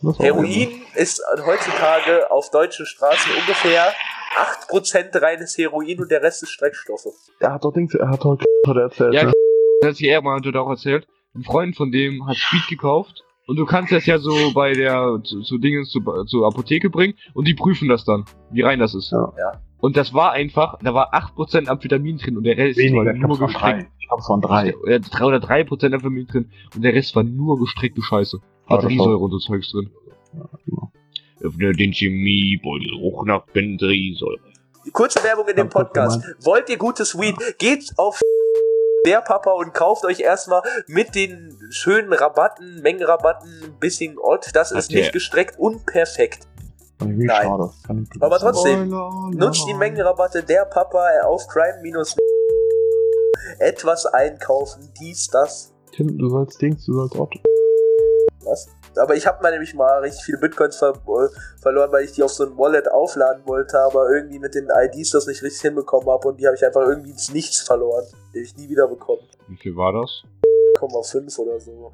Das 0.02 0.18
war 0.18 0.24
Heroin 0.26 0.82
ist 0.94 1.22
heutzutage 1.44 2.30
auf 2.30 2.50
deutschen 2.50 2.84
Straßen 2.86 3.32
ungefähr 3.40 3.92
8% 4.31 5.20
reines 5.20 5.59
Heroin 5.59 6.01
und 6.01 6.11
der 6.11 6.22
Rest 6.22 6.43
ist 6.43 6.51
Streckstoffe. 6.51 7.09
Er 7.41 7.55
hat 7.55 7.64
doch 7.64 7.72
Dings, 7.72 7.95
er 7.95 8.09
hat 8.09 8.24
heute 8.24 8.45
hat 8.66 8.76
er 8.76 8.83
erzählt. 8.83 9.14
Ja, 9.14 9.24
ne? 9.24 9.33
Das 9.81 9.91
hat 9.91 9.97
sich 9.97 10.09
er 10.09 10.22
mal 10.22 10.37
hat 10.37 10.57
auch 10.57 10.70
erzählt. 10.70 11.07
Ein 11.35 11.43
Freund 11.43 11.76
von 11.76 11.91
dem 11.91 12.26
hat 12.26 12.37
Speed 12.37 12.68
gekauft. 12.68 13.24
Und 13.47 13.57
du 13.57 13.66
kannst 13.66 13.91
das 13.91 14.07
ja 14.07 14.18
so 14.18 14.53
bei 14.55 14.74
der, 14.74 15.20
zu, 15.24 15.41
zu 15.41 15.59
Dingens, 15.59 15.91
zu, 15.91 16.01
zur 16.26 16.47
Apotheke 16.47 16.89
bringen 16.89 17.14
und 17.35 17.49
die 17.49 17.55
prüfen 17.55 17.89
das 17.89 18.05
dann, 18.05 18.24
wie 18.53 18.62
rein 18.62 18.78
das 18.78 18.95
ist. 18.95 19.11
Ja. 19.11 19.33
Ja. 19.37 19.61
Und 19.81 19.97
das 19.97 20.14
war 20.14 20.31
einfach, 20.31 20.78
da 20.85 20.95
war 20.95 21.12
8% 21.12 21.66
Amphetamin 21.66 22.18
drin 22.18 22.37
und 22.37 22.45
der 22.45 22.57
Rest 22.57 22.78
Weniger, 22.78 23.07
war 23.07 23.12
nur 23.12 23.39
gestreckt. 23.41 23.91
Ich 23.99 24.07
glaube, 24.07 24.20
es 24.20 24.28
waren 24.28 24.41
drei. 24.41 24.74
Ja, 24.87 24.99
drei 25.01 25.24
oder 25.24 25.39
3% 25.39 25.87
Amphetamin 25.87 26.26
drin 26.28 26.51
und 26.76 26.83
der 26.83 26.95
Rest 26.95 27.16
war 27.16 27.24
nur 27.24 27.59
gestreckte 27.59 28.03
Scheiße. 28.03 28.39
Batteriesäure 28.68 29.18
und 29.18 29.33
so 29.33 29.39
Zeugs 29.39 29.72
drin. 29.72 29.91
genau. 30.64 30.80
Öffne 31.43 31.72
den 31.72 31.93
Chemiebeutel, 31.93 33.01
hoch 33.01 33.24
nach 33.24 33.45
Batteriesäure. 33.47 34.38
Kurze 34.93 35.22
Werbung 35.22 35.49
in 35.49 35.57
dem 35.57 35.68
Podcast. 35.68 36.22
Wollt 36.41 36.68
ihr 36.68 36.76
gutes 36.76 37.18
Weed? 37.18 37.36
Geht 37.59 37.93
auf 37.97 38.20
der 39.07 39.20
Papa 39.22 39.53
und 39.53 39.72
kauft 39.72 40.05
euch 40.05 40.20
erstmal 40.20 40.62
mit 40.86 41.14
den 41.14 41.59
schönen 41.70 42.12
Rabatten, 42.12 42.82
Mengenrabatten, 42.82 43.51
ein 43.64 43.78
bisschen 43.78 44.18
Ott. 44.18 44.51
Das 44.55 44.72
ist 44.72 44.91
nicht 44.91 45.12
gestreckt 45.12 45.59
und 45.59 45.86
perfekt. 45.86 46.47
Fand 46.99 47.12
ich 47.12 47.18
wirklich 47.18 47.28
Nein. 47.28 47.47
schade. 47.47 47.70
Kann 47.86 48.09
ich 48.14 48.22
Aber 48.22 48.38
trotzdem, 48.38 48.88
Nutzt 49.34 49.66
die. 49.66 49.74
Mengenrabatte 49.74 50.43
der 50.43 50.66
Papa 50.66 51.07
auf 51.24 51.47
Crime 51.49 51.80
minus 51.82 52.16
etwas 53.59 54.07
einkaufen, 54.07 54.93
dies, 55.01 55.28
das. 55.28 55.74
Tim, 55.93 56.16
du 56.18 56.28
sollst 56.28 56.61
Dings, 56.61 56.84
du 56.84 56.95
sollst 56.95 57.16
Otto. 57.16 57.38
Was? 58.45 58.68
Aber 58.97 59.14
ich 59.14 59.26
habe 59.26 59.43
mal 59.43 59.51
nämlich 59.53 59.74
mal 59.74 60.01
richtig 60.01 60.24
viele 60.24 60.38
Bitcoins 60.38 60.76
ver 60.76 60.91
äh, 60.91 61.61
verloren, 61.61 61.93
weil 61.93 62.05
ich 62.05 62.12
die 62.12 62.22
auf 62.22 62.32
so 62.32 62.45
ein 62.45 62.57
Wallet 62.59 62.91
aufladen 62.91 63.43
wollte, 63.47 63.78
aber 63.78 64.11
irgendwie 64.11 64.38
mit 64.38 64.55
den 64.55 64.68
IDs 64.68 65.11
das 65.11 65.26
nicht 65.26 65.43
richtig 65.43 65.62
hinbekommen 65.62 66.09
habe 66.09 66.28
und 66.28 66.41
die 66.41 66.47
habe 66.47 66.57
ich 66.57 66.64
einfach 66.64 66.86
irgendwie 66.86 67.11
ins 67.11 67.32
Nichts 67.32 67.61
verloren. 67.61 68.05
Die 68.32 68.38
habe 68.38 68.47
ich 68.47 68.57
nie 68.57 68.68
wieder 68.68 68.88
bekommen. 68.88 69.22
Wie 69.49 69.57
viel 69.57 69.76
war 69.76 69.93
das? 69.93 70.22
0,5 70.80 71.38
oder 71.38 71.61
so. 71.61 71.93